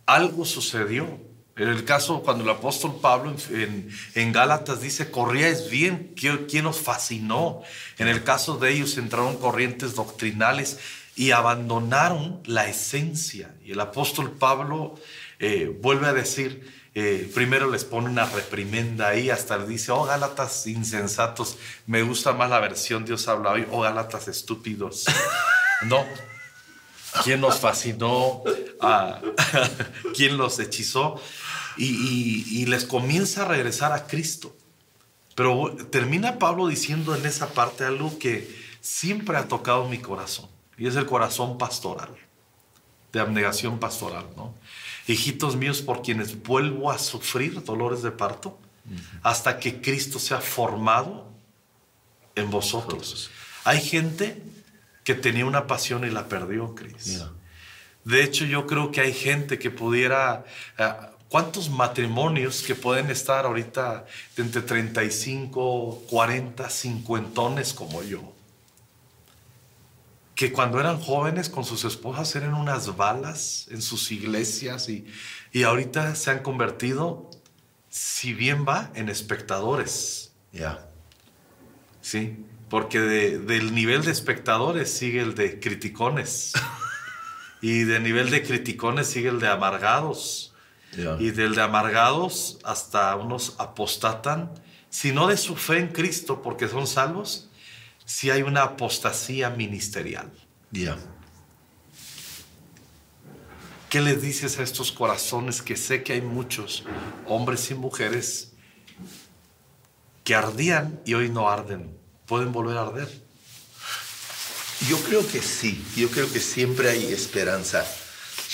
algo 0.06 0.44
sucedió 0.44 1.22
En 1.56 1.68
el 1.68 1.84
caso 1.84 2.24
cuando 2.24 2.46
el 2.46 2.50
apóstol 2.50 3.00
Pablo 3.02 3.36
en, 3.52 3.90
en 4.16 4.32
Gálatas 4.32 4.82
dice, 4.82 5.12
corríais 5.12 5.70
bien, 5.70 6.16
¿quién 6.16 6.66
os 6.66 6.80
fascinó? 6.80 7.62
En 7.98 8.08
el 8.08 8.24
caso 8.24 8.58
de 8.58 8.72
ellos 8.72 8.98
entraron 8.98 9.38
corrientes 9.38 9.94
doctrinales 9.94 10.80
y 11.18 11.32
abandonaron 11.32 12.42
la 12.46 12.70
esencia. 12.70 13.54
Y 13.66 13.74
el 13.74 13.82
apóstol 13.82 14.32
Pablo 14.32 14.96
eh, 15.40 15.70
vuelve 15.82 16.08
a 16.08 16.14
decir, 16.14 16.79
eh, 16.96 17.30
primero 17.34 17.70
les 17.70 17.84
pone 17.84 18.10
una 18.10 18.26
reprimenda 18.26 19.10
ahí, 19.10 19.30
hasta 19.30 19.58
le 19.58 19.68
dice, 19.68 19.92
oh 19.92 20.04
Gálatas 20.04 20.68
insensatos, 20.68 21.58
me 21.86 22.02
gusta 22.02 22.34
más 22.34 22.50
la 22.50 22.60
versión 22.60 23.06
Dios 23.06 23.28
habla 23.28 23.52
hoy, 23.52 23.68
oh 23.72 23.82
Gálatas 23.82 24.28
estúpidos. 24.28 25.06
no, 25.86 26.06
¿quién 27.24 27.42
los 27.42 27.60
fascinó? 27.60 28.44
Ah, 28.82 29.22
¿Quién 30.16 30.38
los 30.38 30.60
hechizó? 30.60 31.22
y, 31.80 32.66
les 32.66 32.86
comienza 32.86 33.44
a 33.44 33.46
regresar 33.46 33.94
a 33.94 34.06
Cristo. 34.06 34.56
Pero 35.36 35.76
termina 35.90 36.38
Pablo 36.38 36.68
diciendo 36.68 37.16
en 37.16 37.26
esa 37.26 37.48
parte 37.54 37.86
algo 37.86 38.20
que 38.20 38.54
siempre 38.82 39.38
ha 39.38 39.48
tocado 39.48 39.88
mi 39.88 40.00
corazón, 40.00 40.50
y 40.78 40.88
es 40.88 40.96
el 40.96 41.06
corazón 41.06 41.58
pastoral, 41.58 42.10
de 43.14 43.20
abnegación 43.20 43.80
pastoral, 43.80 44.26
¿no? 44.36 44.54
Hijitos 45.14 45.56
míos, 45.56 45.82
por 45.82 46.02
quienes 46.02 46.42
vuelvo 46.44 46.92
a 46.92 46.98
sufrir 47.00 47.64
dolores 47.64 48.02
de 48.02 48.12
parto, 48.12 48.60
hasta 49.24 49.60
que 49.60 49.82
Cristo 49.82 50.20
sea 50.20 50.40
formado 50.40 51.28
en 52.36 52.50
vosotros. 52.50 53.30
Hay 53.64 53.82
gente 53.82 54.42
que 55.04 55.16
tenía 55.16 55.46
una 55.46 55.68
pasión 55.68 56.06
y 56.06 56.10
la 56.10 56.28
perdió, 56.28 56.76
Cris. 56.76 57.24
De 58.04 58.24
hecho, 58.24 58.46
yo 58.46 58.66
creo 58.66 58.92
que 58.92 59.02
hay 59.02 59.14
gente 59.14 59.60
que 59.60 59.70
pudiera 59.70 60.46
eh, 60.78 60.92
¿Cuántos 61.30 61.70
matrimonios 61.70 62.64
que 62.64 62.74
pueden 62.74 63.12
estar 63.12 63.46
ahorita 63.46 64.08
de 64.36 64.44
entre 64.44 64.64
35, 64.64 66.06
40, 66.10 66.68
50 66.68 67.42
como 67.76 68.02
yo? 68.02 68.34
Que 70.40 70.54
cuando 70.54 70.80
eran 70.80 71.02
jóvenes 71.02 71.50
con 71.50 71.66
sus 71.66 71.84
esposas 71.84 72.34
eran 72.38 72.54
unas 72.54 72.96
balas 72.96 73.68
en 73.72 73.82
sus 73.82 74.10
iglesias 74.14 74.88
y, 74.88 75.06
y 75.52 75.64
ahorita 75.64 76.16
se 76.16 76.32
han 76.32 76.44
convertido, 76.44 77.30
si 77.90 78.34
bien 78.34 78.66
va, 78.66 78.90
en 78.96 79.10
espectadores. 79.10 80.32
Ya. 80.54 80.88
Sí, 82.00 82.38
porque 82.70 83.02
del 83.02 83.76
nivel 83.76 84.06
de 84.06 84.12
espectadores 84.12 84.90
sigue 84.90 85.20
el 85.20 85.36
de 85.36 85.60
criticones. 85.60 86.54
y 87.62 87.84
del 87.84 88.04
nivel 88.04 88.30
de 88.30 88.42
criticones 88.42 89.08
sigue 89.08 89.28
el 89.28 89.42
de 89.42 89.50
amargados 89.50 90.54
y 91.20 91.32
del 91.32 91.54
de 91.54 91.62
amargados 91.62 92.60
hasta 92.64 93.14
unos 93.18 93.56
apostatan, 93.60 94.52
si 94.90 95.12
no 95.12 95.28
de 95.28 95.36
su 95.36 95.58
fe 95.58 95.80
en 95.80 95.90
Cristo 95.90 96.42
porque 96.42 96.70
son 96.70 96.88
salvos, 96.88 97.49
si 98.10 98.32
hay 98.32 98.42
una 98.42 98.64
apostasía 98.64 99.52
ministerial. 99.52 100.32
Ya. 100.72 100.98
¿Qué 103.88 104.02
les 104.02 104.20
dices 104.20 104.58
a 104.58 104.64
estos 104.64 104.92
corazones 104.92 105.62
que 105.62 105.78
sé 105.78 106.02
que 106.02 106.14
hay 106.14 106.22
muchos 106.22 106.86
hombres 107.28 107.70
y 107.70 107.76
mujeres 107.76 108.54
que 110.24 110.34
ardían 110.34 111.00
y 111.06 111.14
hoy 111.14 111.30
no 111.30 111.52
arden? 111.52 111.96
¿Pueden 112.26 112.52
volver 112.52 112.78
a 112.78 112.88
arder? 112.88 113.10
Yo 114.88 114.98
creo 115.04 115.26
que 115.28 115.40
sí, 115.40 115.84
yo 115.96 116.10
creo 116.10 116.32
que 116.32 116.40
siempre 116.40 116.90
hay 116.90 117.14
esperanza. 117.14 117.86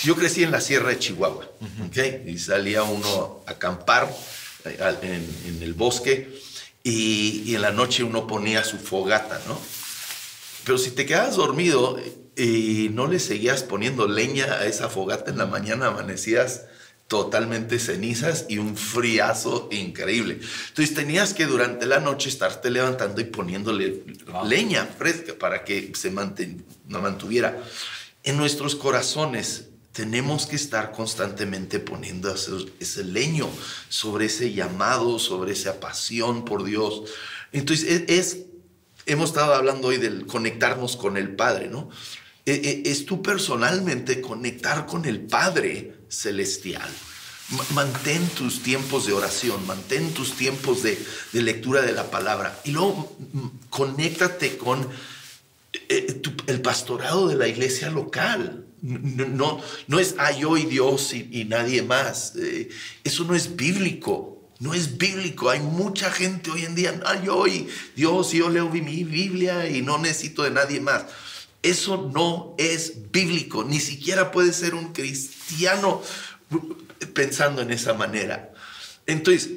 Yo 0.02 0.16
crecí 0.16 0.42
en 0.42 0.50
la 0.50 0.60
Sierra 0.60 0.90
de 0.90 0.98
Chihuahua, 0.98 1.48
Y 2.26 2.38
salía 2.38 2.82
uno 2.82 3.42
a 3.46 3.52
acampar 3.52 4.14
eh, 4.66 5.24
en, 5.46 5.62
el 5.62 5.72
bosque 5.72 6.42
y, 6.88 7.52
en 7.56 7.62
la 7.62 7.72
noche 7.72 8.04
uno 8.04 8.28
ponía 8.28 8.62
su 8.62 8.78
fogata, 8.78 9.40
¿no? 9.48 9.60
Pero 10.64 10.78
si 10.78 10.92
te 10.92 11.04
quedabas 11.04 11.34
dormido 11.34 11.98
y 12.36 12.90
no 12.92 13.08
le 13.08 13.18
seguías 13.18 13.64
poniendo 13.64 14.06
leña 14.06 14.44
a 14.52 14.66
esa 14.66 14.88
fogata 14.88 15.32
en 15.32 15.38
la 15.38 15.46
mañana, 15.46 15.88
amanecías 15.88 16.66
totalmente 17.08 17.80
cenizas 17.80 18.46
y 18.48 18.58
un 18.58 18.76
friazo 18.76 19.68
increíble. 19.72 20.38
Entonces 20.68 20.94
tenías 20.94 21.34
que 21.34 21.46
durante 21.46 21.86
la 21.86 21.98
noche 21.98 22.28
estarte 22.28 22.70
levantando 22.70 23.20
y 23.20 23.24
poniéndole 23.24 24.04
leña 24.44 24.86
fresca 24.86 25.34
para 25.36 25.64
que 25.64 25.92
se 25.94 26.10
mantuviera. 26.10 27.60
En 28.22 28.36
nuestros 28.36 28.76
corazones 28.76 29.70
tenemos 29.96 30.44
que 30.44 30.56
estar 30.56 30.92
constantemente 30.92 31.78
poniendo 31.80 32.30
ese, 32.32 33.02
leño 33.02 33.48
sobre 33.88 34.26
ese 34.26 34.52
llamado, 34.52 35.18
sobre 35.18 35.52
esa 35.52 35.80
pasión 35.80 36.44
por 36.44 36.64
Dios. 36.64 37.04
Entonces, 37.50 38.04
es, 38.06 38.40
hemos 39.06 39.30
estado 39.30 39.54
hablando 39.54 39.88
hoy 39.88 39.96
del 39.96 40.26
conectarnos 40.26 40.98
con 40.98 41.16
el 41.16 41.34
Padre, 41.34 41.68
¿no? 41.68 41.88
E, 42.44 42.52
e, 42.52 42.90
es 42.90 43.06
tú 43.06 43.22
personalmente 43.22 44.20
conectar 44.20 44.84
con 44.84 45.06
el 45.06 45.20
Padre 45.22 45.94
celestial. 46.10 46.90
Mantén 47.70 48.28
tus 48.36 48.62
tiempos 48.62 49.06
de 49.06 49.14
oración, 49.14 49.66
mantén 49.66 50.12
tus 50.12 50.36
tiempos 50.36 50.82
de, 50.82 50.98
de 51.32 51.40
lectura 51.42 51.80
de 51.80 51.92
la 51.92 52.10
palabra 52.10 52.60
y 52.64 52.72
luego 52.72 53.16
conéctate 53.70 54.58
con 54.58 54.86
eh, 55.88 56.20
el 56.48 56.60
pastorado 56.60 57.28
de 57.28 57.36
la 57.36 57.48
iglesia 57.48 57.88
local. 57.88 58.66
No, 58.86 59.60
no, 59.88 59.98
es 59.98 60.14
yo 60.38 60.54
Dios 60.54 61.12
y, 61.12 61.44
nadie 61.44 61.82
más. 61.82 62.34
Eh, 62.36 62.68
eso 63.02 63.24
no 63.24 63.34
es 63.34 63.56
bíblico. 63.56 64.32
No 64.60 64.74
es 64.74 64.96
bíblico. 64.96 65.50
Hay 65.50 65.60
mucha 65.60 66.10
gente 66.10 66.50
hoy 66.50 66.64
en 66.64 66.74
día, 66.74 67.00
ay 67.04 67.22
yo 67.26 67.44
Dios, 67.96 68.32
y 68.32 68.38
yo 68.38 68.48
leo 68.48 68.70
mi 68.70 69.04
Biblia 69.04 69.68
y 69.68 69.82
no 69.82 69.98
necesito 69.98 70.44
de 70.44 70.50
nadie 70.50 70.80
más. 70.80 71.04
Eso 71.62 72.10
no 72.14 72.54
es 72.58 73.10
bíblico. 73.10 73.64
Ni 73.64 73.80
siquiera 73.80 74.30
puede 74.30 74.52
ser 74.52 74.74
un 74.74 74.92
cristiano 74.92 76.00
pensando 77.12 77.62
en 77.62 77.72
esa 77.72 77.92
manera. 77.94 78.52
Entonces, 79.06 79.50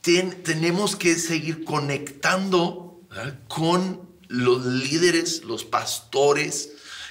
tenemos 0.00 0.96
que 0.96 1.16
seguir 1.16 1.64
conectando 1.64 3.02
con 3.48 4.08
los 4.28 4.64
líderes, 4.64 5.44
los 5.44 5.64
pastores 5.64 6.69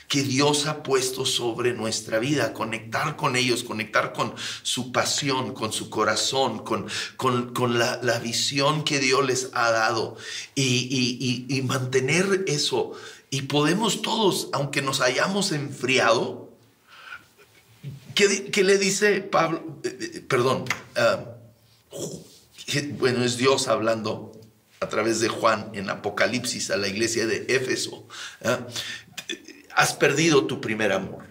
que 0.09 0.23
Dios 0.23 0.65
ha 0.65 0.81
puesto 0.81 1.23
sobre 1.23 1.73
nuestra 1.73 2.17
vida, 2.17 2.51
conectar 2.51 3.15
con 3.15 3.35
ellos, 3.35 3.63
conectar 3.63 4.11
con 4.11 4.33
su 4.63 4.91
pasión, 4.91 5.53
con 5.53 5.71
su 5.71 5.91
corazón, 5.91 6.65
con, 6.65 6.87
con, 7.15 7.77
la, 7.77 8.19
visión 8.19 8.83
que 8.83 8.97
Dios 8.99 9.25
les 9.25 9.49
ha 9.53 9.69
dado 9.69 10.17
y, 10.55 11.61
mantener 11.67 12.43
eso. 12.47 12.93
Y 13.29 13.43
podemos 13.43 14.01
todos, 14.01 14.49
aunque 14.51 14.81
nos 14.81 14.99
hayamos 14.99 15.51
enfriado, 15.51 16.49
¿qué, 18.15 18.63
le 18.63 18.79
dice 18.79 19.21
Pablo? 19.21 19.79
Eh, 19.83 19.97
eh, 20.01 20.25
perdón, 20.27 20.65
ah, 20.95 21.23
bueno, 22.93 23.23
es 23.23 23.37
Dios 23.37 23.67
hablando 23.67 24.31
a 24.79 24.89
través 24.89 25.19
de 25.19 25.27
Juan 25.27 25.69
en 25.73 25.87
Apocalipsis 25.91 26.71
a 26.71 26.77
la 26.77 26.87
iglesia 26.87 27.27
de 27.27 27.45
Éfeso. 27.47 28.07
¿ah? 28.43 28.65
Has 29.79 29.93
perdido 29.93 30.45
tu 30.45 30.59
primer 30.59 30.91
amor. 30.91 31.23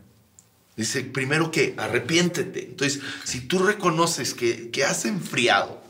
Dice, 0.75 1.03
primero 1.03 1.51
que 1.51 1.75
arrepiéntete. 1.77 2.61
Entonces, 2.61 3.03
si 3.23 3.43
tú 3.43 3.59
reconoces 3.59 4.33
que, 4.33 4.71
que 4.71 4.87
has 4.87 5.05
enfriado, 5.05 5.83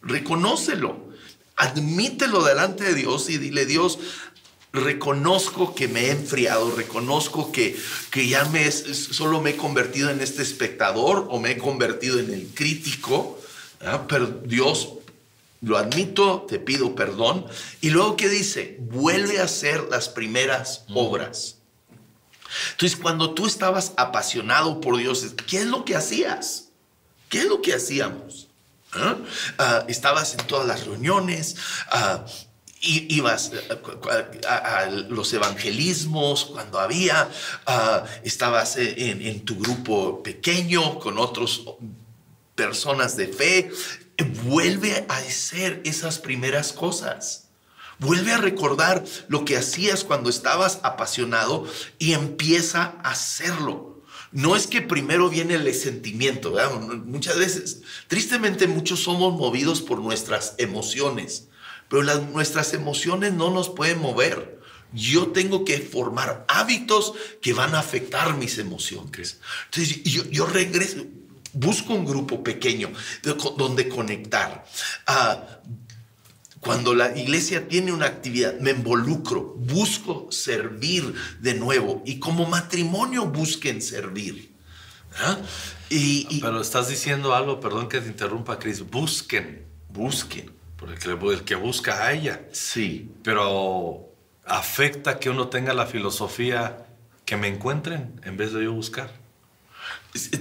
reconócelo, 0.00 1.10
admítelo 1.56 2.44
delante 2.44 2.84
de 2.84 2.94
Dios 2.94 3.28
y 3.28 3.38
dile, 3.38 3.66
Dios, 3.66 3.98
reconozco 4.72 5.74
que 5.74 5.88
me 5.88 6.04
he 6.04 6.10
enfriado, 6.12 6.70
reconozco 6.76 7.50
que, 7.50 7.76
que 8.12 8.28
ya 8.28 8.44
me, 8.44 8.70
solo 8.70 9.40
me 9.40 9.50
he 9.50 9.56
convertido 9.56 10.10
en 10.10 10.20
este 10.20 10.42
espectador 10.42 11.26
o 11.28 11.40
me 11.40 11.50
he 11.50 11.58
convertido 11.58 12.20
en 12.20 12.32
el 12.32 12.46
crítico, 12.54 13.36
¿ah? 13.80 14.06
pero 14.08 14.28
Dios, 14.28 14.90
lo 15.60 15.76
admito, 15.76 16.46
te 16.48 16.60
pido 16.60 16.94
perdón. 16.94 17.46
Y 17.80 17.90
luego, 17.90 18.16
¿qué 18.16 18.28
dice? 18.28 18.76
Vuelve 18.78 19.40
a 19.40 19.44
hacer 19.46 19.88
las 19.90 20.08
primeras 20.08 20.84
obras. 20.94 21.56
Entonces, 22.72 22.98
cuando 23.00 23.34
tú 23.34 23.46
estabas 23.46 23.92
apasionado 23.96 24.80
por 24.80 24.96
Dios, 24.96 25.26
¿qué 25.46 25.58
es 25.58 25.66
lo 25.66 25.84
que 25.84 25.96
hacías? 25.96 26.68
¿Qué 27.28 27.38
es 27.38 27.44
lo 27.44 27.62
que 27.62 27.74
hacíamos? 27.74 28.48
¿Ah? 28.92 29.16
Ah, 29.58 29.84
estabas 29.88 30.34
en 30.34 30.46
todas 30.46 30.66
las 30.66 30.84
reuniones, 30.84 31.56
uh, 31.92 32.28
ibas 32.82 33.52
a, 34.48 34.86
los 34.86 35.32
evangelismos 35.32 36.46
cuando 36.46 36.80
había, 36.80 37.28
estabas 38.24 38.76
en, 38.78 39.20
en, 39.22 39.44
tu 39.44 39.58
grupo 39.58 40.22
pequeño 40.22 40.98
con 40.98 41.18
otras 41.18 41.60
personas 42.54 43.16
de 43.16 43.28
fe, 43.28 43.70
vuelve 44.44 45.04
a 45.08 45.16
hacer 45.16 45.82
esas 45.84 46.18
primeras 46.18 46.72
cosas. 46.72 47.49
Vuelve 48.00 48.32
a 48.32 48.38
recordar 48.38 49.04
lo 49.28 49.44
que 49.44 49.58
hacías 49.58 50.04
cuando 50.04 50.30
estabas 50.30 50.80
apasionado 50.82 51.66
y 51.98 52.14
empieza 52.14 52.94
a 53.04 53.10
hacerlo. 53.10 54.02
No 54.32 54.56
es 54.56 54.66
que 54.66 54.80
primero 54.80 55.28
viene 55.28 55.54
el 55.54 55.74
sentimiento, 55.74 56.54
muchas 57.04 57.36
veces, 57.36 57.82
tristemente 58.06 58.66
muchos 58.68 59.00
somos 59.00 59.34
movidos 59.34 59.82
por 59.82 60.00
nuestras 60.00 60.54
emociones, 60.58 61.48
pero 61.88 62.02
las, 62.02 62.22
nuestras 62.22 62.72
emociones 62.72 63.34
no 63.34 63.50
nos 63.50 63.68
pueden 63.68 63.98
mover. 63.98 64.60
Yo 64.92 65.28
tengo 65.28 65.64
que 65.64 65.78
formar 65.78 66.44
hábitos 66.48 67.12
que 67.42 67.52
van 67.52 67.74
a 67.74 67.80
afectar 67.80 68.34
mis 68.36 68.58
emociones. 68.58 69.40
Entonces 69.66 70.02
yo, 70.04 70.46
regreso, 70.46 71.04
busco 71.52 71.92
un 71.92 72.04
grupo 72.04 72.42
pequeño 72.42 72.90
donde 73.56 73.88
conectar. 73.88 74.64
Ah, 75.06 75.60
cuando 76.60 76.94
la 76.94 77.16
iglesia 77.16 77.68
tiene 77.68 77.92
una 77.92 78.06
actividad, 78.06 78.58
me 78.60 78.72
involucro, 78.72 79.54
busco 79.56 80.28
servir 80.30 81.14
de 81.40 81.54
nuevo 81.54 82.02
y 82.04 82.18
como 82.18 82.46
matrimonio 82.46 83.26
busquen 83.26 83.80
servir. 83.80 84.52
¿Ah? 85.18 85.38
Y, 85.88 86.40
Pero 86.40 86.60
estás 86.60 86.88
diciendo 86.88 87.34
algo, 87.34 87.60
perdón 87.60 87.88
que 87.88 88.00
te 88.00 88.08
interrumpa, 88.08 88.58
Cris, 88.58 88.88
busquen. 88.88 89.64
Busquen. 89.88 90.52
Porque 90.76 91.10
el 91.10 91.44
que 91.44 91.56
busca 91.56 92.06
a 92.06 92.12
ella. 92.12 92.42
Sí. 92.52 93.10
Pero 93.22 94.08
afecta 94.46 95.18
que 95.18 95.30
uno 95.30 95.48
tenga 95.48 95.74
la 95.74 95.86
filosofía 95.86 96.86
que 97.24 97.36
me 97.36 97.48
encuentren 97.48 98.20
en 98.24 98.36
vez 98.36 98.52
de 98.52 98.64
yo 98.64 98.72
buscar. 98.72 99.10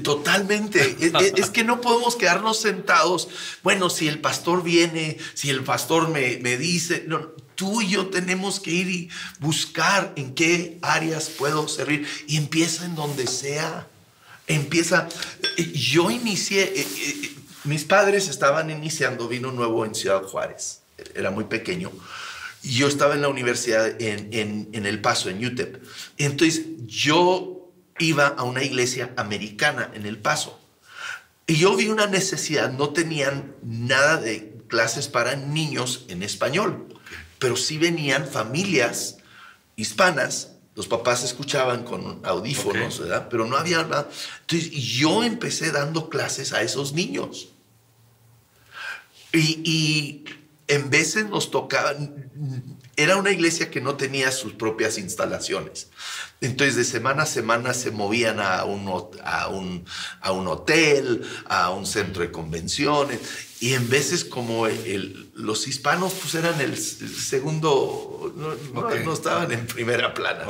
Totalmente. 0.03 0.97
es, 1.35 1.49
que 1.51 1.63
no 1.63 1.79
podemos 1.79 2.15
quedarnos 2.15 2.59
sentados. 2.59 3.27
Bueno, 3.61 3.89
si 3.89 4.07
el 4.07 4.19
pastor 4.19 4.63
viene, 4.63 5.17
si 5.35 5.49
el 5.51 5.63
pastor 5.63 6.09
me, 6.09 6.37
dice, 6.57 7.03
no, 7.07 7.19
tú 7.53 7.81
y 7.81 7.89
yo 7.89 8.07
tenemos 8.07 8.59
que 8.59 8.71
ir 8.71 8.89
y 8.89 9.09
buscar 9.39 10.13
en 10.15 10.33
qué 10.33 10.79
áreas 10.81 11.29
puedo 11.29 11.67
servir. 11.67 12.07
Y 12.27 12.37
empieza 12.37 12.85
en 12.85 12.95
donde 12.95 13.27
sea. 13.27 13.87
Empieza. 14.47 15.07
Yo 15.75 16.09
inicié, 16.09 16.63
eh, 16.63 16.87
eh, 16.97 17.35
mis 17.65 17.83
padres 17.83 18.27
estaban 18.27 18.71
iniciando, 18.71 19.27
vino 19.27 19.51
nuevo 19.51 19.85
en 19.85 19.93
Ciudad 19.93 20.23
Juárez. 20.23 20.81
Era 21.13 21.29
muy 21.29 21.43
pequeño. 21.43 21.91
Yo 22.63 22.87
estaba 22.87 23.13
en 23.13 23.21
la 23.21 23.29
universidad 23.29 24.01
en, 24.01 24.29
en, 24.33 24.69
en 24.73 24.85
El 24.87 24.99
Paso, 24.99 25.29
en 25.29 25.45
UTEP. 25.45 25.77
Entonces 26.17 26.63
yo 26.87 27.58
iba 27.99 28.27
a 28.27 28.43
una 28.43 28.63
iglesia 28.63 29.13
americana 29.17 29.91
en 29.93 30.05
El 30.05 30.17
Paso. 30.17 30.59
Y 31.45 31.57
yo 31.57 31.75
vi 31.75 31.87
una 31.87 32.07
necesidad, 32.07 32.71
no 32.71 32.89
tenían 32.89 33.55
nada 33.63 34.17
de 34.17 34.55
clases 34.67 35.07
para 35.07 35.35
niños 35.35 36.05
en 36.07 36.23
español, 36.23 36.87
pero 37.39 37.55
sí 37.55 37.77
venían 37.77 38.27
familias 38.27 39.17
hispanas, 39.75 40.53
los 40.75 40.87
papás 40.87 41.23
escuchaban 41.23 41.83
con 41.83 42.21
audífonos, 42.23 42.99
¿verdad? 42.99 43.27
Pero 43.29 43.45
no 43.47 43.57
había 43.57 43.83
nada. 43.83 44.07
Entonces 44.41 44.71
yo 44.71 45.23
empecé 45.23 45.71
dando 45.71 46.09
clases 46.09 46.53
a 46.53 46.61
esos 46.61 46.93
niños. 46.93 47.49
Y, 49.33 49.61
y 49.69 50.25
en 50.67 50.89
veces 50.89 51.27
nos 51.29 51.51
tocaba, 51.51 51.95
era 52.99 53.15
una 53.15 53.31
iglesia 53.31 53.71
que 53.71 53.79
no 53.79 53.95
tenía 53.95 54.29
sus 54.29 54.53
propias 54.53 54.97
instalaciones. 54.97 55.87
Entonces 56.41 56.75
de 56.75 56.83
semana 56.83 57.23
a 57.23 57.25
semana 57.25 57.73
se 57.73 57.91
movían 57.91 58.41
a 58.41 58.65
un, 58.65 58.89
a 59.23 59.47
un, 59.47 59.85
a 60.19 60.31
un 60.33 60.47
hotel, 60.47 61.25
a 61.47 61.69
un 61.69 61.85
centro 61.85 62.23
de 62.23 62.31
convenciones, 62.31 63.19
y 63.61 63.73
en 63.73 63.89
veces 63.89 64.25
como 64.25 64.67
los 65.33 65.67
hispanos 65.69 66.13
pues 66.13 66.35
eran 66.35 66.59
el, 66.59 66.77
segundo, 66.77 68.33
no, 68.35 69.13
estaban 69.13 69.49
en 69.53 69.65
primera 69.65 70.13
plana. 70.13 70.45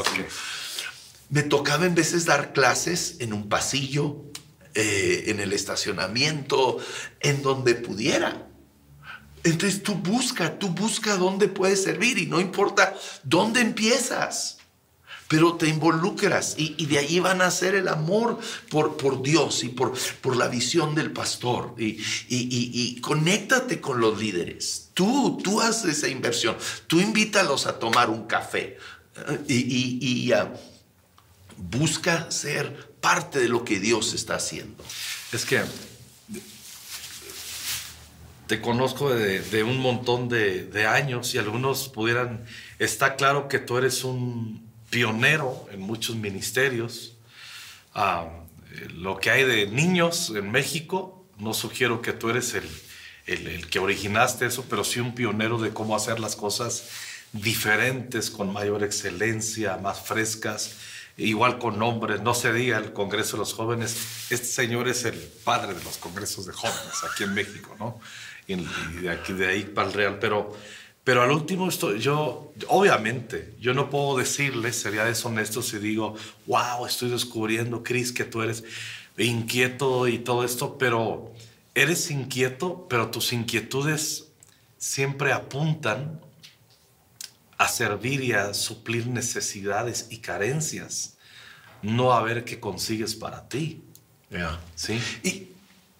Me 1.29 1.43
tocaba 1.43 1.85
en 1.85 1.93
veces 1.93 2.25
dar 2.25 2.53
clases 2.53 3.17
en 3.19 3.31
un 3.31 3.47
pasillo, 3.47 4.23
eh, 4.73 5.25
en 5.27 5.39
el 5.39 5.53
estacionamiento, 5.53 6.79
en 7.19 7.43
donde 7.43 7.75
pudiera. 7.75 8.48
Entonces 9.43 9.83
tú 9.83 9.95
busca, 9.95 10.59
tú 10.59 10.69
busca 10.69 11.15
dónde 11.15 11.47
puedes 11.47 11.83
servir 11.83 12.17
y 12.17 12.25
no 12.25 12.39
importa 12.39 12.95
dónde 13.23 13.61
empiezas 13.61 14.59
pero 15.29 15.53
te 15.53 15.67
involucras 15.67 16.55
y, 16.57 16.87
de 16.87 16.97
ahí 16.97 17.19
van 17.19 17.43
a 17.43 17.51
ser 17.51 17.75
el 17.75 17.87
amor 17.87 18.39
por, 18.67 19.21
Dios 19.21 19.63
y 19.63 19.69
por, 19.69 19.93
la 20.35 20.47
visión 20.47 20.95
del 20.95 21.11
pastor. 21.11 21.75
Y, 21.77 22.99
conéctate 22.99 23.79
con 23.79 24.01
los 24.01 24.19
líderes. 24.19 24.89
Tú, 24.95 25.39
tú 25.43 25.61
haces 25.61 25.99
esa 25.99 26.07
inversión. 26.07 26.57
Tú 26.87 26.99
invítalos 26.99 27.67
a 27.67 27.77
tomar 27.77 28.09
un 28.09 28.25
café 28.25 28.79
y, 29.47 30.31
busca 31.57 32.31
ser 32.31 32.89
parte 32.99 33.37
de 33.37 33.49
lo 33.49 33.63
que 33.63 33.79
Dios 33.79 34.15
está 34.15 34.35
haciendo. 34.35 34.83
Es 35.31 35.45
que 35.45 35.61
te 38.49 38.59
conozco 38.59 39.13
de, 39.13 39.63
un 39.63 39.77
montón 39.77 40.27
de, 40.27 40.65
de, 40.65 40.85
años 40.87 41.33
y 41.35 41.37
algunos 41.37 41.87
pudieran, 41.87 42.43
está 42.79 43.15
claro 43.15 43.47
que 43.47 43.59
tú 43.59 43.77
eres 43.77 44.03
un, 44.03 44.69
pionero 44.89 45.67
en 45.71 45.81
muchos 45.81 46.15
ministerios. 46.15 47.15
Ah, 47.93 48.27
lo 48.93 49.17
que 49.19 49.31
hay 49.31 49.43
de 49.43 49.67
niños 49.67 50.31
en 50.35 50.51
México, 50.51 51.25
no 51.37 51.53
sugiero 51.53 52.01
que 52.01 52.13
tú 52.13 52.29
eres 52.29 52.53
el, 52.53 52.67
el, 53.25 53.67
que 53.69 53.79
originaste 53.79 54.45
eso, 54.45 54.65
pero 54.69 54.83
sí 54.83 54.99
un 54.99 55.15
pionero 55.15 55.57
de 55.57 55.71
cómo 55.71 55.95
hacer 55.95 56.19
las 56.19 56.35
cosas 56.35 56.89
diferentes, 57.31 58.29
con 58.29 58.51
mayor 58.51 58.83
excelencia, 58.83 59.77
más 59.77 60.01
frescas, 60.01 60.75
igual 61.17 61.59
con 61.59 61.77
nombres, 61.77 62.21
no 62.21 62.33
se 62.33 62.53
diga 62.53 62.77
el 62.77 62.93
Congreso 62.93 63.33
de 63.33 63.39
los 63.39 63.53
Jóvenes, 63.53 63.95
este 64.29 64.47
señor 64.47 64.87
es 64.87 65.05
el 65.05 65.17
padre 65.17 65.73
de 65.73 65.83
los 65.83 65.97
congresos 65.97 66.45
de 66.45 66.53
jóvenes 66.53 67.03
aquí 67.11 67.25
en 67.25 67.33
México, 67.33 67.75
¿no? 67.77 67.99
Y 68.57 69.01
de 69.01 69.09
aquí 69.09 69.33
de 69.33 69.47
ahí 69.47 69.63
para 69.63 69.87
el 69.87 69.93
Real, 69.93 70.19
pero 70.19 70.55
pero 71.09 71.23
al 71.23 71.31
último, 71.31 71.67
estoy, 71.67 71.99
yo, 71.99 72.53
obviamente, 72.67 73.55
yo 73.59 73.73
no 73.73 73.89
puedo 73.89 74.17
decirles, 74.19 74.75
sería 74.75 75.05
deshonesto 75.05 75.63
si 75.63 75.79
digo, 75.79 76.15
wow, 76.45 76.85
estoy 76.85 77.09
descubriendo, 77.09 77.81
Cris, 77.81 78.11
que 78.11 78.25
tú 78.25 78.43
eres 78.43 78.63
inquieto 79.17 80.07
y 80.07 80.19
todo 80.19 80.43
esto, 80.43 80.77
pero 80.77 81.33
eres 81.73 82.11
inquieto, 82.11 82.85
pero 82.87 83.09
tus 83.09 83.33
inquietudes 83.33 84.27
siempre 84.77 85.33
apuntan 85.33 86.21
a 87.57 87.67
servir 87.67 88.21
y 88.21 88.33
a 88.33 88.53
suplir 88.53 89.07
necesidades 89.07 90.09
y 90.11 90.19
carencias, 90.19 91.17
no 91.81 92.13
a 92.13 92.21
ver 92.21 92.45
qué 92.45 92.59
consigues 92.59 93.15
para 93.15 93.49
ti. 93.49 93.83
¿Sí? 94.75 95.01
Y, 95.23 95.47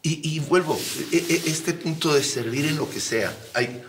y, 0.01 0.39
vuelvo, 0.39 0.79
e, 1.11 1.17
e, 1.17 1.49
este 1.49 1.73
punto 1.73 2.13
de 2.13 2.23
servir 2.23 2.65
en 2.65 2.77
lo 2.77 2.89
que 2.89 2.99
sea, 2.99 3.35
hay 3.53 3.83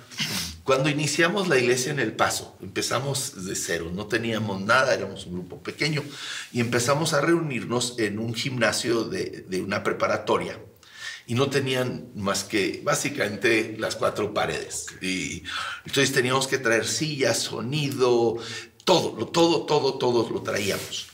cuando 0.71 0.89
iniciamos 0.89 1.49
la 1.49 1.59
iglesia 1.59 1.91
en 1.91 1.99
El 1.99 2.13
Paso, 2.13 2.57
empezamos 2.63 3.45
de 3.45 3.57
cero, 3.57 3.91
no 3.93 4.07
teníamos 4.07 4.61
nada, 4.61 4.95
éramos 4.95 5.27
un 5.27 5.33
grupo 5.33 5.61
pequeño 5.61 6.05
y 6.53 6.61
empezamos 6.61 7.13
a 7.13 7.21
reunirnos 7.21 7.99
en 7.99 8.21
un 8.21 8.35
gimnasio 8.35 9.03
de, 9.03 9.47
una 9.65 9.83
preparatoria 9.83 10.61
y 11.27 11.35
no 11.35 11.51
tenían 11.51 12.11
más 12.15 12.45
que 12.45 12.83
básicamente 12.85 13.75
las 13.81 13.97
cuatro 13.97 14.33
paredes. 14.33 14.87
Y 15.01 15.43
entonces 15.87 16.13
teníamos 16.13 16.47
que 16.47 16.59
traer 16.59 16.87
sillas, 16.87 17.39
sonido, 17.39 18.37
todo, 18.85 19.27
todo, 19.27 19.65
todo, 19.67 19.95
todo 19.95 20.31
lo 20.31 20.43
traíamos. 20.43 21.09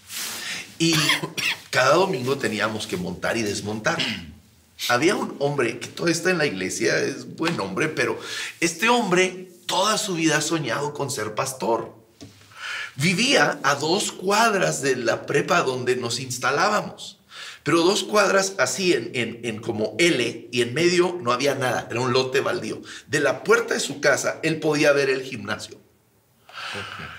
Y 0.79 0.95
cada 1.71 1.95
domingo 1.95 2.37
teníamos 2.37 2.87
que 2.87 2.99
montar 2.99 3.39
y 3.39 3.43
desmontar. 3.43 3.99
Había 4.89 5.17
un 5.17 5.37
hombre 5.39 5.79
que 5.79 5.89
todavía 5.89 6.15
está 6.15 6.31
en 6.31 6.39
la 6.39 6.47
iglesia, 6.47 6.99
es 6.99 7.37
buen 7.37 7.59
hombre, 7.61 7.89
pero 7.89 8.19
este 8.61 8.89
hombre 8.89 9.49
toda 9.67 9.99
su 9.99 10.15
vida 10.15 10.39
ha 10.39 10.43
soñado 10.43 10.93
con 10.93 11.11
ser 11.11 11.35
pastor. 11.35 11.95
Vivía 12.95 13.59
a 13.62 13.75
dos 13.75 14.12
cuadras 14.12 14.81
de 14.81 14.97
la 14.97 15.27
prepa 15.27 15.62
donde 15.62 15.97
nos 15.97 16.20
instalábamos, 16.20 17.18
pero 17.62 17.83
dos 17.83 18.05
cuadras 18.05 18.55
así 18.59 18.93
en, 18.93 19.11
en, 19.12 19.61
como 19.61 19.95
L 19.99 20.49
y 20.53 20.62
en 20.62 20.72
medio 20.72 21.18
no 21.20 21.33
había 21.33 21.55
nada, 21.55 21.89
era 21.91 22.01
un 22.01 22.12
lote 22.12 22.41
baldío. 22.41 22.81
De 23.07 23.20
la 23.20 23.45
puerta 23.45 23.74
de 23.74 23.81
su 23.81 24.01
casa 24.01 24.41
él 24.43 24.61
podía 24.61 24.93
ver 24.93 25.11
el 25.11 25.22
gimnasio. 25.22 25.79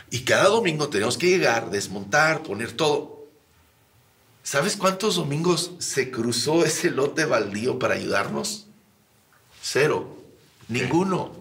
Y 0.09 0.21
cada 0.21 0.45
domingo 0.45 0.89
teníamos 0.89 1.17
que 1.17 1.27
llegar, 1.27 1.69
desmontar, 1.69 2.43
poner 2.43 2.71
todo. 2.71 3.16
¿Sabes 4.49 4.77
cuántos 4.77 5.15
domingos 5.15 5.71
se 5.79 6.09
cruzó 6.09 6.63
ese 6.63 6.89
lote 6.89 7.25
baldío 7.25 7.79
para 7.79 7.95
ayudarnos? 7.95 8.67
Cero. 9.61 10.23
Ninguno. 10.69 11.35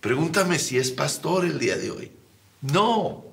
Pregúntame 0.00 0.60
si 0.60 0.78
es 0.78 0.92
pastor 0.92 1.44
el 1.44 1.58
día 1.58 1.76
de 1.76 1.90
hoy. 1.90 2.12
No. 2.60 3.24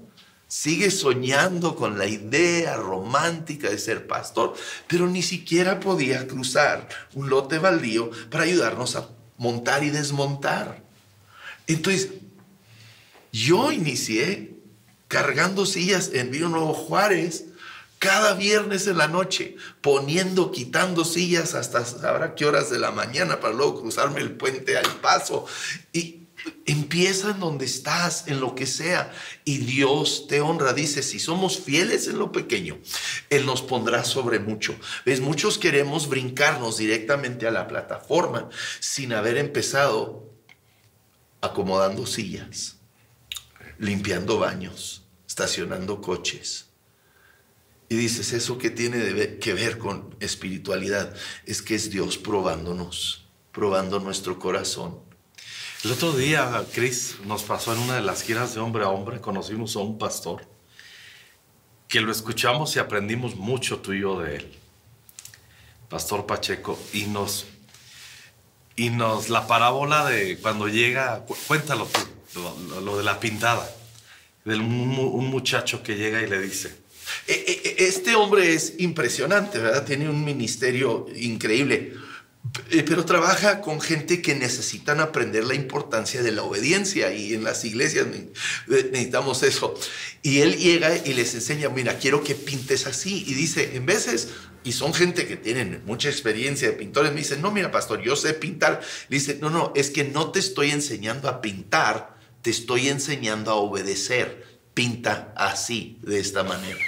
Sigue 0.47 0.89
soñando 0.89 1.75
con 1.75 1.99
la 1.99 2.07
idea 2.07 2.75
romántica 2.75 3.69
de 3.69 3.77
ser 3.77 4.07
pastor, 4.07 4.55
pero 4.87 5.05
ni 5.05 5.21
siquiera 5.21 5.79
podía 5.79 6.27
cruzar 6.27 6.89
un 7.13 7.29
lote 7.29 7.59
baldío 7.59 8.09
para 8.31 8.45
ayudarnos 8.45 8.95
a 8.95 9.07
montar 9.37 9.83
y 9.83 9.91
desmontar. 9.91 10.81
Entonces, 11.67 12.09
yo 13.31 13.71
inicié 13.71 14.55
cargando 15.07 15.67
sillas 15.67 16.09
en 16.15 16.33
Río 16.33 16.49
Nuevo 16.49 16.73
Juárez 16.73 17.52
cada 18.03 18.33
viernes 18.33 18.85
en 18.87 18.97
la 18.97 19.07
noche, 19.07 19.55
poniendo, 19.79 20.51
quitando 20.51 21.05
sillas 21.05 21.53
hasta 21.53 21.85
sabrá 21.85 22.35
qué 22.35 22.45
horas 22.45 22.69
de 22.69 22.77
la 22.77 22.91
mañana 22.91 23.39
para 23.39 23.53
luego 23.53 23.79
cruzarme 23.79 24.19
el 24.19 24.33
puente 24.33 24.77
al 24.77 24.99
paso. 24.99 25.45
Y 25.93 26.23
empieza 26.65 27.31
en 27.31 27.39
donde 27.39 27.63
estás, 27.63 28.27
en 28.27 28.41
lo 28.41 28.55
que 28.55 28.65
sea, 28.65 29.13
y 29.45 29.59
Dios 29.59 30.27
te 30.27 30.41
honra. 30.41 30.73
Dice, 30.73 31.01
si 31.01 31.17
somos 31.17 31.61
fieles 31.61 32.09
en 32.09 32.19
lo 32.19 32.33
pequeño, 32.33 32.77
Él 33.29 33.45
nos 33.45 33.61
pondrá 33.61 34.03
sobre 34.03 34.39
mucho. 34.39 34.75
¿Ves? 35.05 35.21
Muchos 35.21 35.57
queremos 35.57 36.09
brincarnos 36.09 36.75
directamente 36.75 37.47
a 37.47 37.51
la 37.51 37.69
plataforma 37.69 38.49
sin 38.81 39.13
haber 39.13 39.37
empezado 39.37 40.29
acomodando 41.39 42.05
sillas, 42.05 42.75
limpiando 43.79 44.39
baños, 44.39 45.05
estacionando 45.25 46.01
coches. 46.01 46.72
Y 47.89 47.95
dices, 47.95 48.33
¿eso 48.33 48.57
qué 48.57 48.69
tiene 48.69 49.37
que 49.39 49.53
ver 49.53 49.77
con 49.77 50.15
espiritualidad? 50.19 51.13
Es 51.45 51.61
que 51.61 51.75
es 51.75 51.89
Dios 51.89 52.17
probándonos, 52.17 53.25
probando 53.51 53.99
nuestro 53.99 54.39
corazón. 54.39 54.99
El 55.83 55.91
otro 55.91 56.13
día, 56.13 56.65
Chris, 56.73 57.17
nos 57.25 57.43
pasó 57.43 57.73
en 57.73 57.79
una 57.79 57.95
de 57.95 58.01
las 58.01 58.23
giras 58.23 58.55
de 58.55 58.61
hombre 58.61 58.85
a 58.85 58.89
hombre, 58.89 59.19
conocimos 59.19 59.75
a 59.75 59.79
un 59.79 59.97
pastor 59.97 60.47
que 61.87 62.01
lo 62.01 62.11
escuchamos 62.11 62.75
y 62.75 62.79
aprendimos 62.79 63.35
mucho 63.35 63.79
tú 63.79 63.93
y 63.93 64.01
yo 64.01 64.19
de 64.19 64.37
él. 64.37 64.51
Pastor 65.89 66.25
Pacheco, 66.25 66.79
y 66.91 67.03
nos 67.03 67.45
y 68.75 68.89
nos 68.89 69.29
la 69.29 69.45
parábola 69.45 70.05
de 70.05 70.37
cuando 70.39 70.67
llega, 70.67 71.23
cuéntalo 71.47 71.85
tú, 72.33 72.41
lo, 72.83 72.97
de 72.97 73.03
la 73.03 73.19
pintada, 73.19 73.69
de 74.45 74.55
un, 74.55 75.29
muchacho 75.29 75.83
que 75.83 75.95
llega 75.95 76.21
y 76.21 76.27
le 76.27 76.39
dice. 76.41 76.82
E, 77.27 77.33
e, 77.33 77.83
e, 77.83 77.87
este 77.87 78.15
hombre 78.15 78.53
es 78.53 78.75
impresionante, 78.79 79.59
¿verdad? 79.59 79.85
Tiene 79.85 80.09
un 80.09 80.23
ministerio 80.23 81.07
increíble, 81.15 81.93
pero 82.85 83.05
trabaja 83.05 83.61
con 83.61 83.79
gente 83.79 84.21
que 84.21 84.35
necesitan 84.35 84.99
aprender 84.99 85.45
la 85.45 85.55
importancia 85.55 86.21
de 86.21 86.31
la 86.31 86.43
obediencia 86.43 87.13
y 87.13 87.33
en 87.33 87.43
las 87.43 87.63
iglesias 87.65 88.07
necesitamos 88.67 89.43
eso. 89.43 89.73
Y 90.21 90.39
él 90.39 90.57
llega 90.57 90.95
y 90.95 91.13
les 91.13 91.33
enseña, 91.33 91.69
mira, 91.69 91.97
quiero 91.97 92.23
que 92.23 92.35
pintes 92.35 92.85
así. 92.85 93.23
Y 93.27 93.33
dice, 93.33 93.75
en 93.75 93.85
veces 93.85 94.29
y 94.63 94.71
son 94.71 94.93
gente 94.93 95.27
que 95.27 95.35
tienen 95.35 95.81
mucha 95.85 96.09
experiencia 96.09 96.69
de 96.69 96.73
pintores, 96.73 97.11
me 97.11 97.19
dicen, 97.19 97.41
no, 97.41 97.51
mira, 97.51 97.71
pastor, 97.71 98.01
yo 98.01 98.15
sé 98.15 98.33
pintar. 98.33 98.81
Le 99.09 99.17
dice, 99.17 99.37
no, 99.41 99.49
no, 99.49 99.73
es 99.75 99.89
que 99.89 100.03
no 100.03 100.31
te 100.31 100.39
estoy 100.39 100.71
enseñando 100.71 101.29
a 101.29 101.41
pintar, 101.41 102.17
te 102.41 102.49
estoy 102.49 102.89
enseñando 102.89 103.51
a 103.51 103.55
obedecer. 103.55 104.53
Pinta 104.73 105.33
así, 105.35 105.99
de 106.01 106.19
esta 106.19 106.43
manera. 106.43 106.79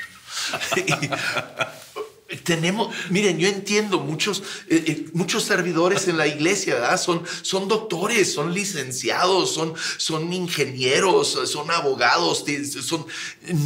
tenemos, 2.44 2.94
miren, 3.10 3.38
yo 3.38 3.48
entiendo 3.48 4.00
muchos, 4.00 4.42
eh, 4.68 4.84
eh, 4.88 5.06
muchos 5.14 5.44
servidores 5.44 6.08
en 6.08 6.18
la 6.18 6.28
iglesia, 6.28 6.76
¿verdad? 6.76 7.00
Son, 7.00 7.24
son 7.42 7.68
doctores, 7.68 8.34
son 8.34 8.54
licenciados, 8.54 9.54
son, 9.54 9.74
son 9.98 10.32
ingenieros, 10.34 11.40
son 11.46 11.70
abogados, 11.72 12.44
son, 12.82 13.06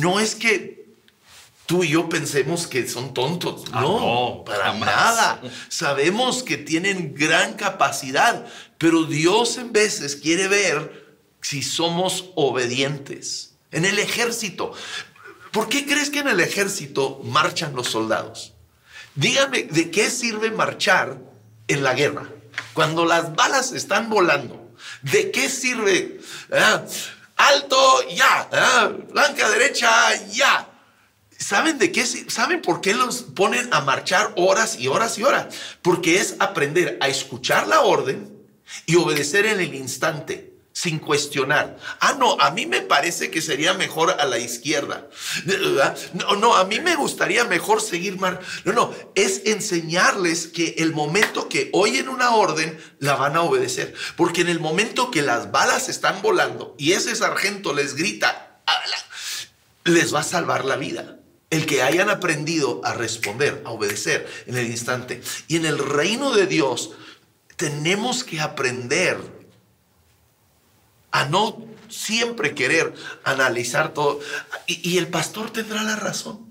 no 0.01 0.19
es 0.19 0.35
que 0.35 0.79
tú 1.65 1.83
y 1.83 1.89
yo 1.89 2.09
pensemos 2.09 2.67
que 2.67 2.87
son 2.87 3.13
tontos. 3.13 3.63
Ah, 3.71 3.81
no, 3.81 4.43
para 4.45 4.73
nada. 4.73 5.41
Sabemos 5.69 6.43
que 6.43 6.57
tienen 6.57 7.13
gran 7.13 7.53
capacidad, 7.53 8.45
pero 8.77 9.03
Dios 9.03 9.57
en 9.57 9.71
veces 9.71 10.15
quiere 10.15 10.47
ver 10.47 11.17
si 11.41 11.61
somos 11.61 12.31
obedientes. 12.35 13.53
En 13.71 13.85
el 13.85 13.99
ejército, 13.99 14.73
¿por 15.51 15.69
qué 15.69 15.85
crees 15.85 16.09
que 16.09 16.19
en 16.19 16.27
el 16.27 16.39
ejército 16.39 17.21
marchan 17.23 17.75
los 17.75 17.87
soldados? 17.87 18.53
Dígame, 19.15 19.63
¿de 19.63 19.91
qué 19.91 20.09
sirve 20.09 20.51
marchar 20.51 21.17
en 21.67 21.83
la 21.83 21.93
guerra? 21.93 22.29
Cuando 22.73 23.05
las 23.05 23.35
balas 23.35 23.71
están 23.71 24.09
volando, 24.09 24.71
¿de 25.01 25.31
qué 25.31 25.49
sirve? 25.49 26.19
Ah, 26.51 26.83
alto, 27.35 28.09
ya. 28.09 28.49
Ah, 28.51 28.91
blanca, 29.11 29.49
derecha, 29.49 29.89
ya. 30.27 30.69
¿Saben 31.37 31.79
de 31.79 31.91
qué? 31.91 32.05
¿Saben 32.05 32.61
por 32.61 32.81
qué 32.81 32.93
los 32.93 33.21
ponen 33.21 33.73
a 33.73 33.81
marchar 33.81 34.33
horas 34.35 34.77
y 34.77 34.87
horas 34.87 35.17
y 35.17 35.23
horas? 35.23 35.47
Porque 35.81 36.19
es 36.19 36.35
aprender 36.39 36.97
a 37.01 37.07
escuchar 37.07 37.67
la 37.67 37.81
orden 37.81 38.39
y 38.85 38.97
obedecer 38.97 39.45
en 39.45 39.59
el 39.59 39.73
instante, 39.73 40.48
sin 40.79 40.99
cuestionar. 40.99 41.75
Ah, 41.99 42.15
no, 42.17 42.39
a 42.39 42.51
mí 42.51 42.65
me 42.65 42.79
parece 42.79 43.29
que 43.29 43.41
sería 43.41 43.73
mejor 43.73 44.11
a 44.11 44.25
la 44.25 44.39
izquierda. 44.39 45.09
No, 46.13 46.37
no, 46.37 46.55
a 46.55 46.63
mí 46.63 46.79
me 46.79 46.95
gustaría 46.95 47.43
mejor 47.43 47.81
seguir 47.81 48.17
mar. 48.17 48.39
No, 48.63 48.71
no, 48.71 48.95
es 49.13 49.41
enseñarles 49.43 50.47
que 50.47 50.75
el 50.77 50.93
momento 50.93 51.49
que 51.49 51.69
oyen 51.73 52.07
una 52.07 52.33
orden, 52.33 52.79
la 52.99 53.15
van 53.15 53.35
a 53.35 53.41
obedecer. 53.41 53.93
Porque 54.15 54.39
en 54.39 54.47
el 54.47 54.61
momento 54.61 55.11
que 55.11 55.21
las 55.21 55.51
balas 55.51 55.89
están 55.89 56.21
volando 56.21 56.75
y 56.77 56.93
ese 56.93 57.13
sargento 57.13 57.73
les 57.73 57.95
grita, 57.95 58.61
les 59.83 60.15
va 60.15 60.21
a 60.21 60.23
salvar 60.23 60.63
la 60.63 60.77
vida 60.77 61.17
el 61.49 61.65
que 61.65 61.81
hayan 61.81 62.09
aprendido 62.09 62.79
a 62.85 62.93
responder, 62.93 63.63
a 63.65 63.71
obedecer 63.71 64.29
en 64.45 64.55
el 64.55 64.67
instante. 64.67 65.21
Y 65.49 65.57
en 65.57 65.65
el 65.65 65.77
reino 65.77 66.31
de 66.31 66.45
Dios 66.47 66.91
tenemos 67.57 68.23
que 68.23 68.39
aprender 68.39 69.38
a 71.11 71.25
no 71.25 71.65
siempre 71.89 72.55
querer 72.55 72.93
analizar 73.23 73.93
todo. 73.93 74.19
Y, 74.67 74.97
el 74.97 75.07
pastor 75.07 75.51
tendrá 75.51 75.83
la 75.83 75.95
razón. 75.95 76.47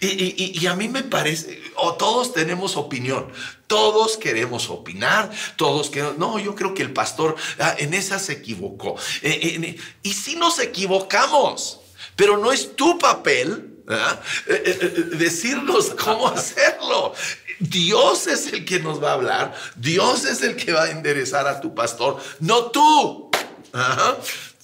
Y, 0.00 0.66
a 0.66 0.74
mí 0.74 0.88
me 0.88 1.02
parece, 1.02 1.62
o 1.76 1.94
todos 1.94 2.34
tenemos 2.34 2.76
opinión, 2.76 3.28
todos 3.66 4.16
queremos 4.18 4.68
opinar, 4.68 5.30
todos 5.56 5.88
queremos, 5.88 6.18
no, 6.18 6.38
yo 6.38 6.54
creo 6.54 6.74
que 6.74 6.82
el 6.82 6.92
pastor 6.92 7.34
ah, 7.58 7.74
en 7.78 7.94
esa 7.94 8.18
se 8.18 8.34
equivocó. 8.34 8.96
Eh, 9.22 9.40
eh, 9.42 9.76
y 10.02 10.12
si 10.12 10.36
nos 10.36 10.58
equivocamos, 10.58 11.80
pero 12.14 12.36
no 12.36 12.52
es 12.52 12.76
tu 12.76 12.98
papel 12.98 13.76
eh, 13.88 14.48
eh, 14.48 14.88
decirnos 15.16 15.90
cómo 15.90 16.26
hacerlo. 16.34 17.14
Dios 17.60 18.26
es 18.26 18.52
el 18.52 18.64
que 18.64 18.80
nos 18.80 19.02
va 19.02 19.10
a 19.10 19.14
hablar, 19.14 19.54
Dios 19.76 20.24
es 20.24 20.42
el 20.42 20.56
que 20.56 20.72
va 20.72 20.84
a 20.84 20.90
enderezar 20.90 21.46
a 21.46 21.60
tu 21.60 21.74
pastor, 21.74 22.20
no 22.40 22.66
tú. 22.66 23.25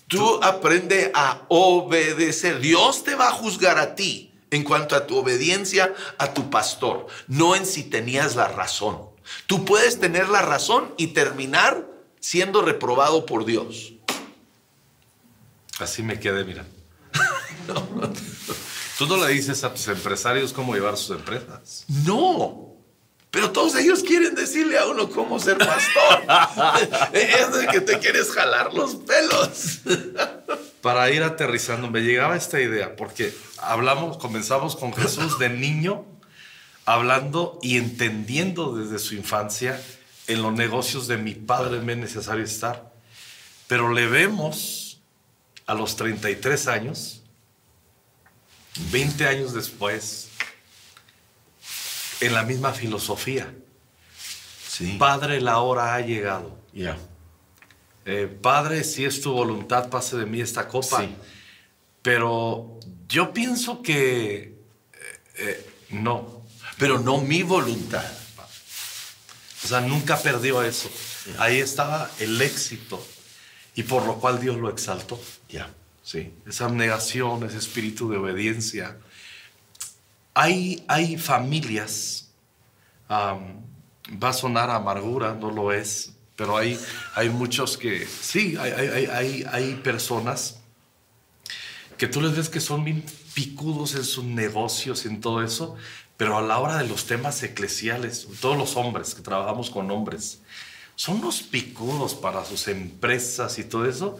Tú 0.09 0.40
aprende 0.42 1.11
a 1.14 1.42
obedecer. 1.48 2.61
Dios 2.61 3.05
te 3.05 3.14
va 3.14 3.28
a 3.28 3.32
juzgar 3.32 3.78
a 3.78 3.94
ti 3.94 4.32
en 4.50 4.64
cuanto 4.64 4.94
a 4.94 5.07
tu 5.07 5.16
obediencia 5.16 5.94
a 6.18 6.34
tu 6.34 6.50
pastor, 6.50 7.07
no 7.26 7.57
en 7.57 7.64
si 7.64 7.84
tenías 7.84 8.36
la 8.36 8.48
razón. 8.48 9.00
Tú 9.46 9.64
puedes 9.64 9.98
tener 9.98 10.28
la 10.28 10.42
razón 10.42 10.92
y 10.98 11.09
terminar 11.09 11.86
siendo 12.20 12.61
reprobado 12.61 13.24
por 13.24 13.46
Dios. 13.46 13.94
Así 15.78 16.03
me 16.03 16.20
quedé, 16.20 16.44
mira. 16.44 16.66
Tú 18.98 19.07
no 19.07 19.16
le 19.16 19.32
dices 19.32 19.64
a 19.64 19.72
tus 19.72 19.88
empresarios 19.88 20.53
cómo 20.53 20.74
llevar 20.74 20.96
sus 20.96 21.16
empresas. 21.16 21.84
No. 21.88 22.72
Pero 23.33 23.51
todos 23.51 23.74
ellos 23.74 24.05
quieren 24.05 24.37
decirle 24.37 24.78
a 24.78 24.87
uno 24.87 25.11
cómo 25.11 25.41
ser 25.41 25.59
pastor. 25.59 26.22
es 27.12 27.53
de 27.53 27.66
que 27.66 27.80
te 27.80 27.99
quieres 27.99 28.30
jalar 28.30 28.72
los 28.72 28.95
pelos. 28.95 29.80
Para 30.80 31.11
ir 31.11 31.24
aterrizando, 31.24 31.91
me 31.91 32.03
llegaba 32.03 32.37
esta 32.37 32.61
idea, 32.61 32.95
porque 32.95 33.35
hablamos, 33.59 34.18
comenzamos 34.18 34.76
con 34.76 34.93
Jesús 34.93 35.39
de 35.39 35.49
niño, 35.49 36.05
hablando 36.85 37.59
y 37.62 37.78
entendiendo 37.78 38.76
desde 38.76 38.99
su 38.99 39.14
infancia 39.14 39.80
en 40.26 40.43
los 40.43 40.53
negocios 40.53 41.09
de 41.09 41.16
mi 41.16 41.35
padre 41.35 41.80
me 41.80 41.95
es 41.95 41.99
necesario 41.99 42.45
estar. 42.45 42.93
Pero 43.66 43.93
le 43.93 44.07
vemos 44.07 45.01
a 45.66 45.74
los 45.74 45.97
33 45.97 46.68
años 46.68 47.22
20 48.91 49.26
años 49.26 49.53
después, 49.53 50.28
en 52.23 52.35
la 52.35 52.45
misma 52.45 52.73
filosofía. 52.73 53.53
Padre, 54.99 55.41
la 55.41 55.59
hora 55.59 55.95
ha 55.95 56.01
llegado. 56.01 56.59
Ya. 56.73 56.97
Eh, 58.05 58.27
padre, 58.27 58.85
si 58.85 59.05
es 59.05 59.20
tu 59.20 59.33
voluntad, 59.33 59.91
pase 59.91 60.16
de 60.16 60.27
mí 60.27 60.41
esta 60.41 60.66
copa. 60.66 61.05
Pero 62.01 62.81
yo 63.09 63.33
pienso 63.33 63.83
que 63.83 64.37
eh, 64.39 64.55
eh, 65.37 65.70
no. 65.91 66.43
Pero 66.79 66.99
no 66.99 67.18
mi 67.18 67.43
voluntad. 67.43 68.05
O 69.64 69.68
sea, 69.68 69.81
nunca 69.81 70.16
perdió 70.16 70.62
eso. 70.62 70.91
Ahí 71.39 71.59
estaba 71.59 72.11
el 72.18 72.41
éxito 72.41 73.05
y 73.77 73.85
por 73.85 74.05
lo 74.07 74.16
cual 74.16 74.41
Dios 74.41 74.57
lo 74.57 74.68
exaltó. 74.68 75.20
Ya. 75.49 75.70
Sí, 76.03 76.33
esa 76.47 76.64
abnegación, 76.64 77.45
ese 77.45 77.59
espíritu 77.59 78.11
de 78.11 78.16
obediencia. 78.16 78.97
Hay, 80.35 80.85
hay 80.89 81.16
familias, 81.18 82.30
va 83.11 84.28
a 84.28 84.33
sonar 84.33 84.70
amargura, 84.70 85.35
no 85.35 85.51
lo 85.51 85.72
es, 85.72 86.14
pero 86.37 86.57
hay, 86.57 86.78
hay 87.14 87.28
muchos 87.28 87.76
que, 87.76 88.07
sí, 88.07 88.57
hay, 88.59 88.72
hay, 88.72 89.45
hay 89.51 89.74
personas 89.76 90.61
que 91.99 92.09
tú 92.09 92.20
les 92.20 92.35
ves 92.35 92.49
que 92.49 92.61
son 92.61 92.85
bien 92.85 93.05
picudos 93.35 93.95
en 93.95 94.05
sus 94.05 94.24
negocios, 94.24 95.07
en 95.07 95.20
todo 95.20 95.43
eso, 95.43 95.76
pero 96.16 96.39
a 96.39 96.43
la 96.43 96.59
hora 96.59 96.78
de 96.78 96.89
los 96.89 97.07
temas 97.07 97.43
eclesiales, 97.43 98.26
todos 98.41 98.57
los 98.57 98.76
hombres 98.76 99.14
que 99.14 99.22
trabajamos 99.22 99.70
con 99.70 99.91
hombres, 99.91 100.41
son 100.97 101.18
unos 101.18 101.43
picudos 101.43 102.14
para 102.14 102.45
sus 102.45 102.68
empresas 102.68 103.59
y 103.59 103.64
todo 103.64 103.87
eso, 103.87 104.18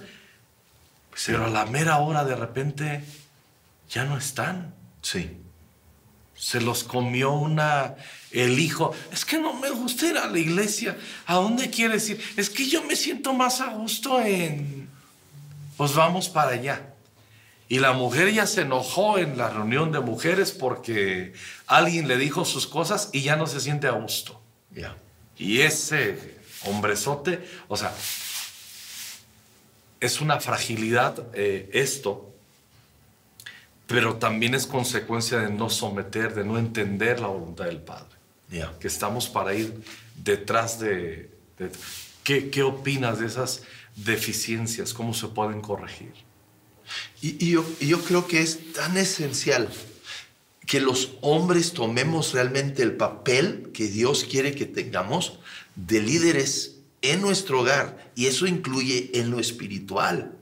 pero 1.27 1.45
a 1.45 1.49
la 1.49 1.67
mera 1.67 1.99
hora 1.99 2.25
de 2.25 2.35
repente 2.35 3.05
ya 3.89 4.05
no 4.05 4.17
están. 4.17 4.75
Sí. 5.03 5.41
Se 6.43 6.61
los 6.61 6.82
comió 6.82 7.30
una, 7.30 7.95
el 8.32 8.59
hijo. 8.59 8.93
Es 9.12 9.24
que 9.24 9.38
no 9.38 9.55
me 9.55 9.70
gusta 9.70 10.09
ir 10.09 10.18
a 10.18 10.26
la 10.26 10.40
iglesia. 10.40 10.99
¿A 11.24 11.36
dónde 11.36 11.70
quieres 11.70 12.11
ir? 12.11 12.20
Es 12.36 12.51
que 12.51 12.68
yo 12.68 12.82
me 12.82 12.97
siento 12.97 13.32
más 13.32 13.61
a 13.61 13.68
gusto 13.74 14.20
en... 14.20 14.88
Pues 15.76 15.95
vamos 15.95 16.28
para 16.28 16.51
allá. 16.51 16.95
Y 17.68 17.78
la 17.78 17.93
mujer 17.93 18.32
ya 18.32 18.49
se 18.49 18.62
enojó 18.62 19.18
en 19.18 19.38
la 19.38 19.51
reunión 19.51 19.93
de 19.93 20.01
mujeres 20.01 20.51
porque 20.51 21.32
alguien 21.68 22.09
le 22.09 22.16
dijo 22.16 22.45
sus 22.45 22.66
cosas 22.66 23.11
y 23.12 23.22
ya 23.22 23.36
no 23.36 23.47
se 23.47 23.61
siente 23.61 23.86
a 23.86 23.93
gusto. 23.93 24.43
Ya. 24.72 24.97
Y 25.38 25.61
ese 25.61 26.40
hombrezote, 26.64 27.49
o 27.68 27.76
sea, 27.76 27.95
es 30.01 30.20
una 30.20 30.40
fragilidad 30.40 31.24
eh, 31.34 31.70
esto, 31.72 32.32
pero 33.93 34.16
también 34.16 34.55
es 34.55 34.66
consecuencia 34.66 35.38
de 35.38 35.51
no 35.51 35.70
someter, 35.70 36.34
de 36.34 36.45
no 36.45 36.59
entender 36.59 37.20
la 37.20 37.28
voluntad 37.28 37.66
del 37.66 37.80
Padre. 37.80 38.16
Que 38.80 38.88
estamos 38.88 39.28
para 39.28 39.55
ir 39.55 39.72
detrás 40.16 40.78
de... 40.80 41.30
de- 41.59 41.70
¿qué, 42.24 42.51
¿Qué 42.51 42.62
opinas 42.62 43.18
de 43.20 43.26
esas 43.26 43.62
deficiencias? 43.97 44.93
¿Cómo 44.95 45.14
se 45.14 45.28
pueden 45.28 45.61
corregir? 45.61 46.12
Y, 47.20 47.43
y 47.45 47.51
yo, 47.53 47.64
y 47.80 47.86
yo 47.88 48.01
creo 48.03 48.26
que 48.26 48.40
es 48.40 48.72
tan 48.72 48.97
esencial 48.97 49.68
que 50.66 50.80
los 50.80 51.12
hombres 51.22 51.72
tomemos 51.72 52.32
realmente 52.32 52.82
el 52.82 52.93
papel 52.97 53.70
que 53.72 53.88
Dios 53.88 54.24
quiere 54.24 54.55
que 54.55 54.66
tengamos 54.66 55.38
de 55.74 56.01
líderes 56.01 56.76
en 57.01 57.20
nuestro 57.20 57.61
hogar. 57.61 58.12
Y 58.14 58.26
eso 58.26 58.47
incluye 58.47 59.11
en 59.14 59.30
lo 59.30 59.40
espiritual. 59.40 60.36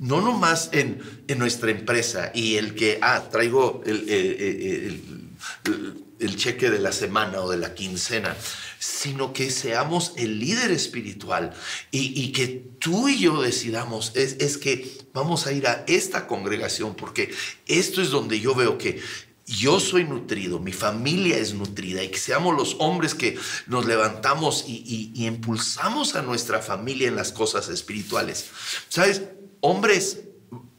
No 0.00 0.20
nomás 0.20 0.70
en, 0.72 1.00
en 1.28 1.38
nuestra 1.38 1.70
empresa 1.70 2.32
y 2.34 2.56
el 2.56 2.74
que, 2.74 2.98
ah, 3.02 3.28
traigo 3.30 3.82
el, 3.86 3.98
eh, 4.08 4.36
eh, 4.40 4.86
el- 4.88 6.04
el 6.18 6.36
cheque 6.36 6.68
de 6.68 6.78
la 6.80 6.92
semana 6.92 7.40
o 7.40 7.50
de 7.50 7.56
la 7.56 7.74
quincena, 7.74 8.36
sino 8.78 9.32
que 9.32 9.50
seamos 9.50 10.12
el 10.16 10.38
líder 10.38 10.70
espiritual 10.70 11.52
y, 11.90 12.12
y 12.22 12.32
que 12.32 12.46
tú 12.78 13.08
y 13.08 13.18
yo 13.18 13.40
decidamos, 13.40 14.12
es, 14.14 14.36
es 14.38 14.58
que 14.58 14.98
vamos 15.14 15.46
a 15.46 15.52
ir 15.52 15.66
a 15.66 15.82
esta 15.86 16.26
congregación 16.26 16.94
porque 16.94 17.32
esto 17.66 18.02
es 18.02 18.10
donde 18.10 18.38
yo 18.38 18.54
veo 18.54 18.76
que 18.76 19.00
yo 19.46 19.80
soy 19.80 20.04
nutrido, 20.04 20.58
mi 20.60 20.72
familia 20.72 21.38
es 21.38 21.54
nutrida 21.54 22.02
y 22.04 22.08
que 22.10 22.18
seamos 22.18 22.54
los 22.54 22.76
hombres 22.80 23.14
que 23.14 23.38
nos 23.66 23.86
levantamos 23.86 24.64
y, 24.68 24.76
y- 24.86 25.12
y 25.14 25.26
impulsamos 25.26 26.14
a 26.16 26.22
nuestra 26.22 26.60
familia 26.60 27.08
en 27.08 27.16
las 27.16 27.32
cosas 27.32 27.68
espirituales. 27.70 28.44
¿Sabes? 28.90 29.22
Hombres, 29.60 30.20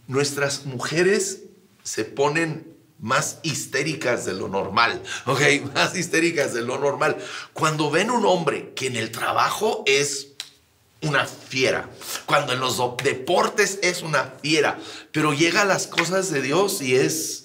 nuestras 0.08 0.66
mujeres 0.66 1.44
se 1.84 2.06
ponen 2.06 2.72
más 3.00 3.40
histéricas 3.44 4.26
de 4.26 4.34
lo 4.34 4.48
normal, 4.48 5.02
¿ok? 5.26 5.42
Más 5.74 5.96
histéricas 5.96 6.54
de 6.54 6.62
lo 6.62 6.78
normal. 6.78 7.18
Cuando 7.54 7.90
ven 7.90 8.12
un 8.12 8.26
hombre 8.26 8.74
que 8.76 8.88
en 8.88 8.96
el 8.96 9.12
trabajo 9.12 9.84
es 9.86 10.30
una 11.02 11.26
fiera, 11.26 11.90
cuando 12.28 12.54
en 12.54 12.60
los 12.60 12.80
deportes 13.04 13.80
es 13.82 14.04
una 14.04 14.36
fiera, 14.42 14.80
pero 15.12 15.34
llega 15.34 15.62
a 15.62 15.66
las 15.66 15.88
cosas 15.88 16.30
de 16.30 16.44
Dios 16.44 16.82
y 16.82 16.96
es 16.96 17.41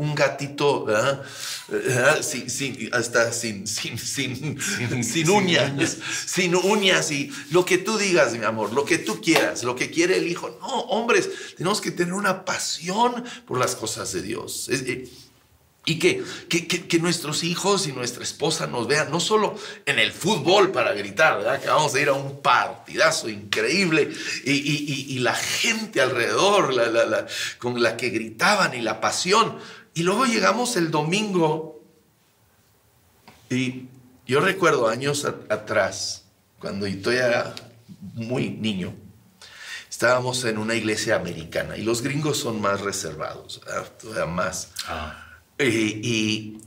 un 0.00 0.14
gatito, 0.14 0.84
¿verdad? 0.86 1.22
¿verdad? 1.68 2.22
Sin, 2.22 2.48
sin- 2.48 2.88
hasta 2.92 3.32
sin, 3.32 3.66
sin, 3.66 3.98
sin, 3.98 4.58
sin, 5.04 5.30
uñas, 5.30 5.98
sin 6.26 6.54
uñas 6.56 7.10
y 7.10 7.30
lo 7.50 7.64
que 7.64 7.78
tú 7.78 7.98
digas, 7.98 8.32
mi 8.32 8.44
amor, 8.44 8.72
lo 8.72 8.84
que 8.84 8.98
tú 8.98 9.20
quieras, 9.20 9.62
lo 9.62 9.76
que 9.76 9.90
quiere 9.90 10.16
el 10.16 10.26
hijo. 10.26 10.56
No, 10.60 10.66
hombres, 10.66 11.28
tenemos 11.56 11.80
que 11.80 11.90
tener 11.90 12.14
una 12.14 12.44
pasión 12.44 13.24
por 13.46 13.58
las 13.58 13.76
cosas 13.76 14.10
de 14.12 14.22
Dios. 14.22 14.68
Es- 14.70 14.82
eh, 14.82 15.08
y 15.86 15.98
que, 15.98 16.22
que, 16.50 16.66
que- 16.68 16.86
que 16.86 16.98
nuestros 16.98 17.42
hijos 17.42 17.86
y 17.86 17.92
nuestra 17.92 18.22
esposa 18.22 18.66
nos 18.66 18.86
vean, 18.86 19.10
no 19.10 19.18
solo 19.18 19.56
en 19.86 19.98
el 19.98 20.12
fútbol 20.12 20.72
para 20.72 20.92
gritar, 20.92 21.38
¿verdad? 21.38 21.58
que 21.60 21.68
vamos 21.68 21.94
a 21.94 22.00
ir 22.00 22.08
a 22.08 22.12
un 22.12 22.42
partidazo 22.42 23.30
increíble 23.30 24.10
y, 24.44 24.52
y- 24.52 24.84
y- 24.86 25.14
y 25.16 25.18
la 25.20 25.34
gente 25.34 26.02
alrededor 26.02 26.74
la- 26.74 26.86
la- 26.88 27.06
la- 27.06 27.26
con 27.58 27.82
la 27.82 27.96
que 27.96 28.10
gritaban 28.10 28.74
y 28.74 28.82
la 28.82 29.00
pasión. 29.00 29.56
Y 29.94 30.02
luego 30.02 30.24
llegamos 30.26 30.76
el 30.76 30.90
domingo 30.90 31.80
y 33.48 33.86
yo 34.26 34.40
recuerdo 34.40 34.88
años 34.88 35.24
atrás, 35.48 36.24
cuando 36.60 36.86
yo 36.86 37.10
era 37.10 37.54
muy 38.14 38.50
niño, 38.50 38.94
estábamos 39.88 40.44
en 40.44 40.58
una 40.58 40.74
iglesia 40.76 41.16
americana 41.16 41.76
y 41.76 41.82
los 41.82 42.02
gringos 42.02 42.38
son 42.38 42.60
más 42.60 42.80
reservados, 42.80 43.60
¿verdad? 43.66 43.90
todavía 44.00 44.26
más. 44.26 44.68
Y, 45.58 45.64
y- 45.66 46.58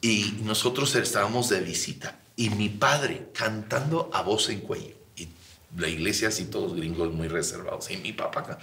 y 0.00 0.38
nosotros 0.44 0.94
estábamos 0.94 1.48
de 1.48 1.60
visita 1.60 2.20
y 2.36 2.50
mi 2.50 2.68
padre 2.68 3.30
cantando 3.34 4.08
a 4.12 4.22
voz 4.22 4.48
en 4.48 4.60
cuello. 4.60 4.94
Y 5.16 5.26
la 5.76 5.88
iglesia 5.88 6.28
así 6.28 6.44
todos 6.44 6.76
gringos 6.76 7.12
muy 7.12 7.26
reservados. 7.26 7.90
Y 7.90 7.96
mi 7.96 8.12
papá. 8.12 8.60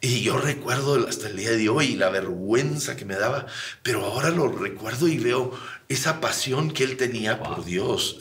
Y 0.00 0.20
yo 0.22 0.38
recuerdo 0.38 1.08
hasta 1.08 1.26
el 1.28 1.36
día 1.36 1.50
de 1.50 1.68
hoy 1.68 1.96
la 1.96 2.08
vergüenza 2.08 2.94
que 2.94 3.04
me 3.04 3.16
daba, 3.16 3.46
pero 3.82 4.04
ahora 4.04 4.30
lo 4.30 4.46
recuerdo 4.46 5.08
y 5.08 5.18
veo 5.18 5.58
esa 5.88 6.20
pasión 6.20 6.70
que 6.70 6.84
él 6.84 6.96
tenía 6.96 7.42
por 7.42 7.64
Dios. 7.64 8.16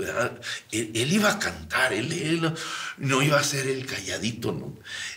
Él, 0.72 0.92
él 0.96 1.14
iba 1.14 1.30
a 1.34 1.38
cantar, 1.38 1.94
él, 1.94 2.12
él 2.14 2.42
no, 2.42 2.54
no 2.98 3.22
iba 3.22 3.40
a 3.40 3.44
ser 3.44 3.68
el 3.68 3.86
calladito, 3.86 4.52
¿no? 4.54 4.74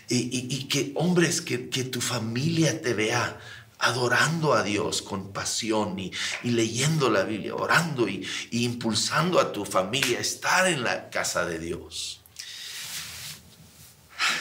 Y, 0.07 0.17
y- 0.17 0.47
y 0.55 0.63
que, 0.67 0.91
hombres, 0.95 1.41
que, 1.41 1.67
que 1.69 1.83
tu 1.83 1.99
familia 1.99 2.79
te 2.79 2.93
vea 2.93 3.39
adorando 3.79 4.53
a 4.53 4.61
Dios 4.61 5.01
con 5.01 5.33
pasión 5.33 5.97
y, 5.97 6.11
y 6.43 6.51
leyendo 6.51 7.09
la 7.09 7.23
Biblia, 7.23 7.55
orando 7.55 8.07
y, 8.07 8.23
y 8.51 8.65
impulsando 8.65 9.39
a 9.39 9.51
tu 9.51 9.65
familia 9.65 10.19
a 10.19 10.21
estar 10.21 10.67
en 10.67 10.83
la 10.83 11.09
casa 11.09 11.43
de 11.47 11.57
Dios. 11.57 12.21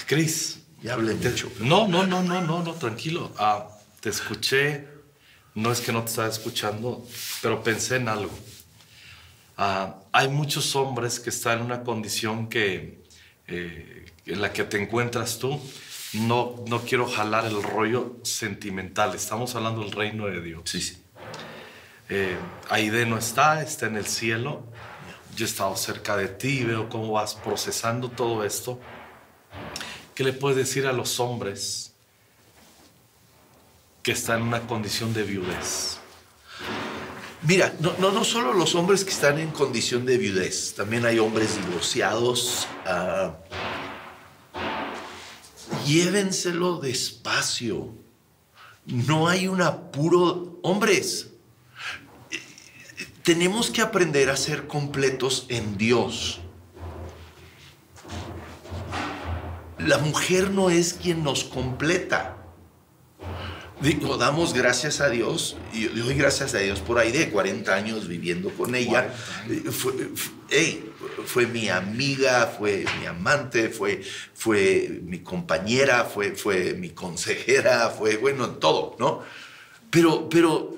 Cris, 0.07 0.59
Ya 0.83 0.95
hablé 0.95 1.14
mucho. 1.14 1.51
no, 1.61 1.89
no, 1.89 2.07
no, 2.07 2.22
no, 2.22 2.41
no, 2.41 2.62
no, 2.62 2.72
tranquilo. 2.74 3.31
Ah, 3.39 3.68
te 4.01 4.09
escuché, 4.09 4.89
no 5.55 5.72
es 5.72 5.81
que 5.81 5.93
no 5.93 6.03
te 6.03 6.11
estaba 6.11 6.28
escuchando, 6.28 7.07
pero 7.43 7.62
pensé 7.62 7.97
en 7.97 8.09
algo. 8.09 8.33
Ah, 9.57 9.97
hay 10.12 10.28
muchos 10.28 10.74
hombres 10.74 11.20
que 11.20 11.31
están 11.31 11.59
en 11.59 11.64
una 11.66 11.83
condición 11.83 12.49
que, 12.49 13.05
eh, 13.47 14.07
en 14.24 14.41
la 14.41 14.53
que 14.53 14.64
te 14.64 14.81
encuentras 14.81 15.39
tú. 15.39 15.61
No, 16.14 16.64
no 16.66 16.81
quiero 16.81 17.07
jalar 17.07 17.45
el 17.45 17.62
rollo 17.62 18.16
sentimental, 18.24 19.14
estamos 19.14 19.55
hablando 19.55 19.83
del 19.83 19.93
reino 19.93 20.26
de 20.26 20.41
Dios. 20.41 20.62
Sí, 20.64 20.81
sí. 20.81 21.01
Eh, 22.09 22.37
Aide 22.70 23.07
no 23.07 23.18
está, 23.18 23.62
está 23.62 23.87
en 23.87 23.97
el 23.97 24.07
cielo. 24.07 24.64
Yo 25.37 25.45
he 25.45 25.49
estado 25.49 25.76
cerca 25.76 26.16
de 26.16 26.26
ti, 26.26 26.64
veo 26.64 26.89
cómo 26.89 27.12
vas 27.12 27.35
procesando 27.35 28.09
todo 28.11 28.45
esto. 28.45 28.81
¿Qué 30.21 30.25
le 30.25 30.35
puedes 30.35 30.59
decir 30.59 30.87
a 30.87 30.93
los 30.93 31.18
hombres 31.18 31.93
que 34.03 34.12
están 34.12 34.43
en 34.43 34.49
una 34.49 34.66
condición 34.66 35.14
de 35.14 35.23
viudez? 35.23 35.97
Mira, 37.41 37.75
no, 37.81 37.97
no, 37.97 38.23
solo 38.23 38.53
los 38.53 38.75
hombres 38.75 39.03
que 39.03 39.12
están 39.12 39.39
en 39.39 39.51
condición 39.51 40.05
de 40.05 40.18
viudez, 40.18 40.75
también 40.75 41.07
hay 41.07 41.18
hombres 41.18 41.57
divorciados. 41.57 42.68
ah, 42.85 43.35
llévenselo 45.87 46.81
despacio. 46.81 47.95
No 48.85 49.27
hay 49.27 49.49
un 49.49 49.62
apuro. 49.62 50.61
Hombres, 50.62 51.31
eh, 52.31 52.39
tenemos 53.23 53.71
que 53.71 53.81
aprender 53.81 54.29
a 54.29 54.37
ser 54.37 54.66
completos 54.66 55.47
en 55.49 55.79
Dios. 55.79 56.43
La 59.87 59.99
mujer 59.99 60.51
no 60.51 60.70
es 60.70 60.95
quien 60.95 61.22
nos 61.24 61.45
completa. 61.45 62.37
Digo, 63.81 64.18
damos 64.18 64.53
gracias 64.53 65.01
a 65.01 65.09
Dios, 65.09 65.57
y 65.72 65.85
yo 65.89 66.05
doy 66.05 66.14
gracias 66.14 66.55
a 66.55 66.59
Dios 66.59 66.81
por 66.81 66.99
ahí 66.99 67.12
de 67.12 67.31
40 67.31 67.74
años 67.74 68.09
viviendo 68.09 68.51
con 68.51 68.74
ella. 68.74 69.11
40 69.47 69.72
Fue, 69.72 70.91
fue- 71.24 71.47
mi 71.47 71.70
amiga, 71.70 72.47
fue 72.59 72.85
mi 73.01 73.07
amante, 73.07 73.70
fue, 73.70 74.03
fue 74.35 75.01
mi 75.03 75.20
compañera, 75.20 76.05
fue, 76.05 76.33
fue 76.33 76.74
mi 76.74 76.91
consejera, 76.91 77.89
fue, 77.89 78.18
bueno, 78.18 78.51
todo, 78.51 78.97
¿no? 78.99 79.22
Pero, 79.91 80.28
pero 80.28 80.76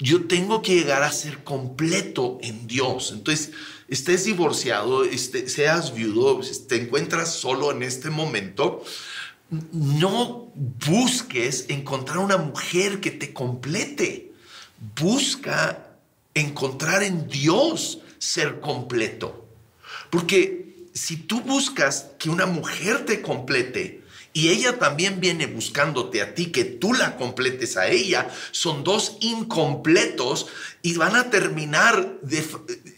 yo 0.00 0.26
tengo 0.26 0.62
que 0.62 0.74
llegar 0.74 1.04
a 1.04 1.12
ser 1.12 1.44
completo 1.44 2.38
en 2.42 2.66
Dios. 2.66 3.12
Entonces, 3.12 3.52
estés 3.94 4.24
divorciado, 4.24 5.04
este, 5.04 5.48
seas 5.48 5.94
viudo, 5.94 6.40
te 6.68 6.82
encuentras 6.82 7.34
solo 7.34 7.70
en 7.70 7.82
este 7.82 8.10
momento, 8.10 8.84
no 9.72 10.52
busques 10.54 11.66
encontrar 11.68 12.18
una 12.18 12.36
mujer 12.36 13.00
que 13.00 13.10
te 13.10 13.32
complete. 13.32 14.32
Busca 15.00 15.96
encontrar 16.34 17.02
en 17.02 17.28
Dios 17.28 18.00
ser 18.18 18.60
completo. 18.60 19.46
Porque 20.10 20.88
si 20.92 21.16
tú 21.16 21.40
buscas 21.40 22.10
que 22.18 22.30
una 22.30 22.46
mujer 22.46 23.04
te 23.04 23.22
complete, 23.22 24.02
y 24.36 24.48
ella 24.48 24.80
también 24.80 25.20
viene 25.20 25.46
buscándote 25.46 26.20
a 26.20 26.34
ti, 26.34 26.46
que 26.46 26.64
tú 26.64 26.92
la 26.92 27.16
completes 27.16 27.76
a 27.76 27.86
ella. 27.86 28.28
Son 28.50 28.82
dos 28.82 29.16
incompletos 29.20 30.48
y 30.82 30.96
van 30.96 31.14
a 31.14 31.30
terminar 31.30 32.18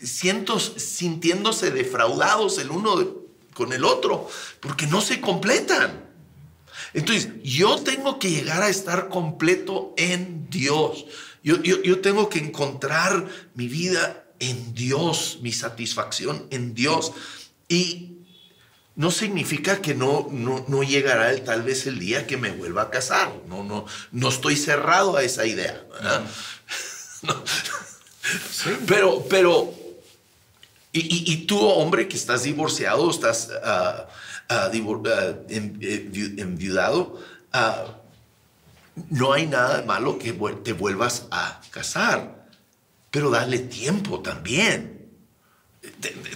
sintiéndose 0.01 1.71
defraudados 1.71 2.59
el 2.59 2.71
uno 2.71 3.27
con 3.53 3.75
el 3.75 3.85
otro, 3.85 4.31
porque 4.61 4.87
no 4.87 5.03
se 5.03 5.21
completan. 5.21 6.09
Entonces, 6.95 7.29
yo 7.43 7.77
tengo 7.83 8.19
que 8.19 8.31
llegar 8.31 8.63
a 8.63 8.71
estar 8.71 9.11
completo 9.11 9.93
en 9.99 10.49
Dios. 10.49 11.05
Yo, 11.43 11.61
yo 11.63 12.01
tengo 12.01 12.31
que 12.31 12.39
encontrar 12.39 13.29
mi 13.55 13.69
vida 13.69 14.25
en 14.39 14.73
Dios, 14.73 15.41
mi 15.43 15.53
satisfacción 15.53 16.47
en 16.49 16.73
Dios. 16.75 17.13
Y 17.69 18.16
no 18.97 19.11
significa 19.11 19.83
que 19.83 19.95
no, 19.95 20.29
no, 20.31 20.83
llegará 20.83 21.31
el, 21.31 21.43
tal 21.43 21.63
vez 21.63 21.87
el 21.87 21.99
día 21.99 22.27
que 22.27 22.39
me 22.39 22.51
vuelva 22.51 22.83
a 22.83 22.91
casar. 22.91 23.31
No, 23.47 23.63
no, 23.63 23.85
no 24.11 24.29
estoy 24.29 24.57
cerrado 24.57 25.17
a 25.17 25.23
esa 25.23 25.47
idea. 25.47 25.85
Pero, 28.89 29.25
pero, 29.31 29.73
y, 30.93 31.47
tú, 31.47 31.61
hombre, 31.61 32.09
que 32.09 32.17
estás 32.17 32.43
divorciado, 32.43 33.09
estás 33.09 33.51
uh, 33.53 34.73
enviudado, 36.37 37.21
no 39.11 39.33
hay 39.33 39.47
nada 39.47 39.83
malo 39.83 40.19
que 40.19 40.33
te 40.65 40.73
vuelvas 40.73 41.27
a 41.31 41.61
casar, 41.71 42.49
pero 43.13 43.31
dale 43.31 43.61
tiempo 43.61 44.21
también. 44.21 44.96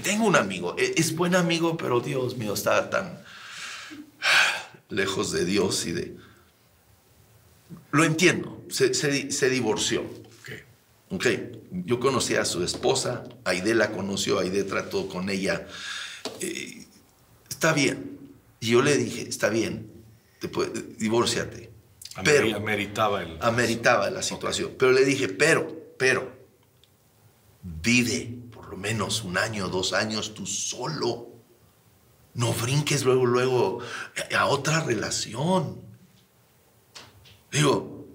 Tengo 0.03 0.27
un 0.27 0.37
amigo, 0.37 0.75
e, 0.79 0.95
es 0.97 1.15
buen 1.15 1.35
amigo, 1.35 1.77
pero 1.77 2.01
Dios 2.01 2.37
mío, 2.37 2.55
está 2.55 2.91
tan 2.91 3.23
lejos 4.89 5.33
de 5.33 5.45
Dios 5.45 5.87
y 5.87 5.93
de... 5.93 6.17
Lo 7.93 8.05
entiendo, 8.05 8.65
se, 8.69 9.51
divorció. 9.51 10.05
ok, 11.11 11.27
yo 11.71 12.01
conocí 12.01 12.37
a 12.37 12.45
su 12.45 12.63
esposa, 12.65 13.25
Aide 13.45 13.75
la 13.75 13.93
conoció, 13.93 14.39
Aide 14.39 14.65
trató 14.65 15.09
con 15.09 15.31
ella. 15.31 15.67
Eh, 16.41 16.87
está 17.49 17.73
bien. 17.73 18.19
Y 18.61 18.71
yo 18.71 18.83
le 18.83 18.97
dije, 18.97 19.23
está 19.23 19.49
bien, 19.49 19.91
te 20.41 20.49
puede, 20.49 20.83
divórciate. 20.99 21.71
pero, 22.25 22.57
ameritaba, 22.57 23.23
el... 23.23 23.39
ameritaba 23.41 24.11
la 24.11 24.23
situación. 24.23 24.73
Pero 24.79 24.93
le 24.93 25.05
dije, 25.05 25.29
pero, 25.29 25.95
pero, 25.97 26.33
vive 27.63 28.40
menos 28.81 29.23
un 29.23 29.39
año, 29.39 29.69
dos 29.69 29.93
años 29.93 30.35
tú 30.35 30.47
solo. 30.47 31.29
No 32.35 32.53
brinques 32.53 33.05
luego, 33.05 33.27
luego 33.27 33.79
a 34.37 34.47
otra 34.47 34.81
relación. 34.81 35.81
Digo, 37.51 38.07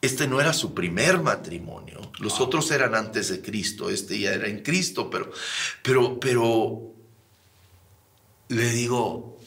este 0.00 0.26
no 0.26 0.40
era 0.40 0.52
su 0.52 0.74
primer 0.74 1.20
matrimonio. 1.20 2.00
Los 2.18 2.40
otros 2.40 2.70
eran 2.70 2.94
antes 2.94 3.28
de 3.28 3.42
Cristo. 3.42 3.90
Este 3.90 4.18
ya 4.18 4.32
era 4.32 4.48
en 4.48 4.62
Cristo, 4.62 5.10
pero, 5.10 5.30
pero, 5.82 6.18
pero 6.18 6.94
le 8.48 8.70
digo, 8.70 9.38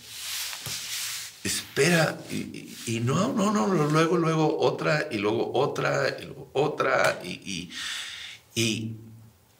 espera, 1.43 2.19
y, 2.31 2.99
no, 3.01 3.33
no, 3.33 3.51
no, 3.51 3.67
luego, 3.67 4.17
luego 4.17 4.59
otra, 4.59 5.07
y 5.11 5.17
luego 5.17 5.51
otra, 5.53 6.15
y 6.21 6.25
luego 6.25 6.49
otra, 6.53 7.19
y, 7.23 7.69
y 8.55 8.97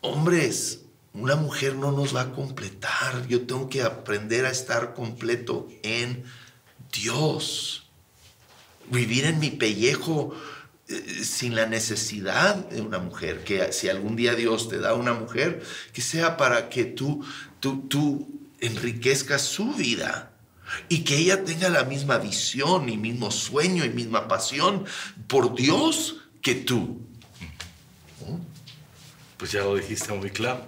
hombres, 0.04 0.82
una 1.14 1.36
mujer 1.36 1.76
no 1.76 1.92
nos 1.92 2.16
va 2.16 2.22
a 2.22 2.32
completar. 2.32 3.28
Yo 3.28 3.48
tengo 3.48 3.70
que 3.70 3.82
aprender 3.82 4.46
a 4.46 4.52
estar 4.52 4.94
completo 4.94 5.68
en 5.82 6.24
Dios. 6.92 7.90
Vivir 8.90 9.26
en 9.26 9.40
mi 9.40 9.50
pellejo 9.50 10.36
eh, 10.88 11.24
sin 11.24 11.56
la 11.56 11.66
necesidad 11.66 12.56
de 12.56 12.82
una 12.82 13.00
mujer. 13.00 13.44
Que 13.44 13.72
si 13.72 13.90
algún 13.90 14.16
día 14.16 14.36
Dios 14.36 14.70
te 14.70 14.78
da 14.80 14.94
una 14.94 15.14
mujer, 15.14 15.64
que 15.94 16.02
sea 16.02 16.38
para 16.38 16.70
que 16.70 16.84
tú, 16.84 17.26
tú, 17.60 17.88
tú 17.88 18.28
enriquezcas 18.60 19.42
su 19.42 19.74
vida. 19.74 20.32
Y 20.90 21.04
que 21.04 21.18
ella 21.18 21.44
tenga 21.44 21.70
la 21.70 21.84
misma 21.86 22.18
visión 22.18 22.90
y 22.90 22.98
mismo 22.98 23.32
sueño 23.32 23.86
y 23.86 23.90
misma 23.90 24.28
pasión 24.28 24.86
por 25.28 25.56
Dios 25.56 26.18
que 26.42 26.56
tú 26.56 27.02
pues 29.44 29.52
ya 29.52 29.60
lo 29.60 29.76
dijiste 29.76 30.14
muy 30.14 30.30
claro. 30.30 30.66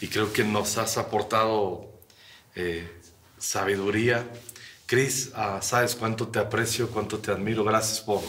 Y 0.00 0.08
creo 0.08 0.32
que 0.32 0.42
nos 0.42 0.76
has 0.76 0.98
aportado 0.98 1.88
eh, 2.56 2.90
sabiduría. 3.38 4.28
Cris, 4.86 5.30
ah, 5.36 5.60
sabes 5.62 5.94
cuánto 5.94 6.26
te 6.26 6.40
aprecio, 6.40 6.90
cuánto 6.90 7.18
te 7.18 7.30
admiro. 7.30 7.62
Gracias 7.62 8.00
por, 8.00 8.22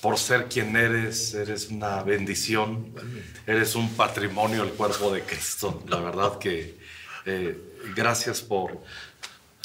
por 0.00 0.18
ser 0.18 0.46
quien 0.46 0.76
eres. 0.76 1.34
Eres 1.34 1.68
una 1.68 2.04
bendición. 2.04 2.94
Eres 3.44 3.74
un 3.74 3.92
patrimonio 3.94 4.62
del 4.64 4.74
cuerpo 4.74 5.12
de 5.12 5.22
Cristo. 5.22 5.82
La 5.88 5.98
verdad 5.98 6.38
que 6.38 6.78
eh, 7.24 7.58
gracias 7.96 8.40
por, 8.40 8.80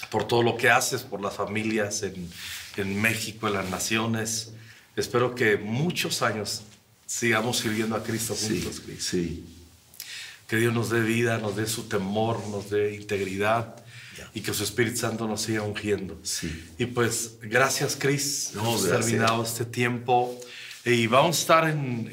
por 0.09 0.27
todo 0.27 0.41
lo 0.41 0.57
que 0.57 0.71
haces, 0.71 1.03
por 1.03 1.21
las 1.21 1.35
familias 1.35 2.01
en, 2.01 2.27
en 2.75 2.99
México, 2.99 3.47
en 3.47 3.53
las 3.53 3.69
naciones. 3.69 4.53
Espero 4.95 5.35
que 5.35 5.57
muchos 5.57 6.23
años 6.23 6.63
sigamos 7.11 7.57
sirviendo 7.57 7.95
a 7.95 8.03
Cristo 8.03 8.35
juntos. 8.35 8.81
Sí, 8.99 9.43
Que 10.47 10.55
Dios 10.55 10.73
nos 10.73 10.89
dé 10.89 11.01
vida, 11.01 11.37
nos 11.39 11.57
dé 11.57 11.67
su 11.67 11.83
temor, 11.83 12.39
nos 12.47 12.69
dé 12.69 12.95
integridad 12.95 13.75
y 14.33 14.39
que 14.39 14.53
su 14.53 14.63
Espíritu 14.63 14.97
Santo 14.97 15.27
nos 15.27 15.41
siga 15.41 15.61
ungiendo. 15.63 16.17
Sí. 16.23 16.73
Y 16.77 16.85
pues 16.85 17.37
gracias, 17.41 17.97
Cris. 17.99 18.51
hemos 18.55 18.87
terminado 18.87 19.43
este 19.43 19.65
tiempo 19.65 20.39
y 20.85 21.07
vamos 21.07 21.37
a 21.37 21.41
estar 21.41 21.69
en, 21.69 22.09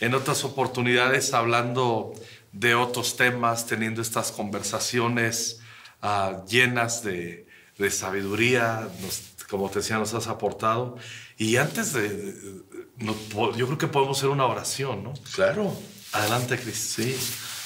en, 0.00 0.14
otras 0.14 0.42
oportunidades 0.42 1.32
hablando 1.32 2.12
de 2.50 2.74
otros 2.74 3.16
temas, 3.16 3.66
teniendo 3.66 4.02
estas 4.02 4.32
conversaciones 4.32 5.60
ah, 6.02 6.44
llenas 6.48 7.04
de, 7.04 7.46
de 7.78 7.90
sabiduría, 7.90 8.88
como 9.48 9.70
te 9.70 9.78
decía, 9.78 9.98
nos 9.98 10.12
has 10.12 10.26
aportado. 10.26 10.96
Y 11.38 11.56
antes 11.56 11.92
de, 11.92 12.62
yo 13.02 13.66
creo 13.66 13.78
que 13.78 13.86
podemos 13.86 14.18
hacer 14.18 14.30
una 14.30 14.46
oración, 14.46 15.02
¿no? 15.04 15.14
Claro. 15.34 15.76
Adelante, 16.12 16.58
Cris. 16.58 16.76
Sí. 16.76 17.16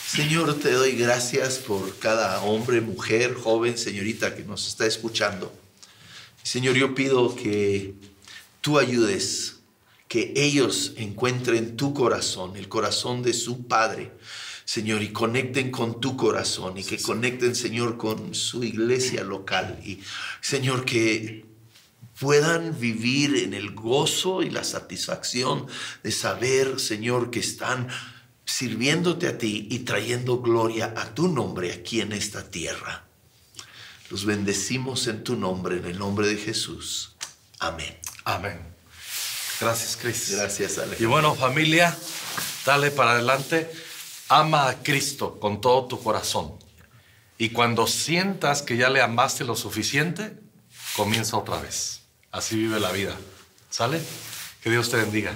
Señor, 0.07 0.55
te 0.61 0.71
doy 0.71 0.93
gracias 0.93 1.59
por 1.59 1.99
cada 1.99 2.41
hombre, 2.43 2.81
mujer, 2.81 3.35
joven, 3.35 3.77
señorita 3.77 4.37
que 4.37 4.45
nos 4.45 4.69
está 4.69 4.87
escuchando. 4.87 5.53
Señor, 6.45 6.77
yo 6.77 6.95
pido 6.95 7.35
que 7.35 7.95
tú 8.61 8.79
ayudes, 8.79 9.57
que 10.07 10.33
ellos 10.37 10.93
encuentren 10.97 11.77
tu 11.77 11.93
corazón, 11.93 12.57
el 12.57 12.69
corazón 12.69 13.25
de 13.25 13.33
su 13.33 13.67
Padre. 13.67 14.13
Señor, 14.65 15.03
y 15.03 15.13
conecten 15.13 15.73
con 15.73 16.01
tu 16.01 16.17
corazón 16.17 16.79
y 16.79 16.85
que 16.85 17.03
conecten, 17.03 17.57
Señor, 17.57 17.97
con 17.97 18.35
su 18.35 18.63
iglesia 18.63 19.25
local. 19.25 19.81
Y, 19.85 20.01
Señor, 20.41 20.85
que 20.85 21.47
puedan 22.19 22.79
vivir 22.79 23.37
en 23.37 23.55
el 23.55 23.75
gozo 23.75 24.43
y 24.43 24.51
la 24.51 24.65
satisfacción 24.65 25.67
de 26.03 26.13
saber, 26.13 26.81
Señor, 26.81 27.31
que 27.31 27.41
están 27.41 27.89
sirviéndote 28.45 29.27
a 29.27 29.39
ti 29.39 29.69
y 29.71 29.81
trayendo 29.81 30.41
gloria 30.41 30.95
a 30.97 31.15
tu 31.15 31.29
nombre 31.29 31.73
aquí 31.73 32.01
en 32.01 32.13
esta 32.13 32.49
tierra. 32.49 33.05
Los 34.09 34.25
bendecimos 34.25 35.09
en 35.09 35.25
tu 35.25 35.37
nombre, 35.37 35.79
en 35.79 35.85
el 35.85 35.99
nombre 35.99 36.29
de 36.29 36.37
Jesús. 36.37 37.17
Amén. 37.59 37.99
Amén. 38.25 38.61
Gracias, 39.61 39.99
Cristo. 40.01 40.37
Gracias, 40.37 40.79
Alex. 40.79 41.01
Y 41.01 41.07
bueno, 41.07 41.35
familia, 41.35 41.97
dale 42.65 42.91
para 42.91 43.13
adelante. 43.13 43.71
Ama 44.29 44.69
a 44.69 44.83
Cristo 44.83 45.39
con 45.41 45.61
todo 45.61 45.87
tu 45.87 46.03
corazón. 46.03 46.55
Y 47.39 47.51
cuando 47.51 47.87
sientas 47.87 48.63
que 48.63 48.77
ya 48.77 48.89
le 48.91 49.03
amaste 49.03 49.45
lo 49.45 49.57
suficiente, 49.57 50.39
comienza 50.97 51.37
otra 51.37 51.61
vez. 51.61 52.06
Así 52.31 52.57
vive 52.57 52.81
la 52.81 52.93
vida. 52.93 53.17
¿Sale? 53.71 54.01
Que 54.63 54.71
Dios 54.71 54.91
te 54.91 54.97
bendiga. 54.97 55.33